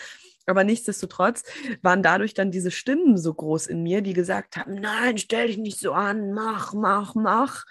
Aber 0.46 0.64
nichtsdestotrotz 0.64 1.44
waren 1.82 2.04
dadurch 2.04 2.34
dann 2.34 2.52
diese 2.52 2.72
Stimmen 2.72 3.18
so 3.18 3.34
groß 3.34 3.68
in 3.68 3.84
mir, 3.84 4.02
die 4.02 4.14
gesagt 4.14 4.58
haben: 4.58 4.76
Nein, 4.76 5.18
stell 5.18 5.48
dich 5.48 5.58
nicht 5.58 5.80
so 5.80 5.94
an, 5.94 6.34
mach, 6.34 6.74
mach, 6.74 7.16
mach. 7.16 7.66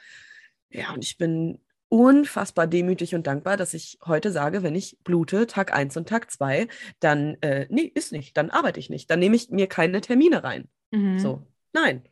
Ja, 0.70 0.92
und 0.92 1.04
ich 1.04 1.18
bin 1.18 1.58
unfassbar 1.88 2.66
demütig 2.66 3.14
und 3.14 3.26
dankbar, 3.26 3.58
dass 3.58 3.74
ich 3.74 3.98
heute 4.06 4.32
sage, 4.32 4.62
wenn 4.62 4.74
ich 4.74 4.96
blute, 5.04 5.46
Tag 5.46 5.74
1 5.74 5.94
und 5.98 6.08
Tag 6.08 6.30
2, 6.30 6.66
dann, 7.00 7.36
äh, 7.42 7.66
nee, 7.68 7.92
ist 7.94 8.12
nicht, 8.12 8.34
dann 8.38 8.48
arbeite 8.48 8.80
ich 8.80 8.88
nicht, 8.88 9.10
dann 9.10 9.18
nehme 9.18 9.36
ich 9.36 9.50
mir 9.50 9.66
keine 9.66 10.00
Termine 10.00 10.42
rein. 10.42 10.68
Mhm. 10.92 11.18
So, 11.18 11.42
nein. 11.72 12.02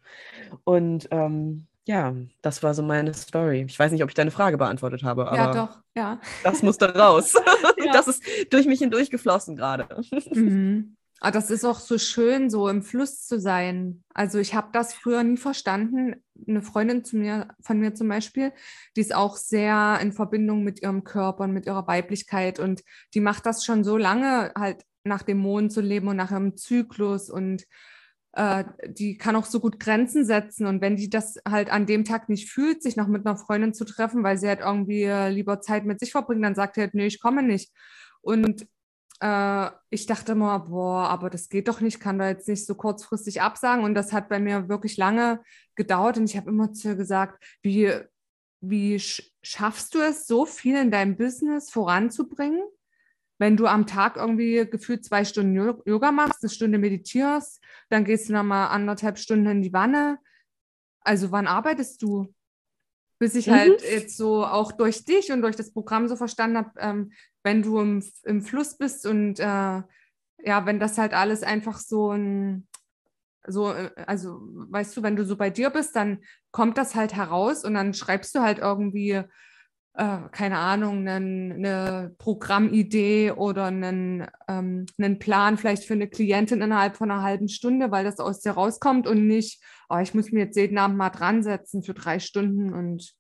Und 0.64 1.07
ähm, 1.12 1.66
ja, 1.87 2.14
das 2.43 2.62
war 2.62 2.74
so 2.74 2.83
meine 2.83 3.14
Story. 3.14 3.64
Ich 3.66 3.78
weiß 3.78 3.93
nicht, 3.93 4.03
ob 4.03 4.11
ich 4.11 4.14
deine 4.14 4.31
Frage 4.31 4.59
beantwortet 4.59 5.03
habe, 5.03 5.28
aber 5.28 5.37
ja, 5.37 5.53
doch, 5.53 5.78
ja. 5.97 6.20
das 6.45 6.62
musste 6.62 6.95
raus. 6.95 7.35
ja. 7.85 7.93
Das 7.93 8.09
ist 8.09 8.22
durch 8.51 8.66
mich 8.66 8.81
hindurch 8.81 9.11
geflossen 9.11 9.57
gerade. 9.57 9.89
Mhm. 10.33 10.97
Ah, 11.22 11.31
das 11.31 11.51
ist 11.51 11.66
auch 11.66 11.81
so 11.81 11.99
schön, 11.99 12.49
so 12.49 12.66
im 12.70 12.81
Fluss 12.81 13.26
zu 13.26 13.39
sein. 13.39 14.03
Also 14.14 14.39
ich 14.39 14.55
habe 14.55 14.68
das 14.72 14.95
früher 14.95 15.22
nie 15.22 15.37
verstanden. 15.37 16.14
Eine 16.49 16.62
Freundin 16.62 17.05
zu 17.05 17.18
mir, 17.18 17.49
von 17.61 17.78
mir 17.78 17.95
zum 17.95 18.09
Beispiel, 18.09 18.55
die 18.97 19.03
ist 19.03 19.14
auch 19.14 19.37
sehr 19.37 19.99
in 20.01 20.12
Verbindung 20.12 20.64
mit 20.64 20.81
ihrem 20.81 21.05
Körper 21.05 21.45
und 21.45 21.53
mit 21.53 21.66
ihrer 21.66 21.87
Weiblichkeit 21.87 22.59
und 22.59 22.83
die 23.12 23.20
macht 23.20 23.45
das 23.45 23.66
schon 23.66 23.85
so 23.85 23.99
lange, 23.99 24.51
halt 24.57 24.87
nach 25.05 25.22
dem 25.22 25.41
Mond 25.41 25.74
zu 25.74 25.83
leben 25.83 26.09
und 26.09 26.16
nach 26.16 26.31
ihrem 26.31 26.57
Zyklus 26.57 27.28
und 27.28 27.66
äh, 28.33 28.64
die 28.87 29.18
kann 29.18 29.37
auch 29.37 29.47
so 29.47 29.61
gut 29.61 29.81
Grenzen 29.81 30.24
setzen 30.24 30.66
und 30.66 30.81
wenn 30.81 30.97
die 30.97 31.11
das 31.11 31.39
halt 31.49 31.70
an 31.70 31.87
dem 31.87 32.05
Tag 32.05 32.28
nicht 32.28 32.51
fühlt, 32.51 32.83
sich 32.83 32.97
noch 32.97 33.09
mit 33.09 33.26
einer 33.26 33.37
Freundin 33.37 33.74
zu 33.74 33.85
treffen, 33.85 34.22
weil 34.22 34.39
sie 34.39 34.49
halt 34.49 34.61
irgendwie 34.61 35.07
lieber 35.31 35.61
Zeit 35.61 35.85
mit 35.85 36.01
sich 36.01 36.12
verbringen, 36.12 36.43
dann 36.43 36.55
sagt 36.55 36.74
sie 36.76 36.83
halt, 36.83 36.95
nee, 36.95 37.07
ich 37.07 37.20
komme 37.20 37.43
nicht. 37.43 37.72
Und 38.22 38.66
äh, 39.20 39.70
ich 39.91 40.07
dachte 40.07 40.33
immer, 40.33 40.61
boah, 40.61 41.09
aber 41.09 41.31
das 41.31 41.49
geht 41.49 41.68
doch 41.68 41.81
nicht, 41.81 42.01
kann 42.01 42.18
da 42.18 42.28
jetzt 42.28 42.49
nicht 42.49 42.66
so 42.66 42.74
kurzfristig 42.74 43.43
absagen. 43.43 43.85
Und 43.85 43.95
das 43.95 44.12
hat 44.12 44.28
bei 44.28 44.41
mir 44.41 44.68
wirklich 44.68 44.97
lange 44.97 45.43
gedauert. 45.76 46.18
Und 46.18 46.24
ich 46.24 46.37
habe 46.37 46.51
immer 46.51 46.72
zu 46.72 46.89
ihr 46.89 46.97
gesagt, 46.97 47.43
wie, 47.62 47.93
wie 48.61 48.99
schaffst 49.43 49.95
du 49.95 50.01
es, 50.01 50.26
so 50.26 50.47
viel 50.47 50.76
in 50.76 50.91
deinem 50.91 51.16
Business 51.16 51.70
voranzubringen, 51.70 52.62
wenn 53.41 53.57
du 53.57 53.66
am 53.66 53.88
Tag 53.88 54.16
irgendwie 54.16 54.64
gefühlt 54.70 55.05
zwei 55.05 55.24
Stunden 55.24 55.57
Yoga 55.84 56.12
machst, 56.12 56.43
eine 56.43 56.51
Stunde 56.51 56.78
meditierst, 56.78 57.61
dann 57.88 58.05
gehst 58.05 58.28
du 58.28 58.34
nochmal 58.34 58.68
anderthalb 58.68 59.18
Stunden 59.18 59.47
in 59.47 59.62
die 59.62 59.72
Wanne. 59.72 60.18
Also 61.01 61.32
wann 61.32 61.49
arbeitest 61.49 62.01
du? 62.03 62.32
bis 63.20 63.34
ich 63.34 63.51
halt 63.51 63.68
mhm. 63.68 63.72
halt 63.72 63.82
jetzt 63.82 64.16
so 64.16 64.45
auch 64.45 64.72
durch 64.72 65.05
dich 65.05 65.30
und 65.30 65.43
durch 65.43 65.55
das 65.55 65.72
Programm 65.72 66.09
so 66.09 66.16
verstanden 66.16 66.57
habe, 66.57 66.70
ähm, 66.78 67.12
wenn 67.45 67.62
du 67.62 67.78
im, 67.78 68.03
im 68.24 68.43
Fluss 68.43 68.76
bist 68.78 69.07
und 69.07 69.38
äh, 69.38 69.82
ja, 70.43 70.66
wenn 70.66 70.80
das 70.80 70.97
halt 70.97 71.12
alles 71.12 71.43
einfach 71.43 71.78
so 71.78 72.12
ein, 72.12 72.66
so, 73.47 73.72
äh, 73.72 73.91
also 74.07 74.41
weißt 74.43 74.97
du, 74.97 75.03
wenn 75.03 75.16
du 75.16 75.26
so 75.26 75.36
bei 75.36 75.51
dir 75.51 75.68
bist, 75.68 75.95
dann 75.95 76.20
kommt 76.51 76.78
das 76.78 76.95
halt 76.95 77.14
heraus 77.14 77.62
und 77.62 77.74
dann 77.74 77.93
schreibst 77.93 78.34
du 78.34 78.41
halt 78.41 78.59
irgendwie, 78.59 79.22
äh, 79.95 80.18
keine 80.30 80.59
Ahnung, 80.59 81.07
eine 81.09 82.14
Programmidee 82.18 83.32
oder 83.32 83.66
einen, 83.66 84.26
ähm, 84.49 84.86
einen 84.99 85.18
Plan 85.18 85.59
vielleicht 85.59 85.84
für 85.84 85.95
eine 85.95 86.09
Klientin 86.09 86.62
innerhalb 86.62 86.97
von 86.97 87.11
einer 87.11 87.22
halben 87.22 87.49
Stunde, 87.49 87.91
weil 87.91 88.05
das 88.05 88.18
aus 88.20 88.41
dir 88.41 88.53
rauskommt 88.53 89.07
und 89.07 89.26
nicht, 89.26 89.62
oh, 89.88 89.99
ich 89.99 90.14
muss 90.14 90.32
mir 90.32 90.45
jetzt 90.45 90.57
jeden 90.57 90.78
Abend 90.78 90.97
mal 90.97 91.11
dran 91.11 91.43
setzen 91.43 91.82
für 91.82 91.95
drei 91.95 92.18
Stunden 92.18 92.72
und 92.72 93.14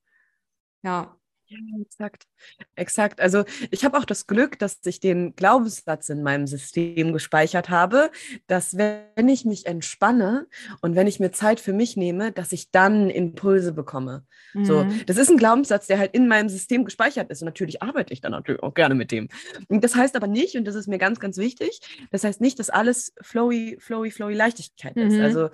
ja. 0.82 1.19
Ja, 1.50 1.58
exakt. 1.82 2.28
Exakt. 2.76 3.20
Also 3.20 3.44
ich 3.72 3.84
habe 3.84 3.98
auch 3.98 4.04
das 4.04 4.28
Glück, 4.28 4.56
dass 4.60 4.78
ich 4.84 5.00
den 5.00 5.34
Glaubenssatz 5.34 6.08
in 6.08 6.22
meinem 6.22 6.46
System 6.46 7.12
gespeichert 7.12 7.68
habe, 7.68 8.12
dass 8.46 8.76
wenn 8.76 9.28
ich 9.28 9.44
mich 9.44 9.66
entspanne 9.66 10.46
und 10.80 10.94
wenn 10.94 11.08
ich 11.08 11.18
mir 11.18 11.32
Zeit 11.32 11.58
für 11.58 11.72
mich 11.72 11.96
nehme, 11.96 12.30
dass 12.30 12.52
ich 12.52 12.70
dann 12.70 13.10
Impulse 13.10 13.72
bekomme. 13.72 14.24
Mhm. 14.54 14.64
So, 14.64 14.86
das 15.06 15.16
ist 15.16 15.28
ein 15.28 15.38
Glaubenssatz, 15.38 15.88
der 15.88 15.98
halt 15.98 16.14
in 16.14 16.28
meinem 16.28 16.48
System 16.48 16.84
gespeichert 16.84 17.30
ist. 17.30 17.42
Und 17.42 17.46
natürlich 17.46 17.82
arbeite 17.82 18.12
ich 18.12 18.20
dann 18.20 18.30
natürlich 18.30 18.62
auch 18.62 18.74
gerne 18.74 18.94
mit 18.94 19.10
dem. 19.10 19.28
Und 19.66 19.82
das 19.82 19.96
heißt 19.96 20.14
aber 20.14 20.28
nicht, 20.28 20.54
und 20.54 20.66
das 20.66 20.76
ist 20.76 20.86
mir 20.86 20.98
ganz, 20.98 21.18
ganz 21.18 21.36
wichtig, 21.36 21.80
das 22.12 22.22
heißt 22.22 22.40
nicht, 22.40 22.60
dass 22.60 22.70
alles 22.70 23.12
flowy, 23.22 23.76
flowy, 23.80 24.12
flowy 24.12 24.34
Leichtigkeit 24.34 24.94
mhm. 24.94 25.08
ist. 25.08 25.20
Also 25.20 25.50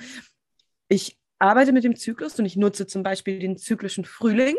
ich 0.89 1.17
arbeite 1.39 1.73
mit 1.73 1.85
dem 1.85 1.97
Zyklus 1.97 2.39
und 2.39 2.45
ich 2.45 2.57
nutze 2.57 2.87
zum 2.87 3.03
Beispiel 3.03 3.39
den 3.39 3.57
zyklischen 3.57 4.05
Frühling 4.05 4.57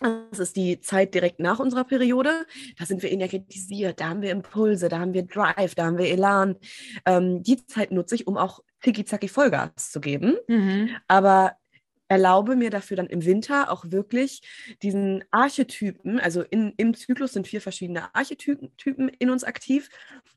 das 0.00 0.38
ist 0.38 0.56
die 0.56 0.80
Zeit 0.80 1.14
direkt 1.14 1.40
nach 1.40 1.58
unserer 1.58 1.84
Periode. 1.84 2.46
Da 2.78 2.86
sind 2.86 3.02
wir 3.02 3.12
energetisiert, 3.12 4.00
da 4.00 4.08
haben 4.08 4.22
wir 4.22 4.30
Impulse, 4.30 4.88
da 4.88 4.98
haben 4.98 5.12
wir 5.12 5.24
Drive, 5.24 5.74
da 5.74 5.86
haben 5.86 5.98
wir 5.98 6.10
Elan. 6.10 6.56
Ähm, 7.04 7.42
die 7.42 7.64
Zeit 7.66 7.92
nutze 7.92 8.14
ich, 8.14 8.26
um 8.26 8.36
auch 8.36 8.60
tiki-zaki 8.82 9.28
Vollgas 9.28 9.90
zu 9.90 10.00
geben. 10.00 10.36
Mhm. 10.48 10.90
Aber 11.06 11.56
erlaube 12.10 12.56
mir 12.56 12.70
dafür 12.70 12.96
dann 12.96 13.06
im 13.06 13.24
Winter 13.24 13.70
auch 13.70 13.84
wirklich 13.90 14.42
diesen 14.82 15.22
Archetypen, 15.30 16.18
also 16.18 16.42
in, 16.42 16.74
im 16.76 16.92
Zyklus 16.94 17.34
sind 17.34 17.46
vier 17.46 17.60
verschiedene 17.60 18.12
Archetypen 18.14 19.08
in 19.08 19.30
uns 19.30 19.44
aktiv 19.44 19.88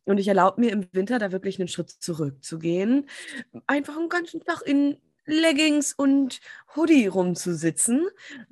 und 0.05 0.20
ich 0.20 0.28
erlaube 0.28 0.61
mir 0.61 0.72
im 0.72 0.86
Winter 0.91 1.18
da 1.18 1.32
wirklich 1.32 1.59
einen 1.59 1.68
Schritt 1.68 1.89
zurückzugehen, 1.89 3.09
einfach 3.66 3.97
einen 3.97 4.09
ganzen 4.09 4.41
Tag 4.41 4.61
in 4.61 4.97
Leggings 5.26 5.93
und 5.93 6.39
Hoodie 6.76 7.07
rumzusitzen, 7.07 8.07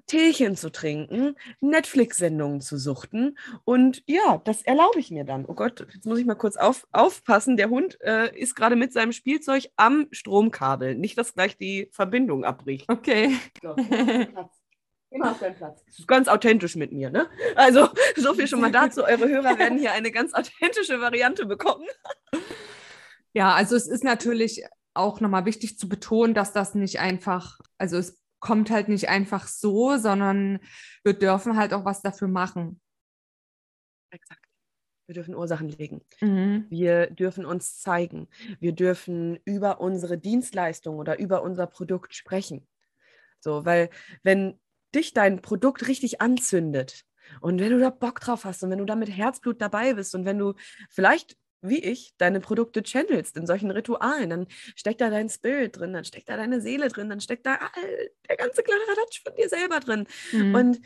Teechen 0.06 0.56
zu 0.56 0.72
trinken, 0.72 1.36
Netflix-Sendungen 1.60 2.62
zu 2.62 2.78
suchten. 2.78 3.38
Und 3.64 4.04
ja, 4.06 4.42
das 4.44 4.62
erlaube 4.62 5.00
ich 5.00 5.12
mir 5.12 5.24
dann. 5.24 5.46
Oh 5.46 5.54
Gott, 5.54 5.86
jetzt 5.94 6.06
muss 6.06 6.20
ich 6.20 6.26
mal 6.26 6.36
kurz 6.36 6.58
auf, 6.58 6.88
aufpassen. 6.92 7.58
Der 7.58 7.70
Hund 7.70 8.00
äh, 8.02 8.36
ist 8.38 8.56
gerade 8.56 8.76
mit 8.76 8.94
seinem 8.94 9.12
Spielzeug 9.12 9.70
am 9.76 10.08
Stromkabel. 10.12 10.96
Nicht, 10.96 11.18
dass 11.18 11.34
gleich 11.34 11.58
die 11.58 11.90
Verbindung 11.92 12.44
abbricht. 12.44 12.90
Okay. 12.90 13.38
So, 13.62 13.76
Immer 15.14 15.32
auf 15.32 15.40
deinen 15.40 15.56
Platz. 15.56 15.84
Das 15.86 16.00
ist 16.00 16.08
ganz 16.08 16.30
authentisch 16.30 16.78
mit 16.78 16.94
mir, 16.94 17.10
ne? 17.10 17.30
Also, 17.56 17.90
so 18.16 18.34
viel 18.34 18.48
schon 18.48 18.62
mal 18.62 18.72
dazu. 18.72 19.04
Eure 19.04 19.28
Hörer 19.28 19.60
werden 19.60 19.78
hier 19.78 19.92
eine 19.92 20.10
ganz 20.10 20.34
authentische 20.34 21.02
Variante 21.02 21.46
bekommen. 21.46 21.86
Ja, 23.34 23.54
also 23.54 23.76
es 23.76 23.88
ist 23.88 24.06
natürlich 24.06 24.64
auch 24.94 25.22
nochmal 25.22 25.46
wichtig 25.46 25.78
zu 25.78 25.88
betonen, 25.88 26.34
dass 26.34 26.54
das 26.54 26.76
nicht 26.76 27.00
einfach, 27.00 27.60
also 27.78 27.98
es 27.98 28.20
kommt 28.40 28.70
halt 28.70 28.90
nicht 28.90 29.10
einfach 29.10 29.48
so, 29.48 29.98
sondern 29.98 30.60
wir 31.04 31.14
dürfen 31.14 31.56
halt 31.58 31.74
auch 31.74 31.86
was 31.86 32.02
dafür 32.02 32.28
machen. 32.28 32.82
Exakt. 34.10 34.42
Wir 35.08 35.16
dürfen 35.16 35.36
Ursachen 35.36 35.70
legen. 35.70 36.02
Mhm. 36.22 36.68
Wir 36.70 37.08
dürfen 37.08 37.46
uns 37.46 37.80
zeigen. 37.80 38.28
Wir 38.60 38.74
dürfen 38.74 39.40
über 39.46 39.82
unsere 39.82 40.18
Dienstleistung 40.18 40.98
oder 40.98 41.20
über 41.20 41.44
unser 41.44 41.68
Produkt 41.68 42.16
sprechen. 42.16 42.68
So, 43.40 43.66
weil 43.66 43.90
wenn 44.24 44.60
dich 44.96 45.14
dein 45.14 45.42
Produkt 45.42 45.88
richtig 45.88 46.22
anzündet 46.22 47.04
und 47.42 47.60
wenn 47.60 47.72
du 47.72 47.80
da 47.80 47.90
Bock 47.90 48.20
drauf 48.20 48.46
hast 48.46 48.64
und 48.64 48.72
wenn 48.72 48.80
du 48.80 48.86
da 48.86 48.96
mit 48.96 49.10
Herzblut 49.10 49.62
dabei 49.62 49.94
bist 49.94 50.16
und 50.16 50.26
wenn 50.26 50.38
du 50.38 50.54
vielleicht 50.90 51.38
wie 51.62 51.80
ich 51.80 52.14
deine 52.18 52.40
Produkte 52.40 52.84
channelst 52.84 53.38
in 53.38 53.46
solchen 53.46 53.72
Ritualen, 53.72 54.30
dann 54.30 54.48
steckt 54.76 55.02
da 55.02 55.10
dein 55.10 55.30
Spirit 55.30 55.78
drin, 55.78 55.94
dann 55.94 56.06
steckt 56.06 56.30
da 56.30 56.38
deine 56.38 56.62
Seele 56.62 56.88
drin, 56.90 57.10
dann 57.10 57.22
steckt 57.22 57.46
da 57.46 57.56
all, 57.56 58.10
der 58.30 58.38
ganze 58.38 58.64
kleine 58.64 58.82
Radatsch 58.88 59.22
von 59.24 59.36
dir 59.36 59.50
selber 59.50 59.80
drin. 59.80 60.08
Mhm. 60.32 60.56
Und 60.56 60.82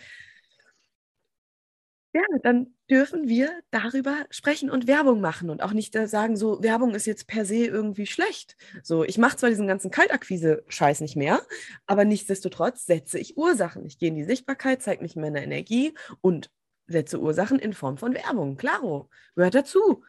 ja, 2.16 2.22
dann 2.44 2.74
dürfen 2.90 3.28
wir 3.28 3.50
darüber 3.72 4.26
sprechen 4.30 4.70
und 4.70 4.88
Werbung 4.88 5.20
machen 5.20 5.50
und 5.50 5.62
auch 5.62 5.74
nicht 5.74 5.94
sagen, 6.08 6.38
so 6.38 6.64
Werbung 6.64 6.96
ist 6.96 7.06
jetzt 7.06 7.28
per 7.28 7.44
se 7.44 7.66
irgendwie 7.66 8.06
schlecht. 8.06 8.56
So, 8.84 9.04
ich 9.04 9.18
mache 9.18 9.36
zwar 9.36 9.50
diesen 9.50 9.68
ganzen 9.68 9.92
Kaltakquise-Scheiß 9.92 11.02
nicht 11.02 11.18
mehr, 11.18 11.42
aber 11.88 12.06
nichtsdestotrotz 12.06 12.86
setze 12.86 13.20
ich 13.20 13.36
Ursachen. 13.36 13.86
Ich 13.86 14.00
gehe 14.00 14.08
in 14.08 14.16
die 14.16 14.24
Sichtbarkeit, 14.24 14.82
zeige 14.82 15.04
mich 15.04 15.18
meine 15.18 15.44
Energie 15.44 15.94
und 16.22 16.50
setze 16.88 17.20
Ursachen 17.20 17.60
in 17.60 17.74
Form 17.74 17.98
von 17.98 18.14
Werbung. 18.14 18.56
Klaro, 18.56 19.10
gehört 19.36 19.56
dazu 19.56 20.02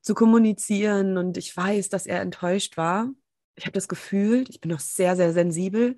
zu 0.00 0.14
kommunizieren 0.14 1.18
und 1.18 1.36
ich 1.36 1.56
weiß, 1.56 1.88
dass 1.88 2.06
er 2.06 2.20
enttäuscht 2.20 2.76
war. 2.76 3.10
Ich 3.56 3.66
habe 3.66 3.72
das 3.72 3.88
gefühlt, 3.88 4.48
ich 4.48 4.60
bin 4.60 4.70
noch 4.70 4.80
sehr, 4.80 5.16
sehr 5.16 5.32
sensibel 5.32 5.96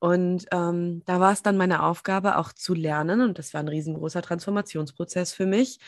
und 0.00 0.46
ähm, 0.52 1.02
da 1.06 1.20
war 1.20 1.32
es 1.32 1.42
dann 1.42 1.56
meine 1.56 1.82
Aufgabe 1.82 2.38
auch 2.38 2.52
zu 2.52 2.74
lernen 2.74 3.20
und 3.20 3.38
das 3.38 3.54
war 3.54 3.60
ein 3.60 3.68
riesengroßer 3.68 4.22
Transformationsprozess 4.22 5.32
für 5.32 5.46
mich, 5.46 5.78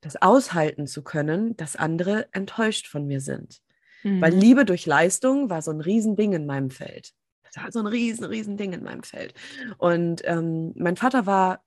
das 0.00 0.20
aushalten 0.20 0.86
zu 0.86 1.02
können, 1.02 1.56
dass 1.56 1.76
andere 1.76 2.28
enttäuscht 2.32 2.86
von 2.86 3.06
mir 3.06 3.20
sind. 3.20 3.60
Mhm. 4.02 4.20
Weil 4.20 4.34
Liebe 4.34 4.64
durch 4.64 4.86
Leistung 4.86 5.50
war 5.50 5.62
so 5.62 5.70
ein 5.70 5.80
Riesending 5.80 6.32
in 6.32 6.46
meinem 6.46 6.70
Feld. 6.70 7.12
War 7.56 7.72
so 7.72 7.80
ein 7.80 7.86
riesen, 7.86 8.24
riesen 8.24 8.56
Ding 8.56 8.72
in 8.72 8.82
meinem 8.82 9.02
Feld. 9.02 9.34
Und 9.78 10.22
ähm, 10.24 10.72
mein 10.76 10.96
Vater 10.96 11.26
war, 11.26 11.62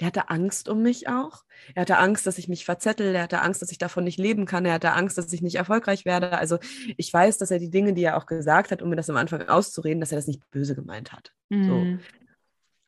der 0.00 0.06
hatte 0.08 0.30
Angst 0.30 0.68
um 0.68 0.82
mich 0.82 1.08
auch. 1.08 1.44
Er 1.74 1.82
hatte 1.82 1.98
Angst, 1.98 2.26
dass 2.26 2.38
ich 2.38 2.48
mich 2.48 2.64
verzettel. 2.64 3.14
Er 3.14 3.22
hatte 3.22 3.40
Angst, 3.40 3.62
dass 3.62 3.70
ich 3.70 3.78
davon 3.78 4.04
nicht 4.04 4.18
leben 4.18 4.46
kann. 4.46 4.64
Er 4.64 4.74
hatte 4.74 4.92
Angst, 4.92 5.18
dass 5.18 5.32
ich 5.32 5.42
nicht 5.42 5.56
erfolgreich 5.56 6.04
werde. 6.04 6.32
Also 6.32 6.58
ich 6.96 7.12
weiß, 7.12 7.38
dass 7.38 7.50
er 7.50 7.58
die 7.58 7.70
Dinge, 7.70 7.92
die 7.92 8.02
er 8.02 8.16
auch 8.16 8.26
gesagt 8.26 8.72
hat, 8.72 8.82
um 8.82 8.88
mir 8.88 8.96
das 8.96 9.10
am 9.10 9.16
Anfang 9.16 9.48
auszureden, 9.48 10.00
dass 10.00 10.10
er 10.10 10.16
das 10.16 10.26
nicht 10.26 10.50
böse 10.50 10.74
gemeint 10.74 11.12
hat. 11.12 11.32
Mhm. 11.50 11.64
So. 11.64 12.04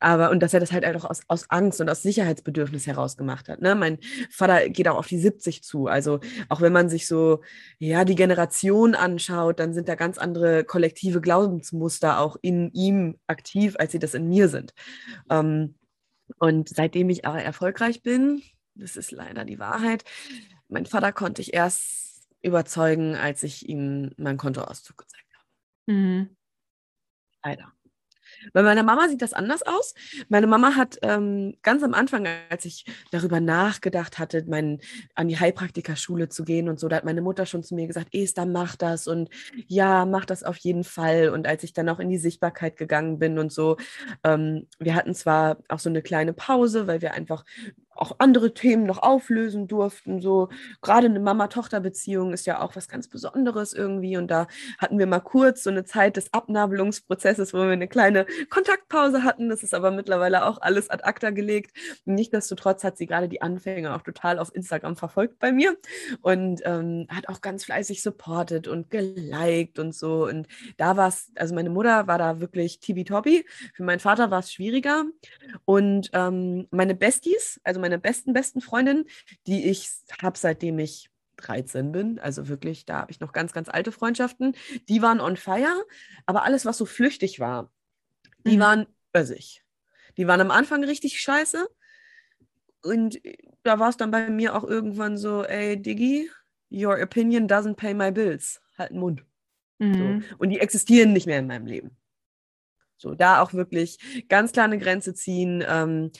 Aber, 0.05 0.29
und 0.29 0.43
dass 0.43 0.53
er 0.53 0.59
das 0.59 0.71
halt 0.71 0.85
einfach 0.85 1.09
aus, 1.09 1.21
aus 1.29 1.49
Angst 1.49 1.81
und 1.81 1.89
aus 1.89 2.03
Sicherheitsbedürfnis 2.03 2.85
heraus 2.85 3.17
gemacht 3.17 3.49
hat. 3.49 3.59
Ne? 3.59 3.73
Mein 3.73 3.97
Vater 4.29 4.69
geht 4.69 4.87
auch 4.87 4.97
auf 4.97 5.07
die 5.07 5.17
70 5.17 5.63
zu. 5.63 5.87
Also 5.87 6.19
auch 6.47 6.61
wenn 6.61 6.71
man 6.71 6.89
sich 6.89 7.07
so, 7.07 7.41
ja, 7.79 8.05
die 8.05 8.13
Generation 8.13 8.93
anschaut, 8.93 9.59
dann 9.59 9.73
sind 9.73 9.89
da 9.89 9.95
ganz 9.95 10.19
andere 10.19 10.63
kollektive 10.63 11.21
Glaubensmuster 11.21 12.19
auch 12.19 12.37
in 12.43 12.69
ihm 12.73 13.17
aktiv, 13.25 13.77
als 13.79 13.93
sie 13.93 13.97
das 13.97 14.13
in 14.13 14.29
mir 14.29 14.47
sind. 14.47 14.75
Ähm, 15.31 15.73
und 16.37 16.69
seitdem 16.69 17.09
ich 17.09 17.25
aber 17.25 17.41
erfolgreich 17.41 18.03
bin, 18.03 18.43
das 18.75 18.97
ist 18.97 19.09
leider 19.09 19.43
die 19.43 19.57
Wahrheit, 19.57 20.03
mein 20.67 20.85
Vater 20.85 21.13
konnte 21.13 21.41
ich 21.41 21.55
erst 21.55 22.27
überzeugen, 22.43 23.15
als 23.15 23.41
ich 23.41 23.67
ihm 23.67 24.11
meinen 24.17 24.37
Kontoauszug 24.37 24.99
gezeigt 24.99 25.33
habe. 25.33 25.97
Mhm. 25.97 26.37
Leider. 27.43 27.73
Bei 28.53 28.61
meiner 28.63 28.83
Mama 28.83 29.07
sieht 29.07 29.21
das 29.21 29.33
anders 29.33 29.61
aus. 29.63 29.93
Meine 30.29 30.47
Mama 30.47 30.75
hat 30.75 30.97
ähm, 31.01 31.55
ganz 31.61 31.83
am 31.83 31.93
Anfang, 31.93 32.27
als 32.49 32.65
ich 32.65 32.85
darüber 33.11 33.39
nachgedacht 33.39 34.19
hatte, 34.19 34.43
mein, 34.47 34.79
an 35.15 35.27
die 35.27 35.39
Heilpraktikerschule 35.39 36.29
zu 36.29 36.43
gehen 36.43 36.69
und 36.69 36.79
so, 36.79 36.87
da 36.87 36.97
hat 36.97 37.05
meine 37.05 37.21
Mutter 37.21 37.45
schon 37.45 37.63
zu 37.63 37.75
mir 37.75 37.87
gesagt, 37.87 38.13
Esther, 38.13 38.45
mach 38.45 38.75
das 38.75 39.07
und 39.07 39.29
ja, 39.67 40.05
mach 40.05 40.25
das 40.25 40.43
auf 40.43 40.57
jeden 40.57 40.83
Fall. 40.83 41.29
Und 41.29 41.47
als 41.47 41.63
ich 41.63 41.73
dann 41.73 41.89
auch 41.89 41.99
in 41.99 42.09
die 42.09 42.17
Sichtbarkeit 42.17 42.77
gegangen 42.77 43.19
bin 43.19 43.39
und 43.39 43.51
so, 43.51 43.77
ähm, 44.23 44.67
wir 44.79 44.95
hatten 44.95 45.13
zwar 45.13 45.57
auch 45.69 45.79
so 45.79 45.89
eine 45.89 46.01
kleine 46.01 46.33
Pause, 46.33 46.87
weil 46.87 47.01
wir 47.01 47.13
einfach 47.13 47.45
auch 47.95 48.15
andere 48.19 48.53
Themen 48.53 48.85
noch 48.85 49.01
auflösen 49.01 49.67
durften. 49.67 50.21
So 50.21 50.49
gerade 50.81 51.07
eine 51.07 51.19
Mama-Tochter-Beziehung 51.19 52.33
ist 52.33 52.45
ja 52.45 52.61
auch 52.61 52.75
was 52.75 52.87
ganz 52.87 53.07
Besonderes 53.07 53.73
irgendwie. 53.73 54.17
Und 54.17 54.29
da 54.29 54.47
hatten 54.77 54.99
wir 54.99 55.07
mal 55.07 55.19
kurz 55.19 55.63
so 55.63 55.69
eine 55.69 55.85
Zeit 55.85 56.17
des 56.17 56.33
Abnabelungsprozesses, 56.33 57.53
wo 57.53 57.59
wir 57.59 57.69
eine 57.69 57.87
kleine 57.87 58.25
Kontaktpause 58.49 59.23
hatten. 59.23 59.49
Das 59.49 59.63
ist 59.63 59.73
aber 59.73 59.91
mittlerweile 59.91 60.45
auch 60.45 60.61
alles 60.61 60.89
ad 60.89 61.03
acta 61.03 61.29
gelegt. 61.29 61.75
Nichtsdestotrotz 62.05 62.83
hat 62.83 62.97
sie 62.97 63.05
gerade 63.05 63.29
die 63.29 63.41
Anfänge 63.41 63.95
auch 63.95 64.01
total 64.01 64.39
auf 64.39 64.53
Instagram 64.53 64.95
verfolgt 64.95 65.39
bei 65.39 65.51
mir 65.51 65.77
und 66.21 66.61
ähm, 66.65 67.07
hat 67.09 67.29
auch 67.29 67.41
ganz 67.41 67.65
fleißig 67.65 68.01
supportet 68.01 68.67
und 68.67 68.89
geliked 68.89 69.79
und 69.79 69.95
so. 69.95 70.25
Und 70.25 70.47
da 70.77 70.97
war 70.97 71.07
es, 71.07 71.31
also 71.35 71.55
meine 71.55 71.69
Mutter 71.69 72.07
war 72.07 72.17
da 72.17 72.39
wirklich 72.39 72.79
tibi-tobi. 72.79 73.45
Für 73.73 73.83
meinen 73.83 73.99
Vater 73.99 74.31
war 74.31 74.39
es 74.39 74.51
schwieriger. 74.51 75.05
Und 75.63 76.09
ähm, 76.13 76.67
meine 76.71 76.95
Besties, 76.95 77.59
also 77.63 77.79
meine 77.79 77.84
besten, 77.97 78.33
besten 78.33 78.61
Freundinnen, 78.61 79.05
die 79.47 79.69
ich 79.69 79.89
habe, 80.21 80.37
seitdem 80.37 80.79
ich 80.79 81.09
13 81.37 81.91
bin. 81.91 82.19
Also 82.19 82.47
wirklich, 82.47 82.85
da 82.85 82.99
habe 83.01 83.11
ich 83.11 83.19
noch 83.19 83.33
ganz, 83.33 83.53
ganz 83.53 83.69
alte 83.69 83.91
Freundschaften. 83.91 84.55
Die 84.89 85.01
waren 85.01 85.19
on 85.19 85.37
fire, 85.37 85.83
aber 86.25 86.43
alles, 86.43 86.65
was 86.65 86.77
so 86.77 86.85
flüchtig 86.85 87.39
war, 87.39 87.71
die 88.45 88.57
mhm. 88.57 88.61
waren 88.61 88.85
össig. 89.15 89.63
Die 90.17 90.27
waren 90.27 90.41
am 90.41 90.51
Anfang 90.51 90.83
richtig 90.83 91.19
scheiße. 91.19 91.67
Und 92.83 93.19
da 93.63 93.79
war 93.79 93.89
es 93.89 93.97
dann 93.97 94.11
bei 94.11 94.29
mir 94.29 94.55
auch 94.55 94.63
irgendwann 94.63 95.17
so, 95.17 95.43
ey, 95.43 95.81
Diggi, 95.81 96.29
your 96.71 97.01
opinion 97.01 97.47
doesn't 97.47 97.75
pay 97.75 97.93
my 97.93 98.11
bills. 98.11 98.61
Halt 98.77 98.91
den 98.91 98.99
Mund. 98.99 99.25
Mhm. 99.79 100.21
So. 100.21 100.35
Und 100.37 100.49
die 100.49 100.59
existieren 100.59 101.13
nicht 101.13 101.25
mehr 101.25 101.39
in 101.39 101.47
meinem 101.47 101.65
Leben. 101.65 101.97
So, 102.97 103.13
da 103.13 103.41
auch 103.41 103.53
wirklich 103.53 104.25
ganz 104.29 104.51
klar 104.51 104.65
eine 104.65 104.77
Grenze 104.77 105.13
ziehen. 105.13 105.63
Ähm, 105.67 106.11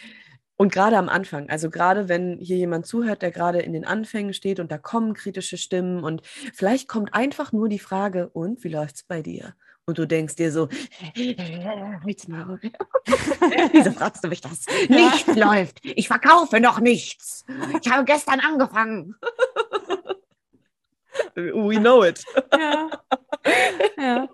und 0.57 0.71
gerade 0.71 0.97
am 0.97 1.09
Anfang, 1.09 1.49
also 1.49 1.69
gerade 1.69 2.07
wenn 2.07 2.37
hier 2.39 2.57
jemand 2.57 2.85
zuhört, 2.85 3.21
der 3.21 3.31
gerade 3.31 3.59
in 3.59 3.73
den 3.73 3.85
Anfängen 3.85 4.33
steht 4.33 4.59
und 4.59 4.71
da 4.71 4.77
kommen 4.77 5.13
kritische 5.13 5.57
Stimmen 5.57 6.03
und 6.03 6.21
vielleicht 6.53 6.87
kommt 6.87 7.13
einfach 7.13 7.51
nur 7.51 7.67
die 7.67 7.79
Frage, 7.79 8.29
und 8.29 8.63
wie 8.63 8.69
läuft 8.69 8.95
es 8.95 9.03
bei 9.03 9.21
dir? 9.21 9.53
Und 9.87 9.99
du 9.99 10.07
denkst 10.07 10.35
dir 10.35 10.51
so, 10.51 10.67
wieso 13.73 13.91
fragst 13.91 14.23
du 14.23 14.29
mich 14.29 14.41
das? 14.41 14.65
Nicht 14.89 15.27
läuft. 15.35 15.79
Ich 15.83 16.07
verkaufe 16.07 16.59
noch 16.59 16.79
nichts. 16.79 17.45
Ich 17.81 17.91
habe 17.91 18.05
gestern 18.05 18.39
angefangen. 18.39 19.15
We 21.35 21.79
know 21.79 22.03
it. 22.03 22.23
Ja. 22.51 22.89
Ja, 23.97 24.29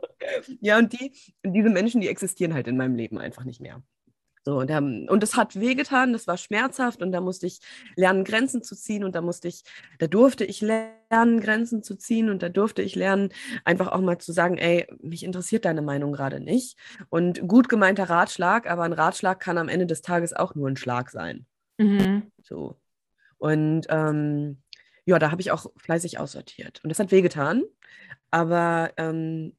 ja 0.62 0.78
und 0.78 0.94
die, 0.94 1.12
diese 1.44 1.70
Menschen, 1.70 2.02
die 2.02 2.08
existieren 2.08 2.54
halt 2.54 2.68
in 2.68 2.78
meinem 2.78 2.96
Leben 2.96 3.18
einfach 3.18 3.44
nicht 3.44 3.60
mehr. 3.60 3.82
So, 4.44 4.58
und, 4.58 4.72
ähm, 4.72 5.06
und 5.08 5.22
das 5.22 5.36
hat 5.38 5.60
wehgetan, 5.60 6.14
das 6.14 6.26
war 6.26 6.38
schmerzhaft 6.38 7.04
und 7.04 7.12
da 7.12 7.22
musste 7.22 7.46
ich 7.46 7.60
lernen, 7.96 8.24
Grenzen 8.24 8.64
zu 8.64 8.76
ziehen 8.76 9.04
und 9.04 9.14
da 9.14 9.22
musste 9.22 9.48
ich, 9.48 9.64
da 10.00 10.08
durfte 10.08 10.46
ich 10.46 10.62
lernen, 10.62 11.40
Grenzen 11.40 11.84
zu 11.84 11.96
ziehen 11.96 12.30
und 12.30 12.42
da 12.42 12.50
durfte 12.50 12.82
ich 12.82 12.96
lernen, 12.96 13.30
einfach 13.66 13.90
auch 13.90 14.02
mal 14.02 14.18
zu 14.18 14.32
sagen, 14.32 14.58
ey, 14.58 14.88
mich 15.00 15.24
interessiert 15.24 15.66
deine 15.66 15.84
Meinung 15.84 16.12
gerade 16.12 16.40
nicht. 16.40 16.76
Und 17.10 17.48
gut 17.48 17.70
gemeinter 17.70 18.10
Ratschlag, 18.10 18.68
aber 18.68 18.84
ein 18.84 18.94
Ratschlag 18.94 19.40
kann 19.40 19.60
am 19.60 19.70
Ende 19.70 19.86
des 19.86 20.02
Tages 20.02 20.34
auch 20.34 20.56
nur 20.56 20.68
ein 20.68 20.78
Schlag 20.78 21.12
sein. 21.12 21.46
Mhm. 21.78 22.32
So. 22.42 22.80
Und 23.38 23.86
ähm, 23.90 24.62
ja, 25.06 25.20
da 25.20 25.30
habe 25.30 25.42
ich 25.42 25.52
auch 25.52 25.68
fleißig 25.78 26.18
aussortiert. 26.20 26.80
Und 26.84 26.90
das 26.90 27.00
hat 27.00 27.12
wehgetan. 27.12 27.64
Aber 28.32 28.92
ähm, 28.98 29.56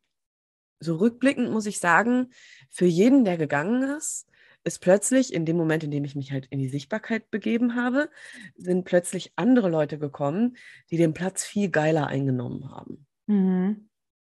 so 0.81 0.97
rückblickend 0.97 1.51
muss 1.51 1.67
ich 1.67 1.79
sagen, 1.79 2.31
für 2.71 2.87
jeden, 2.87 3.25
der 3.25 3.37
gegangen 3.37 3.83
ist, 3.97 4.29
ist 4.65 4.81
plötzlich 4.81 5.33
in 5.33 5.45
dem 5.45 5.57
Moment, 5.57 5.85
in 5.85 5.91
dem 5.91 6.05
ich 6.05 6.15
mich 6.15 6.33
halt 6.33 6.47
in 6.47 6.59
die 6.59 6.69
Sichtbarkeit 6.69 7.31
begeben 7.31 7.75
habe, 7.75 8.11
sind 8.57 8.85
plötzlich 8.85 9.33
andere 9.37 9.69
Leute 9.69 9.99
gekommen, 9.99 10.57
die 10.91 10.97
den 10.97 11.15
Platz 11.15 11.45
viel 11.45 11.69
geiler 11.69 12.07
eingenommen 12.07 12.71
haben. 12.71 13.07
Mhm. 13.27 13.89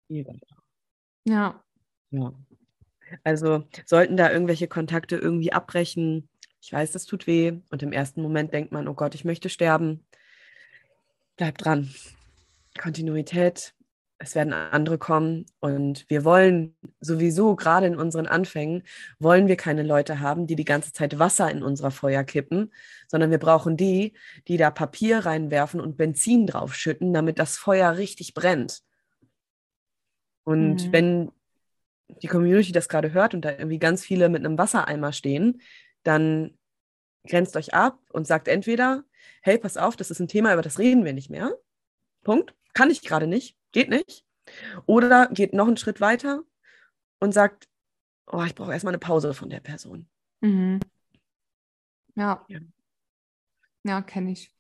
Viel 0.08 0.24
geiler. 0.24 0.64
Ja. 1.26 1.64
Ja. 2.12 2.34
Also 3.24 3.66
sollten 3.86 4.18
da 4.18 4.32
irgendwelche 4.32 4.68
Kontakte 4.68 5.18
irgendwie 5.18 5.52
abbrechen. 5.52 6.30
Ich 6.62 6.72
weiß, 6.72 6.92
das 6.92 7.06
tut 7.06 7.28
weh. 7.28 7.60
Und 7.70 7.84
im 7.84 7.92
ersten 7.92 8.22
Moment 8.22 8.54
denkt 8.54 8.72
man, 8.72 8.88
oh 8.88 8.94
Gott, 8.94 9.16
ich 9.16 9.26
möchte 9.26 9.50
sterben. 9.50 10.06
Bleib 11.36 11.58
dran. 11.58 11.94
Kontinuität 12.80 13.74
es 14.22 14.36
werden 14.36 14.54
andere 14.54 15.00
kommen 15.00 15.48
und 15.60 16.06
wir 16.08 16.24
wollen 16.24 16.76
sowieso 17.00 17.56
gerade 17.56 17.88
in 17.88 17.96
unseren 17.96 18.28
Anfängen, 18.28 18.84
wollen 19.18 19.48
wir 19.48 19.56
keine 19.56 19.82
Leute 19.82 20.20
haben, 20.20 20.46
die 20.46 20.56
die 20.56 20.66
ganze 20.66 20.94
Zeit 20.94 21.18
Wasser 21.18 21.50
in 21.50 21.64
unser 21.64 21.90
Feuer 21.90 22.24
kippen, 22.24 22.72
sondern 23.08 23.32
wir 23.32 23.40
brauchen 23.40 23.78
die, 23.78 24.14
die 24.48 24.58
da 24.58 24.70
Papier 24.70 25.26
reinwerfen 25.26 25.82
und 25.82 25.98
Benzin 25.98 26.46
draufschütten, 26.46 27.14
damit 27.14 27.40
das 27.40 27.58
Feuer 27.58 27.98
richtig 27.98 28.36
brennt. 28.36 28.84
Und 30.44 30.88
mhm. 30.88 30.94
wenn 30.94 31.32
die 32.22 32.28
Community 32.28 32.72
das 32.72 32.90
gerade 32.90 33.14
hört 33.14 33.34
und 33.34 33.44
da 33.44 33.52
irgendwie 33.52 33.80
ganz 33.80 34.04
viele 34.04 34.30
mit 34.30 34.46
einem 34.46 34.58
Wassereimer 34.58 35.14
stehen, 35.14 35.62
dann 36.04 36.58
grenzt 37.28 37.56
euch 37.56 37.74
ab 37.74 37.98
und 38.10 38.28
sagt 38.28 38.48
entweder, 38.48 39.04
hey, 39.42 39.58
pass 39.58 39.78
auf, 39.78 39.96
das 39.96 40.12
ist 40.12 40.20
ein 40.20 40.28
Thema, 40.28 40.54
über 40.54 40.62
das 40.62 40.78
reden 40.78 41.06
wir 41.06 41.14
nicht 41.14 41.32
mehr. 41.32 41.52
Punkt. 42.24 42.54
Kann 42.74 42.90
ich 42.90 43.02
gerade 43.02 43.28
nicht 43.28 43.58
Geht 43.72 43.90
nicht. 43.90 44.26
Oder 44.86 45.28
geht 45.28 45.54
noch 45.54 45.68
einen 45.68 45.78
Schritt 45.78 46.02
weiter 46.02 46.44
und 47.20 47.34
sagt, 47.34 47.68
oh, 48.28 48.44
ich 48.44 48.56
brauche 48.56 48.72
erstmal 48.72 48.94
eine 48.94 49.00
Pause 49.00 49.34
von 49.34 49.50
der 49.50 49.60
Person. 49.60 50.08
Mhm. 50.42 50.80
Ja. 52.16 52.46
Ja, 52.48 52.60
ja 53.84 54.02
kenne 54.02 54.32
ich. 54.32 54.54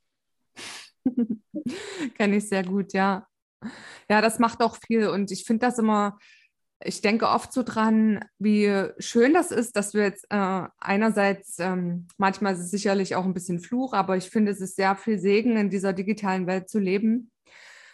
kenne 2.17 2.37
ich 2.37 2.47
sehr 2.47 2.63
gut, 2.63 2.93
ja. 2.93 3.27
Ja, 4.09 4.21
das 4.21 4.39
macht 4.39 4.61
auch 4.61 4.77
viel 4.77 5.07
und 5.07 5.31
ich 5.31 5.43
finde 5.43 5.67
das 5.67 5.77
immer, 5.77 6.17
ich 6.83 7.01
denke 7.01 7.27
oft 7.27 7.53
so 7.53 7.61
dran, 7.61 8.25
wie 8.39 8.89
schön 8.97 9.33
das 9.33 9.51
ist, 9.51 9.75
dass 9.75 9.93
wir 9.93 10.03
jetzt 10.03 10.25
äh, 10.29 10.67
einerseits, 10.79 11.59
ähm, 11.59 12.07
manchmal 12.17 12.53
ist 12.53 12.61
es 12.61 12.71
sicherlich 12.71 13.15
auch 13.15 13.25
ein 13.25 13.35
bisschen 13.35 13.59
Fluch, 13.59 13.93
aber 13.93 14.17
ich 14.17 14.29
finde, 14.29 14.51
es 14.51 14.61
ist 14.61 14.75
sehr 14.75 14.95
viel 14.95 15.19
Segen 15.19 15.57
in 15.57 15.69
dieser 15.69 15.93
digitalen 15.93 16.47
Welt 16.47 16.69
zu 16.69 16.79
leben 16.79 17.30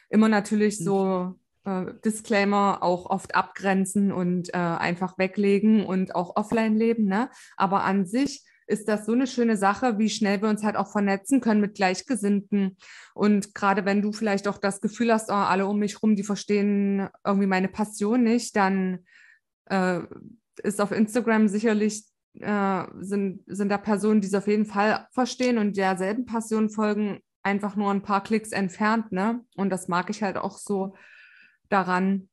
immer 0.09 0.29
natürlich 0.29 0.77
so 0.77 1.35
äh, 1.65 1.85
Disclaimer 2.03 2.79
auch 2.81 3.09
oft 3.09 3.35
abgrenzen 3.35 4.11
und 4.11 4.53
äh, 4.53 4.57
einfach 4.57 5.17
weglegen 5.17 5.85
und 5.85 6.15
auch 6.15 6.35
offline 6.35 6.75
leben. 6.75 7.05
Ne? 7.05 7.29
Aber 7.55 7.83
an 7.83 8.05
sich 8.05 8.43
ist 8.67 8.87
das 8.87 9.05
so 9.05 9.13
eine 9.13 9.27
schöne 9.27 9.55
Sache, 9.57 9.97
wie 9.97 10.09
schnell 10.09 10.41
wir 10.41 10.49
uns 10.49 10.63
halt 10.63 10.75
auch 10.75 10.91
vernetzen 10.91 11.39
können 11.39 11.61
mit 11.61 11.75
Gleichgesinnten. 11.75 12.77
Und 13.13 13.55
gerade 13.55 13.85
wenn 13.85 14.01
du 14.01 14.11
vielleicht 14.11 14.47
auch 14.47 14.57
das 14.57 14.81
Gefühl 14.81 15.11
hast, 15.13 15.29
oh, 15.29 15.33
alle 15.33 15.67
um 15.67 15.79
mich 15.79 16.03
rum, 16.03 16.15
die 16.15 16.23
verstehen 16.23 17.07
irgendwie 17.25 17.47
meine 17.47 17.69
Passion 17.69 18.23
nicht, 18.23 18.55
dann 18.55 18.99
äh, 19.65 20.01
ist 20.63 20.81
auf 20.81 20.91
Instagram 20.91 21.47
sicherlich 21.47 22.03
äh, 22.39 22.83
sind, 22.99 23.41
sind 23.47 23.69
da 23.69 23.77
Personen, 23.77 24.21
die 24.21 24.27
es 24.27 24.33
auf 24.33 24.47
jeden 24.47 24.65
Fall 24.65 25.07
verstehen 25.11 25.57
und 25.57 25.77
derselben 25.77 26.25
Passion 26.25 26.69
folgen, 26.69 27.19
einfach 27.47 27.75
nur 27.77 27.91
ein 27.91 28.03
paar 28.03 28.21
Klicks 28.21 28.51
entfernt, 28.51 29.11
ne? 29.11 29.41
Und 29.55 29.69
das 29.69 29.87
mag 29.87 30.09
ich 30.09 30.21
halt 30.21 30.37
auch 30.37 30.57
so 30.57 30.95
daran. 31.69 32.29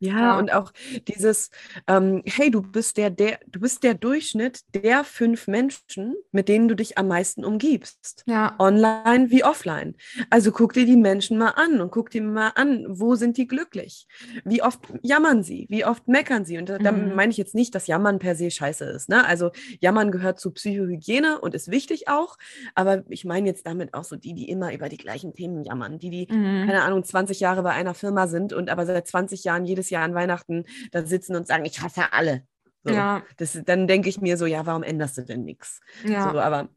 Ja, 0.00 0.18
ja, 0.18 0.38
und 0.38 0.50
auch 0.52 0.72
dieses, 1.08 1.50
ähm, 1.86 2.22
hey, 2.24 2.50
du 2.50 2.62
bist 2.62 2.96
der, 2.96 3.10
der, 3.10 3.38
du 3.46 3.60
bist 3.60 3.82
der 3.82 3.92
Durchschnitt 3.92 4.62
der 4.74 5.04
fünf 5.04 5.46
Menschen, 5.46 6.14
mit 6.32 6.48
denen 6.48 6.68
du 6.68 6.74
dich 6.74 6.96
am 6.96 7.08
meisten 7.08 7.44
umgibst. 7.44 8.24
Ja. 8.26 8.56
Online 8.58 9.30
wie 9.30 9.44
offline. 9.44 9.94
Also 10.30 10.52
guck 10.52 10.72
dir 10.72 10.86
die 10.86 10.96
Menschen 10.96 11.36
mal 11.36 11.50
an 11.50 11.82
und 11.82 11.90
guck 11.90 12.08
dir 12.08 12.22
mal 12.22 12.52
an, 12.54 12.86
wo 12.88 13.14
sind 13.14 13.36
die 13.36 13.46
glücklich? 13.46 14.06
Wie 14.46 14.62
oft 14.62 14.80
jammern 15.02 15.42
sie? 15.42 15.66
Wie 15.68 15.84
oft 15.84 16.08
meckern 16.08 16.46
sie? 16.46 16.56
Und 16.56 16.70
da, 16.70 16.78
mhm. 16.78 16.82
da 16.82 16.92
meine 16.92 17.30
ich 17.30 17.36
jetzt 17.36 17.54
nicht, 17.54 17.74
dass 17.74 17.86
Jammern 17.86 18.18
per 18.18 18.34
se 18.34 18.50
scheiße 18.50 18.86
ist. 18.86 19.10
Ne? 19.10 19.26
Also 19.26 19.50
Jammern 19.80 20.12
gehört 20.12 20.40
zu 20.40 20.50
Psychohygiene 20.50 21.38
und 21.42 21.54
ist 21.54 21.70
wichtig 21.70 22.08
auch. 22.08 22.38
Aber 22.74 23.04
ich 23.10 23.26
meine 23.26 23.48
jetzt 23.48 23.66
damit 23.66 23.92
auch 23.92 24.04
so 24.04 24.16
die, 24.16 24.32
die 24.32 24.48
immer 24.48 24.72
über 24.72 24.88
die 24.88 24.96
gleichen 24.96 25.34
Themen 25.34 25.62
jammern. 25.62 25.98
Die, 25.98 26.08
die, 26.08 26.26
mhm. 26.30 26.66
keine 26.66 26.84
Ahnung, 26.84 27.04
20 27.04 27.38
Jahre 27.38 27.62
bei 27.62 27.72
einer 27.72 27.92
Firma 27.92 28.28
sind 28.28 28.54
und 28.54 28.70
aber 28.70 28.86
seit 28.86 29.06
20 29.06 29.44
Jahren 29.44 29.66
jedes 29.66 29.89
Jahr 29.90 30.04
an 30.04 30.14
Weihnachten 30.14 30.64
da 30.92 31.04
sitzen 31.04 31.36
und 31.36 31.46
sagen, 31.46 31.64
ich 31.64 31.80
hasse 31.80 32.12
alle. 32.12 32.44
So, 32.82 32.94
ja. 32.94 33.22
das, 33.36 33.60
dann 33.64 33.86
denke 33.86 34.08
ich 34.08 34.20
mir 34.20 34.36
so, 34.36 34.46
ja, 34.46 34.64
warum 34.64 34.82
änderst 34.82 35.18
du 35.18 35.22
denn 35.22 35.44
nichts? 35.44 35.80
Ja. 36.04 36.32
So, 36.32 36.40
aber 36.40 36.70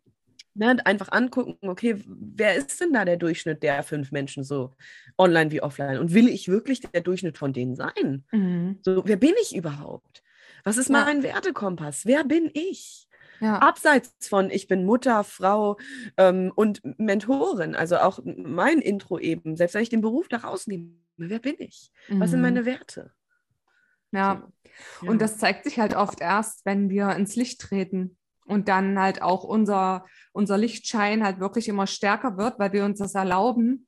ne, 0.54 0.78
einfach 0.86 1.12
angucken, 1.12 1.58
okay, 1.68 2.02
wer 2.06 2.56
ist 2.56 2.80
denn 2.82 2.94
da 2.94 3.06
der 3.06 3.18
Durchschnitt 3.18 3.64
der 3.64 3.84
fünf 3.84 4.12
Menschen 4.12 4.44
so 4.44 4.74
online 5.18 5.52
wie 5.52 5.62
offline? 5.62 6.00
Und 6.00 6.14
will 6.14 6.28
ich 6.28 6.48
wirklich 6.48 6.82
der 6.82 7.02
Durchschnitt 7.02 7.38
von 7.38 7.54
denen 7.54 7.76
sein? 7.76 8.26
Mhm. 8.32 8.80
So, 8.82 9.04
wer 9.06 9.18
bin 9.18 9.34
ich 9.42 9.56
überhaupt? 9.56 10.24
Was 10.64 10.78
ist 10.78 10.90
ja. 10.90 11.04
mein 11.04 11.24
Wertekompass? 11.24 12.06
Wer 12.06 12.24
bin 12.24 12.50
ich? 12.54 13.08
Ja. 13.44 13.60
Abseits 13.60 14.30
von 14.30 14.50
ich 14.50 14.70
bin 14.70 14.86
Mutter, 14.86 15.26
Frau 15.26 15.76
ähm, 16.16 16.50
und 16.56 16.82
Mentorin, 16.98 17.76
also 17.76 17.98
auch 17.98 18.20
mein 18.24 18.80
Intro 18.80 19.20
eben, 19.20 19.58
selbst 19.58 19.74
wenn 19.74 19.84
ich 19.84 19.90
den 19.90 20.00
Beruf 20.00 20.28
nach 20.32 20.46
außen 20.46 20.72
nehme, 20.72 20.94
wer 21.18 21.40
bin 21.40 21.56
ich? 21.60 21.92
Was 22.08 22.30
sind 22.30 22.40
mhm. 22.40 22.44
meine 22.44 22.66
Werte? 22.66 23.12
Ja. 24.14 24.48
So. 25.02 25.08
Und 25.08 25.22
das 25.22 25.40
zeigt 25.40 25.66
sich 25.66 25.78
halt 25.78 25.94
oft 25.94 26.22
erst, 26.22 26.66
wenn 26.66 26.90
wir 26.90 27.10
ins 27.18 27.36
Licht 27.36 27.60
treten 27.60 28.18
und 28.46 28.70
dann 28.70 28.98
halt 28.98 29.22
auch 29.22 29.44
unser, 29.44 30.06
unser 30.32 30.58
Lichtschein 30.58 31.22
halt 31.22 31.42
wirklich 31.42 31.68
immer 31.68 31.86
stärker 31.86 32.38
wird, 32.38 32.60
weil 32.60 32.72
wir 32.72 32.86
uns 32.86 33.00
das 33.00 33.14
erlauben. 33.14 33.88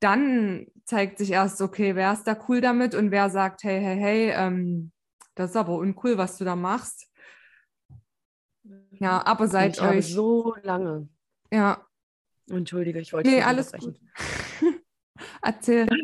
Dann 0.00 0.66
zeigt 0.84 1.16
sich 1.16 1.30
erst, 1.30 1.62
okay, 1.62 1.96
wer 1.96 2.12
ist 2.12 2.24
da 2.24 2.36
cool 2.46 2.60
damit 2.60 2.94
und 2.94 3.10
wer 3.10 3.30
sagt, 3.30 3.64
hey, 3.64 3.80
hey, 3.80 3.96
hey, 3.96 4.30
ähm, 4.36 4.92
das 5.34 5.50
ist 5.50 5.56
aber 5.56 5.76
uncool, 5.76 6.18
was 6.18 6.36
du 6.36 6.44
da 6.44 6.56
machst. 6.56 7.08
Ja, 8.90 9.24
aber 9.26 9.48
seid 9.48 9.76
ich 9.76 9.82
euch. 9.82 9.86
Habe 9.86 10.02
so 10.02 10.54
lange. 10.62 11.08
Ja. 11.52 11.86
Entschuldige, 12.48 13.00
ich 13.00 13.12
wollte. 13.12 13.28
Nee, 13.28 13.42
alles 13.42 13.72
gut. 13.72 14.00
Erzähl. 15.42 15.86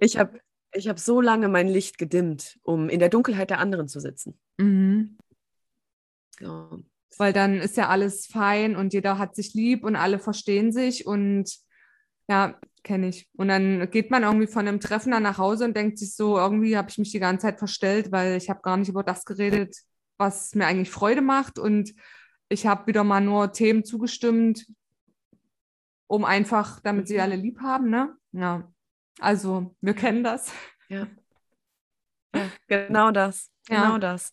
Ich 0.00 0.18
habe 0.18 0.40
ich 0.72 0.88
habe 0.88 0.98
so 0.98 1.20
lange 1.20 1.48
mein 1.48 1.68
Licht 1.68 1.98
gedimmt, 1.98 2.58
um 2.62 2.88
in 2.88 2.98
der 2.98 3.08
Dunkelheit 3.08 3.50
der 3.50 3.58
anderen 3.58 3.88
zu 3.88 4.00
sitzen. 4.00 4.38
Mhm. 4.58 5.16
Ja. 6.40 6.70
Weil 7.18 7.32
dann 7.32 7.56
ist 7.56 7.76
ja 7.76 7.88
alles 7.88 8.26
fein 8.26 8.74
und 8.74 8.94
jeder 8.94 9.18
hat 9.18 9.36
sich 9.36 9.54
lieb 9.54 9.84
und 9.84 9.96
alle 9.96 10.18
verstehen 10.18 10.72
sich 10.72 11.06
und 11.06 11.54
ja, 12.28 12.58
kenne 12.82 13.08
ich. 13.08 13.28
Und 13.34 13.48
dann 13.48 13.90
geht 13.90 14.10
man 14.10 14.22
irgendwie 14.22 14.46
von 14.46 14.66
einem 14.66 14.80
Treffen 14.80 15.12
dann 15.12 15.22
nach 15.22 15.38
Hause 15.38 15.66
und 15.66 15.76
denkt 15.76 15.98
sich 15.98 16.14
so, 16.14 16.38
irgendwie 16.38 16.76
habe 16.76 16.88
ich 16.88 16.98
mich 16.98 17.12
die 17.12 17.20
ganze 17.20 17.46
Zeit 17.46 17.58
verstellt, 17.58 18.10
weil 18.10 18.36
ich 18.36 18.48
habe 18.48 18.62
gar 18.62 18.76
nicht 18.76 18.88
über 18.88 19.02
das 19.02 19.24
geredet, 19.24 19.76
was 20.22 20.54
mir 20.54 20.66
eigentlich 20.66 20.90
Freude 20.90 21.20
macht 21.20 21.58
und 21.58 21.92
ich 22.48 22.66
habe 22.66 22.86
wieder 22.86 23.02
mal 23.02 23.20
nur 23.20 23.52
Themen 23.52 23.84
zugestimmt, 23.84 24.66
um 26.06 26.24
einfach, 26.24 26.80
damit 26.80 27.08
sie 27.08 27.14
mhm. 27.14 27.20
alle 27.20 27.36
lieb 27.36 27.60
haben, 27.60 27.90
ne? 27.90 28.14
Ja. 28.32 28.70
Also, 29.18 29.74
wir 29.80 29.94
kennen 29.94 30.22
das. 30.22 30.52
Ja. 30.88 31.08
ja 32.34 32.50
genau 32.68 33.10
das. 33.10 33.50
Genau 33.66 33.94
ja. 33.94 33.98
das. 33.98 34.32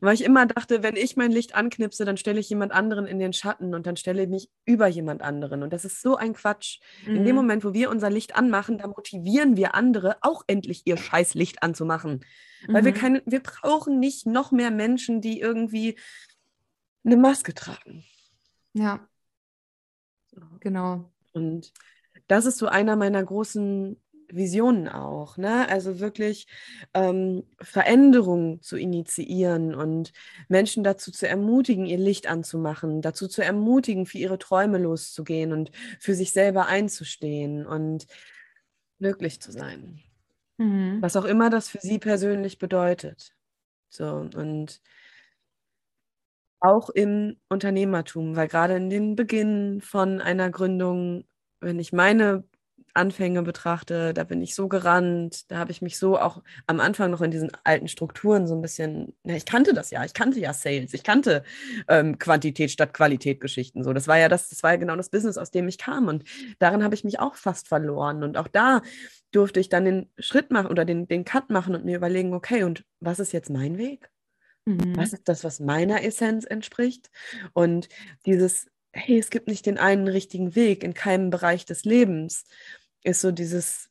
Weil 0.00 0.14
ich 0.14 0.24
immer 0.24 0.46
dachte, 0.46 0.82
wenn 0.82 0.96
ich 0.96 1.16
mein 1.16 1.30
Licht 1.30 1.54
anknipse, 1.54 2.04
dann 2.04 2.16
stelle 2.16 2.40
ich 2.40 2.50
jemand 2.50 2.72
anderen 2.72 3.06
in 3.06 3.18
den 3.18 3.32
Schatten 3.32 3.74
und 3.74 3.86
dann 3.86 3.96
stelle 3.96 4.22
ich 4.22 4.28
mich 4.28 4.50
über 4.64 4.86
jemand 4.86 5.22
anderen. 5.22 5.62
Und 5.62 5.72
das 5.72 5.84
ist 5.84 6.02
so 6.02 6.16
ein 6.16 6.34
Quatsch. 6.34 6.80
Mhm. 7.06 7.16
In 7.16 7.24
dem 7.24 7.36
mhm. 7.36 7.42
Moment, 7.42 7.64
wo 7.64 7.72
wir 7.72 7.90
unser 7.90 8.10
Licht 8.10 8.36
anmachen, 8.36 8.78
da 8.78 8.86
motivieren 8.88 9.56
wir 9.56 9.74
andere, 9.74 10.16
auch 10.22 10.42
endlich 10.46 10.82
ihr 10.86 10.96
scheiß 10.96 11.34
Licht 11.34 11.62
anzumachen. 11.62 12.24
Mhm. 12.66 12.74
Weil 12.74 12.84
wir 12.84 12.92
mhm. 12.92 12.96
keine, 12.96 13.22
wir 13.26 13.40
brauchen 13.40 13.98
nicht 13.98 14.26
noch 14.26 14.52
mehr 14.52 14.70
Menschen, 14.70 15.20
die 15.20 15.40
irgendwie 15.40 15.96
eine 17.04 17.16
Maske 17.16 17.54
tragen. 17.54 18.04
Ja. 18.72 19.08
Genau. 20.60 21.10
Und 21.32 21.72
das 22.26 22.44
ist 22.44 22.58
so 22.58 22.66
einer 22.66 22.96
meiner 22.96 23.22
großen 23.22 24.00
Visionen 24.30 24.88
auch, 24.88 25.36
ne? 25.36 25.68
Also 25.68 26.00
wirklich 26.00 26.46
ähm, 26.94 27.44
Veränderungen 27.60 28.60
zu 28.62 28.76
initiieren 28.76 29.74
und 29.74 30.12
Menschen 30.48 30.84
dazu 30.84 31.10
zu 31.12 31.28
ermutigen, 31.28 31.86
ihr 31.86 31.98
Licht 31.98 32.26
anzumachen, 32.26 33.02
dazu 33.02 33.28
zu 33.28 33.42
ermutigen, 33.42 34.06
für 34.06 34.18
ihre 34.18 34.38
Träume 34.38 34.78
loszugehen 34.78 35.52
und 35.52 35.70
für 36.00 36.14
sich 36.14 36.32
selber 36.32 36.66
einzustehen 36.66 37.66
und 37.66 38.06
glücklich 38.98 39.40
zu 39.40 39.52
sein. 39.52 40.00
Mhm. 40.58 40.98
Was 41.00 41.16
auch 41.16 41.24
immer 41.24 41.50
das 41.50 41.68
für 41.68 41.80
sie 41.80 41.98
persönlich 41.98 42.58
bedeutet. 42.58 43.34
So, 43.88 44.06
und 44.06 44.80
auch 46.60 46.90
im 46.90 47.36
Unternehmertum, 47.48 48.36
weil 48.36 48.48
gerade 48.48 48.76
in 48.76 48.90
den 48.90 49.16
Beginn 49.16 49.80
von 49.80 50.20
einer 50.20 50.50
Gründung, 50.50 51.24
wenn 51.60 51.78
ich 51.78 51.92
meine 51.92 52.44
Anfänge 52.96 53.42
betrachte, 53.42 54.12
da 54.14 54.24
bin 54.24 54.42
ich 54.42 54.54
so 54.54 54.68
gerannt, 54.68 55.50
da 55.50 55.58
habe 55.58 55.70
ich 55.70 55.82
mich 55.82 55.98
so 55.98 56.18
auch 56.18 56.42
am 56.66 56.80
Anfang 56.80 57.10
noch 57.10 57.20
in 57.20 57.30
diesen 57.30 57.50
alten 57.64 57.88
Strukturen 57.88 58.46
so 58.46 58.54
ein 58.54 58.62
bisschen, 58.62 59.14
ja, 59.24 59.34
ich 59.34 59.44
kannte 59.44 59.74
das 59.74 59.90
ja, 59.90 60.04
ich 60.04 60.14
kannte 60.14 60.40
ja 60.40 60.52
Sales, 60.52 60.94
ich 60.94 61.04
kannte 61.04 61.44
ähm, 61.88 62.18
Quantität 62.18 62.70
statt 62.70 62.94
Qualität 62.94 63.40
Geschichten. 63.40 63.84
So, 63.84 63.92
das 63.92 64.08
war 64.08 64.18
ja 64.18 64.28
das, 64.28 64.48
das 64.48 64.62
war 64.62 64.72
ja 64.72 64.76
genau 64.76 64.96
das 64.96 65.10
Business, 65.10 65.38
aus 65.38 65.50
dem 65.50 65.68
ich 65.68 65.78
kam. 65.78 66.08
Und 66.08 66.24
darin 66.58 66.82
habe 66.82 66.94
ich 66.94 67.04
mich 67.04 67.20
auch 67.20 67.34
fast 67.34 67.68
verloren. 67.68 68.22
Und 68.22 68.36
auch 68.36 68.48
da 68.48 68.82
durfte 69.32 69.60
ich 69.60 69.68
dann 69.68 69.84
den 69.84 70.10
Schritt 70.18 70.50
machen 70.50 70.70
oder 70.70 70.84
den, 70.84 71.06
den 71.06 71.24
Cut 71.24 71.50
machen 71.50 71.74
und 71.74 71.84
mir 71.84 71.96
überlegen, 71.96 72.34
okay, 72.34 72.64
und 72.64 72.84
was 73.00 73.18
ist 73.18 73.32
jetzt 73.32 73.50
mein 73.50 73.78
Weg? 73.78 74.10
Mhm. 74.64 74.96
Was 74.96 75.12
ist 75.12 75.28
das, 75.28 75.44
was 75.44 75.60
meiner 75.60 76.02
Essenz 76.02 76.44
entspricht? 76.44 77.10
Und 77.52 77.88
dieses, 78.24 78.66
hey, 78.92 79.18
es 79.18 79.30
gibt 79.30 79.48
nicht 79.48 79.66
den 79.66 79.78
einen 79.78 80.08
richtigen 80.08 80.54
Weg 80.54 80.82
in 80.82 80.94
keinem 80.94 81.30
Bereich 81.30 81.64
des 81.64 81.84
Lebens 81.84 82.44
ist 83.06 83.20
so 83.20 83.30
dieses, 83.30 83.88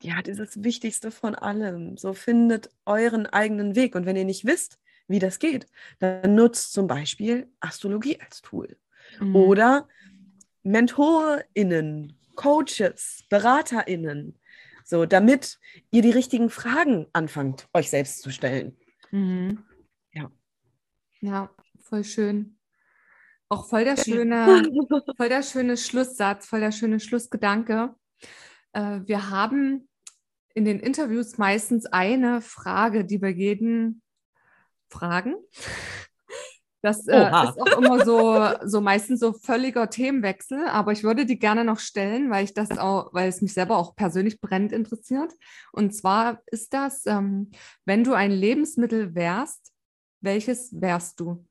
ja, 0.00 0.22
dieses 0.22 0.62
Wichtigste 0.62 1.10
von 1.10 1.34
allem. 1.34 1.96
So 1.96 2.14
findet 2.14 2.70
euren 2.86 3.26
eigenen 3.26 3.74
Weg. 3.74 3.94
Und 3.94 4.06
wenn 4.06 4.16
ihr 4.16 4.24
nicht 4.24 4.44
wisst, 4.44 4.78
wie 5.08 5.18
das 5.18 5.38
geht, 5.38 5.66
dann 5.98 6.34
nutzt 6.34 6.72
zum 6.72 6.86
Beispiel 6.86 7.50
Astrologie 7.60 8.20
als 8.20 8.40
Tool. 8.40 8.76
Mhm. 9.20 9.36
Oder 9.36 9.88
MentorInnen, 10.62 12.16
Coaches, 12.36 13.24
BeraterInnen, 13.28 14.38
so 14.84 15.06
damit 15.06 15.58
ihr 15.90 16.02
die 16.02 16.10
richtigen 16.10 16.50
Fragen 16.50 17.06
anfangt, 17.12 17.68
euch 17.72 17.90
selbst 17.90 18.22
zu 18.22 18.30
stellen. 18.30 18.76
Mhm. 19.10 19.64
Ja. 20.12 20.30
Ja, 21.20 21.50
voll 21.80 22.04
schön. 22.04 22.58
Auch 23.48 23.68
voll 23.68 23.84
der 23.84 23.96
schöne, 23.96 24.62
voll 25.16 25.28
der 25.28 25.42
schöne 25.42 25.76
Schlusssatz, 25.76 26.46
voll 26.46 26.60
der 26.60 26.72
schöne 26.72 27.00
Schlussgedanke. 27.00 27.94
Äh, 28.72 29.00
wir 29.04 29.30
haben 29.30 29.88
in 30.54 30.64
den 30.64 30.80
Interviews 30.80 31.38
meistens 31.38 31.86
eine 31.86 32.40
Frage, 32.40 33.04
die 33.04 33.22
wir 33.22 33.30
jeden 33.30 34.02
fragen. 34.90 35.34
Das 36.82 37.06
äh, 37.06 37.28
ist 37.28 37.60
auch 37.60 37.78
immer 37.78 38.04
so, 38.04 38.68
so 38.68 38.80
meistens 38.80 39.20
so 39.20 39.32
völliger 39.32 39.88
Themenwechsel, 39.88 40.66
aber 40.66 40.90
ich 40.90 41.04
würde 41.04 41.24
die 41.24 41.38
gerne 41.38 41.64
noch 41.64 41.78
stellen, 41.78 42.28
weil 42.28 42.44
ich 42.44 42.54
das 42.54 42.76
auch, 42.76 43.14
weil 43.14 43.28
es 43.28 43.40
mich 43.40 43.54
selber 43.54 43.78
auch 43.78 43.94
persönlich 43.94 44.40
brennend 44.40 44.72
interessiert. 44.72 45.32
Und 45.70 45.94
zwar 45.94 46.42
ist 46.46 46.74
das, 46.74 47.06
ähm, 47.06 47.52
wenn 47.84 48.02
du 48.02 48.14
ein 48.14 48.32
Lebensmittel 48.32 49.14
wärst, 49.14 49.72
welches 50.20 50.80
wärst 50.80 51.20
du? 51.20 51.46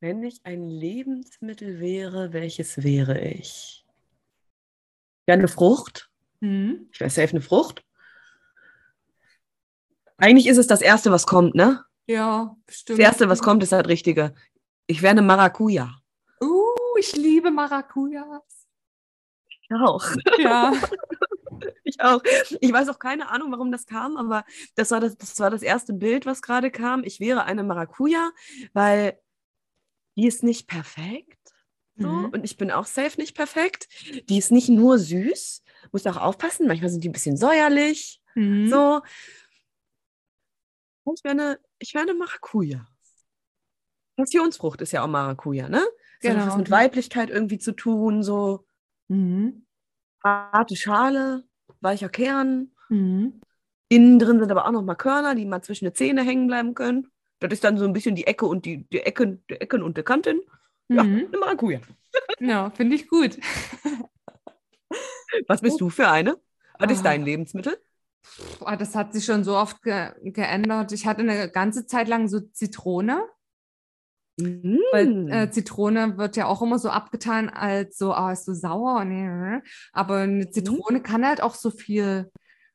Wenn 0.00 0.22
ich 0.24 0.40
ein 0.44 0.68
Lebensmittel 0.68 1.78
wäre, 1.78 2.32
welches 2.32 2.82
wäre 2.82 3.20
ich? 3.20 3.87
Ja, 5.28 5.34
eine 5.34 5.46
Frucht. 5.46 6.08
Mhm. 6.40 6.88
Ich 6.90 7.02
weiß 7.02 7.16
safe 7.16 7.32
eine 7.32 7.42
Frucht. 7.42 7.84
Eigentlich 10.16 10.46
ist 10.46 10.56
es 10.56 10.66
das 10.66 10.80
Erste, 10.80 11.12
was 11.12 11.26
kommt, 11.26 11.54
ne? 11.54 11.84
Ja, 12.06 12.56
bestimmt. 12.64 12.98
Das 12.98 13.04
Erste, 13.04 13.28
was 13.28 13.42
kommt, 13.42 13.62
ist 13.62 13.72
das 13.72 13.86
Richtige. 13.86 14.34
Ich 14.86 15.02
wäre 15.02 15.10
eine 15.10 15.20
Maracuja. 15.20 15.94
Uh, 16.42 16.96
ich 16.98 17.14
liebe 17.14 17.50
Maracujas. 17.50 18.66
Ich 19.48 19.70
auch. 19.70 20.04
Ja. 20.38 20.72
Ich 21.82 22.00
auch. 22.00 22.22
Ich 22.60 22.72
weiß 22.72 22.88
auch 22.90 23.00
keine 23.00 23.30
Ahnung, 23.30 23.50
warum 23.50 23.72
das 23.72 23.86
kam, 23.86 24.16
aber 24.16 24.44
das 24.76 24.92
war 24.92 25.00
das, 25.00 25.16
das 25.16 25.40
war 25.40 25.50
das 25.50 25.62
erste 25.62 25.92
Bild, 25.92 26.24
was 26.26 26.42
gerade 26.42 26.70
kam. 26.70 27.02
Ich 27.02 27.18
wäre 27.18 27.44
eine 27.44 27.64
Maracuja, 27.64 28.30
weil 28.74 29.18
die 30.14 30.26
ist 30.26 30.44
nicht 30.44 30.68
perfekt. 30.68 31.37
So, 31.98 32.08
Mhm. 32.08 32.24
Und 32.26 32.44
ich 32.44 32.56
bin 32.56 32.70
auch 32.70 32.86
safe 32.86 33.20
nicht 33.20 33.36
perfekt. 33.36 33.88
Die 34.28 34.38
ist 34.38 34.52
nicht 34.52 34.68
nur 34.68 34.98
süß, 34.98 35.62
muss 35.92 36.06
auch 36.06 36.16
aufpassen. 36.16 36.66
Manchmal 36.66 36.90
sind 36.90 37.02
die 37.02 37.08
ein 37.08 37.12
bisschen 37.12 37.36
säuerlich. 37.36 38.20
Mhm. 38.34 38.68
So. 38.68 39.02
Ich 41.14 41.24
wäre 41.24 41.32
eine, 41.32 41.60
ich 41.78 41.94
Maracuja. 41.94 42.86
Passionsfrucht 44.16 44.80
ist 44.82 44.92
ja 44.92 45.02
auch 45.02 45.08
Maracuja, 45.08 45.68
ne? 45.68 45.86
Das 46.20 46.30
hat 46.30 46.36
Genau. 46.36 46.46
was 46.46 46.56
mit 46.56 46.70
Weiblichkeit 46.70 47.30
irgendwie 47.30 47.58
zu 47.58 47.72
tun, 47.72 48.22
so 48.22 48.66
Mhm. 49.08 49.64
harte 50.22 50.76
Schale, 50.76 51.44
weicher 51.80 52.08
Kern. 52.08 52.72
Mhm. 52.88 53.40
Innen 53.88 54.18
drin 54.18 54.38
sind 54.40 54.50
aber 54.50 54.66
auch 54.66 54.72
noch 54.72 54.82
mal 54.82 54.96
Körner, 54.96 55.34
die 55.34 55.46
mal 55.46 55.62
zwischen 55.62 55.84
den 55.86 55.94
Zähne 55.94 56.22
hängen 56.22 56.46
bleiben 56.46 56.74
können. 56.74 57.10
Das 57.38 57.52
ist 57.52 57.64
dann 57.64 57.78
so 57.78 57.84
ein 57.84 57.92
bisschen 57.92 58.16
die 58.16 58.26
Ecke 58.26 58.44
und 58.46 58.66
die, 58.66 58.84
die 58.88 59.00
Ecken, 59.00 59.42
die 59.48 59.54
Ecken 59.60 59.82
und 59.82 59.96
die 59.96 60.02
Kanten. 60.02 60.40
Ja, 60.88 61.04
Mhm. 61.04 61.26
eine 61.28 61.38
Maracuja. 61.38 61.80
Ja, 62.40 62.70
finde 62.70 62.96
ich 62.96 63.08
gut. 63.08 63.38
Was 65.46 65.60
bist 65.60 65.80
du 65.80 65.90
für 65.90 66.08
eine? 66.08 66.36
Was 66.78 66.90
ist 66.92 67.00
Ah. 67.00 67.04
dein 67.04 67.24
Lebensmittel? 67.24 67.76
Boah, 68.58 68.76
das 68.76 68.94
hat 68.94 69.12
sich 69.12 69.24
schon 69.24 69.44
so 69.44 69.56
oft 69.56 69.82
ge 69.82 70.10
geändert. 70.22 70.92
Ich 70.92 71.06
hatte 71.06 71.20
eine 71.22 71.50
ganze 71.50 71.86
Zeit 71.86 72.08
lang 72.08 72.28
so 72.28 72.40
Zitrone, 72.40 73.22
weil 74.38 75.06
Mm. 75.06 75.28
äh, 75.28 75.50
Zitrone 75.50 76.16
wird 76.18 76.36
ja 76.36 76.46
auch 76.46 76.62
immer 76.62 76.78
so 76.78 76.90
abgetan 76.90 77.48
als 77.48 77.98
so, 77.98 78.12
ah, 78.14 78.32
ist 78.32 78.44
so 78.44 78.54
sauer. 78.54 79.04
Nee, 79.04 79.60
aber 79.92 80.18
eine 80.18 80.50
Zitrone 80.50 81.02
kann 81.02 81.26
halt 81.26 81.40
auch 81.42 81.54
so 81.54 81.70
viel, 81.70 82.30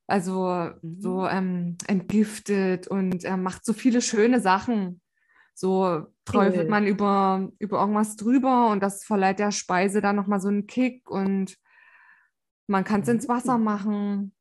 also 0.08 0.70
so 1.00 1.26
ähm, 1.28 1.78
entgiftet 1.88 2.88
und 2.88 3.24
äh, 3.24 3.38
macht 3.38 3.66
so 3.66 3.74
viele 3.74 4.02
schöne 4.02 4.40
Sachen. 4.42 5.02
So 5.54 6.08
träufelt 6.26 6.70
man 6.70 6.88
über, 6.88 7.52
über 7.60 7.80
irgendwas 7.80 8.16
drüber 8.16 8.70
und 8.70 8.82
das 8.82 9.04
verleiht 9.04 9.40
der 9.40 9.52
Speise 9.52 10.02
dann 10.02 10.16
nochmal 10.16 10.40
so 10.40 10.48
einen 10.48 10.68
Kick 10.68 11.10
und 11.10 11.58
man 12.68 12.84
kann 12.84 13.02
es 13.02 13.08
ins 13.08 13.28
Wasser 13.28 13.58
machen. 13.58 14.34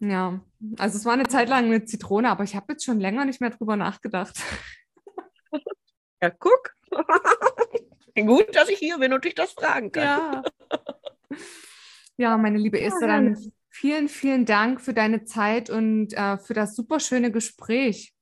Ja, 0.00 0.40
also 0.78 0.96
es 0.96 1.04
war 1.04 1.14
eine 1.14 1.26
Zeit 1.26 1.48
lang 1.48 1.64
eine 1.64 1.84
Zitrone, 1.84 2.28
aber 2.28 2.44
ich 2.44 2.54
habe 2.54 2.72
jetzt 2.72 2.84
schon 2.84 3.00
länger 3.00 3.24
nicht 3.24 3.40
mehr 3.40 3.50
drüber 3.50 3.76
nachgedacht. 3.76 4.38
Ja, 6.20 6.30
guck. 6.30 6.74
Gut, 8.16 8.56
dass 8.56 8.68
ich 8.68 8.78
hier 8.80 8.98
bin 8.98 9.12
und 9.12 9.24
dich 9.24 9.36
das 9.36 9.52
fragen 9.52 9.92
kann. 9.92 10.02
Ja. 10.02 10.42
Ja, 12.16 12.36
meine 12.36 12.58
liebe 12.58 12.80
Esther, 12.80 13.06
dann 13.06 13.52
vielen, 13.68 14.08
vielen 14.08 14.44
Dank 14.44 14.80
für 14.80 14.92
deine 14.92 15.24
Zeit 15.24 15.70
und 15.70 16.12
äh, 16.14 16.36
für 16.38 16.54
das 16.54 16.74
super 16.74 16.98
schöne 16.98 17.30
Gespräch. 17.30 18.12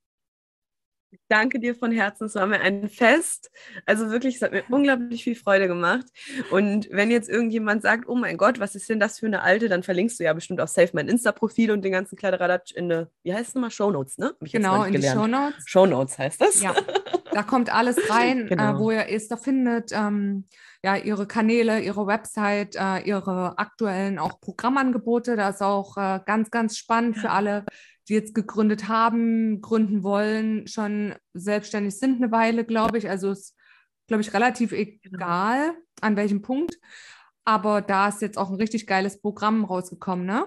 Danke 1.29 1.59
dir 1.59 1.75
von 1.75 1.91
Herzen, 1.91 2.25
es 2.27 2.35
war 2.37 2.47
mir 2.47 2.61
ein 2.61 2.89
Fest. 2.89 3.51
Also 3.85 4.11
wirklich, 4.11 4.37
es 4.37 4.43
hat 4.43 4.53
mir 4.53 4.63
unglaublich 4.71 5.25
viel 5.25 5.35
Freude 5.35 5.67
gemacht. 5.67 6.07
Und 6.51 6.89
wenn 6.93 7.11
jetzt 7.11 7.29
irgendjemand 7.29 7.83
sagt, 7.83 8.09
oh 8.09 8.15
mein 8.15 8.37
Gott, 8.37 8.61
was 8.61 8.75
ist 8.77 8.89
denn 8.89 9.01
das 9.01 9.19
für 9.19 9.27
eine 9.27 9.43
alte, 9.43 9.69
dann 9.69 9.83
verlinkst 9.83 10.21
du 10.21 10.25
ja 10.25 10.33
bestimmt 10.33 10.61
auch 10.61 10.69
safe 10.69 10.91
mein 10.93 11.09
Insta-Profil 11.09 11.71
und 11.73 11.83
den 11.85 11.93
ganzen 11.93 12.17
Kladderadatsch 12.17 12.73
in 12.73 12.93
eine, 12.93 13.11
wie 13.25 13.35
heißt 13.35 13.49
es 13.49 13.55
nochmal, 13.55 13.71
Shownotes, 13.73 14.19
ne? 14.19 14.35
Genau, 14.41 14.85
in 14.85 14.93
die 14.93 14.99
gelernt. 14.99 15.21
Shownotes. 15.21 15.65
Shownotes 15.67 16.19
heißt 16.19 16.41
das? 16.41 16.63
Ja, 16.63 16.75
da 17.33 17.43
kommt 17.43 17.75
alles 17.75 17.97
rein, 18.11 18.47
Genau. 18.47 18.77
äh, 18.77 18.79
wo 18.79 18.91
ihr 18.93 19.09
Esther 19.09 19.37
findet. 19.39 19.91
Ähm, 19.93 20.47
ja, 20.85 20.95
ihre 20.97 21.27
Kanäle, 21.27 21.81
ihre 21.81 22.07
Website, 22.07 22.77
äh, 22.77 23.01
ihre 23.01 23.59
aktuellen 23.59 24.21
auch 24.21 24.41
Programmangebote. 24.41 25.35
Das 25.35 25.57
ist 25.57 25.63
auch 25.63 25.97
äh, 25.97 26.21
ganz, 26.25 26.53
ganz 26.53 26.79
spannend 26.79 27.19
für 27.19 27.31
alle, 27.31 27.65
die 28.09 28.15
jetzt 28.15 28.37
gegründet 28.37 28.87
haben, 28.87 29.61
gründen 29.61 30.05
wollen, 30.05 30.69
schon 30.69 31.16
selbstständig 31.35 31.99
sind 31.99 32.23
eine 32.23 32.33
Weile, 32.33 32.65
glaube 32.65 32.99
ich. 32.99 33.09
Also 33.09 33.31
ist, 33.31 33.55
glaube 34.07 34.23
ich, 34.23 34.33
relativ 34.33 34.73
egal, 34.73 35.75
an 36.01 36.17
welchem 36.17 36.43
Punkt. 36.43 36.79
Aber 37.45 37.81
da 37.81 38.09
ist 38.09 38.23
jetzt 38.23 38.39
auch 38.39 38.51
ein 38.51 38.57
richtig 38.57 38.87
geiles 38.87 39.21
Programm 39.21 39.65
rausgekommen, 39.65 40.27
ne? 40.27 40.47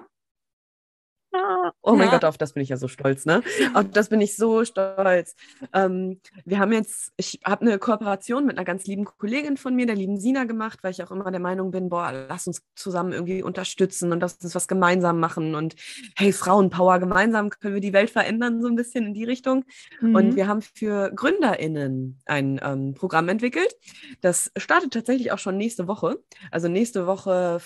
Oh 1.32 1.96
mein 1.96 2.08
Ja. 2.08 2.12
Gott, 2.12 2.26
auf 2.26 2.38
das 2.38 2.54
bin 2.54 2.64
ich 2.64 2.70
ja 2.70 2.78
so 2.78 2.88
stolz, 2.88 3.26
ne? 3.26 3.44
Auf 3.74 3.86
das 3.92 4.10
bin 4.10 4.20
ich 4.22 4.36
so 4.36 4.66
stolz. 4.66 5.36
Ähm, 5.74 6.20
wir 6.46 6.60
haben 6.60 6.72
jetzt, 6.72 7.14
ich 7.18 7.40
habe 7.46 7.62
eine 7.62 7.78
Kooperation 7.78 8.46
mit 8.46 8.58
einer 8.58 8.66
ganz 8.66 8.86
lieben 8.86 9.06
Kollegin 9.06 9.58
von 9.58 9.76
mir, 9.76 9.86
der 9.86 9.96
lieben 9.96 10.20
Sina, 10.20 10.46
gemacht, 10.46 10.80
weil 10.82 10.92
ich 10.92 11.04
auch 11.04 11.12
immer 11.12 11.30
der 11.30 11.40
Meinung 11.40 11.72
bin, 11.72 11.90
boah, 11.90 12.12
lass 12.12 12.48
uns 12.48 12.64
zusammen 12.76 13.12
irgendwie 13.12 13.44
unterstützen 13.44 14.12
und 14.12 14.22
lass 14.22 14.38
uns 14.42 14.56
was 14.56 14.68
gemeinsam 14.68 15.20
machen 15.20 15.56
und 15.56 15.76
hey, 16.18 16.34
Frauenpower, 16.34 17.00
gemeinsam 17.00 17.50
können 17.50 17.76
wir 17.76 17.82
die 17.82 17.94
Welt 17.94 18.10
verändern, 18.10 18.62
so 18.62 18.68
ein 18.68 18.76
bisschen 18.76 19.06
in 19.06 19.14
die 19.14 19.26
Richtung. 19.26 19.66
Mhm. 20.02 20.16
Und 20.16 20.36
wir 20.36 20.48
haben 20.48 20.62
für 20.62 21.12
GründerInnen 21.12 22.20
ein 22.26 22.60
ähm, 22.64 22.96
Programm 22.96 23.30
entwickelt. 23.30 23.76
Das 24.22 24.52
startet 24.58 24.94
tatsächlich 24.94 25.32
auch 25.32 25.40
schon 25.40 25.58
nächste 25.58 25.88
Woche. 25.88 26.18
Also 26.52 26.68
nächste 26.68 27.06
Woche 27.06 27.60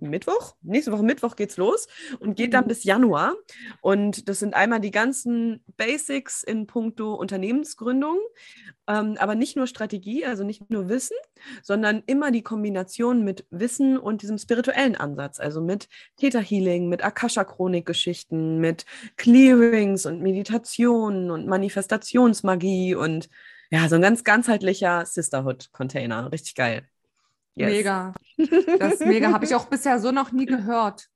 Mittwoch. 0.00 0.54
Nächste 0.62 0.92
Woche 0.92 1.02
Mittwoch 1.02 1.36
geht's 1.36 1.56
los 1.56 1.88
und 2.20 2.36
geht 2.36 2.54
dann 2.54 2.64
Mhm. 2.64 2.68
bis 2.68 2.84
Januar. 2.84 3.34
Und 3.80 4.28
das 4.28 4.38
sind 4.40 4.54
einmal 4.54 4.80
die 4.80 4.90
ganzen 4.90 5.62
Basics 5.76 6.42
in 6.42 6.66
puncto 6.66 7.14
Unternehmensgründung, 7.14 8.18
ähm, 8.88 9.16
aber 9.18 9.34
nicht 9.34 9.56
nur 9.56 9.66
Strategie, 9.66 10.24
also 10.24 10.44
nicht 10.44 10.70
nur 10.70 10.88
Wissen, 10.88 11.16
sondern 11.62 12.02
immer 12.06 12.30
die 12.30 12.42
Kombination 12.42 13.24
mit 13.24 13.46
Wissen 13.50 13.98
und 13.98 14.22
diesem 14.22 14.38
spirituellen 14.38 14.96
Ansatz, 14.96 15.40
also 15.40 15.60
mit 15.60 15.88
Theta 16.16 16.38
Healing, 16.40 16.88
mit 16.88 17.04
Akasha-Chronik-Geschichten, 17.04 18.58
mit 18.60 18.84
Clearings 19.16 20.06
und 20.06 20.22
Meditationen 20.22 21.30
und 21.30 21.46
Manifestationsmagie 21.46 22.94
und 22.94 23.28
ja, 23.70 23.88
so 23.88 23.96
ein 23.96 24.02
ganz 24.02 24.22
ganzheitlicher 24.24 25.04
Sisterhood-Container. 25.06 26.30
Richtig 26.32 26.54
geil. 26.54 26.88
Yes. 27.56 27.70
Mega. 27.70 28.14
Das 28.78 28.94
ist 28.94 29.06
mega. 29.06 29.32
Habe 29.32 29.44
ich 29.44 29.54
auch 29.54 29.66
bisher 29.70 29.98
so 29.98 30.12
noch 30.12 30.30
nie 30.30 30.46
gehört. 30.46 31.08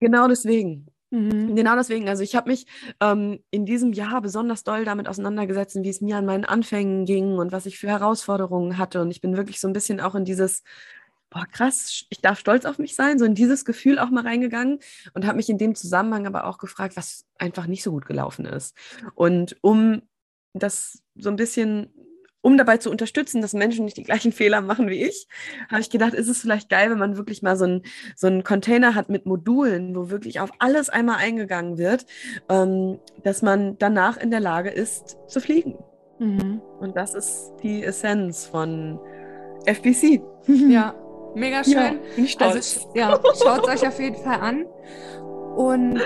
Genau 0.00 0.26
deswegen. 0.26 0.86
Mhm. 1.10 1.54
Genau 1.54 1.76
deswegen. 1.76 2.08
Also 2.08 2.22
ich 2.22 2.34
habe 2.34 2.50
mich 2.50 2.66
ähm, 3.00 3.38
in 3.50 3.66
diesem 3.66 3.92
Jahr 3.92 4.22
besonders 4.22 4.64
doll 4.64 4.86
damit 4.86 5.08
auseinandergesetzt, 5.08 5.76
wie 5.82 5.88
es 5.88 6.00
mir 6.00 6.16
an 6.16 6.24
meinen 6.24 6.46
Anfängen 6.46 7.04
ging 7.04 7.38
und 7.38 7.52
was 7.52 7.66
ich 7.66 7.78
für 7.78 7.88
Herausforderungen 7.88 8.78
hatte. 8.78 9.02
Und 9.02 9.10
ich 9.10 9.20
bin 9.20 9.36
wirklich 9.36 9.60
so 9.60 9.68
ein 9.68 9.74
bisschen 9.74 10.00
auch 10.00 10.14
in 10.14 10.24
dieses, 10.24 10.62
boah, 11.28 11.44
krass, 11.44 12.06
ich 12.08 12.22
darf 12.22 12.38
stolz 12.38 12.64
auf 12.64 12.78
mich 12.78 12.94
sein, 12.94 13.18
so 13.18 13.26
in 13.26 13.34
dieses 13.34 13.66
Gefühl 13.66 13.98
auch 13.98 14.08
mal 14.08 14.24
reingegangen 14.24 14.78
und 15.12 15.26
habe 15.26 15.36
mich 15.36 15.50
in 15.50 15.58
dem 15.58 15.74
Zusammenhang 15.74 16.26
aber 16.26 16.46
auch 16.46 16.56
gefragt, 16.56 16.96
was 16.96 17.26
einfach 17.38 17.66
nicht 17.66 17.82
so 17.82 17.90
gut 17.90 18.06
gelaufen 18.06 18.46
ist. 18.46 18.74
Und 19.14 19.56
um 19.60 20.00
das 20.54 21.02
so 21.14 21.28
ein 21.28 21.36
bisschen 21.36 21.92
um 22.42 22.58
dabei 22.58 22.76
zu 22.76 22.90
unterstützen, 22.90 23.40
dass 23.40 23.54
Menschen 23.54 23.84
nicht 23.84 23.96
die 23.96 24.02
gleichen 24.02 24.32
Fehler 24.32 24.60
machen 24.60 24.88
wie 24.88 25.02
ich, 25.02 25.28
habe 25.70 25.80
ich 25.80 25.90
gedacht, 25.90 26.12
ist 26.12 26.28
es 26.28 26.40
vielleicht 26.40 26.68
geil, 26.68 26.90
wenn 26.90 26.98
man 26.98 27.16
wirklich 27.16 27.42
mal 27.42 27.56
so 27.56 27.64
einen 27.64 27.82
so 28.16 28.26
einen 28.26 28.44
Container 28.44 28.94
hat 28.94 29.08
mit 29.08 29.24
Modulen, 29.26 29.96
wo 29.96 30.10
wirklich 30.10 30.40
auf 30.40 30.50
alles 30.58 30.90
einmal 30.90 31.16
eingegangen 31.16 31.78
wird, 31.78 32.04
ähm, 32.48 32.98
dass 33.22 33.42
man 33.42 33.78
danach 33.78 34.16
in 34.16 34.30
der 34.30 34.40
Lage 34.40 34.70
ist, 34.70 35.16
zu 35.28 35.40
fliegen. 35.40 35.78
Mhm. 36.18 36.60
Und 36.80 36.96
das 36.96 37.14
ist 37.14 37.52
die 37.62 37.82
Essenz 37.82 38.46
von 38.46 38.98
FBC. 39.64 40.20
Ja, 40.46 40.94
mega 41.34 41.64
schön. 41.64 41.74
Ja, 41.74 41.94
bin 42.16 42.24
ich 42.24 42.32
stolz. 42.32 42.54
Also 42.54 42.92
ja, 42.94 43.20
schaut 43.42 43.68
es 43.68 43.82
euch 43.82 43.88
auf 43.88 43.98
jeden 44.00 44.16
Fall 44.16 44.40
an. 44.40 44.66
Und 45.56 46.00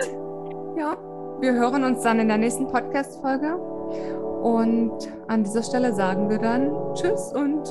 ja, 0.78 0.96
wir 1.40 1.52
hören 1.54 1.84
uns 1.84 2.02
dann 2.02 2.20
in 2.20 2.28
der 2.28 2.38
nächsten 2.38 2.66
Podcast-Folge. 2.66 3.58
Und 4.46 5.10
an 5.26 5.42
dieser 5.42 5.64
Stelle 5.64 5.92
sagen 5.92 6.30
wir 6.30 6.38
dann 6.38 6.70
Tschüss 6.94 7.32
und 7.32 7.64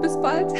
bis 0.00 0.18
bald. 0.22 0.50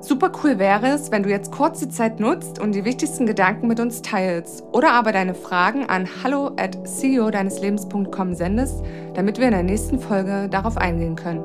Super 0.00 0.32
cool 0.42 0.58
wäre 0.58 0.88
es, 0.88 1.12
wenn 1.12 1.22
du 1.22 1.30
jetzt 1.30 1.52
kurz 1.52 1.78
die 1.78 1.90
Zeit 1.90 2.18
nutzt 2.18 2.58
und 2.58 2.74
die 2.74 2.84
wichtigsten 2.84 3.24
Gedanken 3.24 3.68
mit 3.68 3.78
uns 3.78 4.02
teilst 4.02 4.64
oder 4.72 4.94
aber 4.94 5.12
deine 5.12 5.34
Fragen 5.34 5.86
an 5.86 6.08
hallo 6.24 6.50
at 6.56 6.76
ceo 6.84 7.30
deineslebens.com 7.30 8.34
sendest, 8.34 8.82
damit 9.14 9.38
wir 9.38 9.44
in 9.46 9.52
der 9.52 9.62
nächsten 9.62 10.00
Folge 10.00 10.48
darauf 10.50 10.76
eingehen 10.76 11.14
können. 11.14 11.44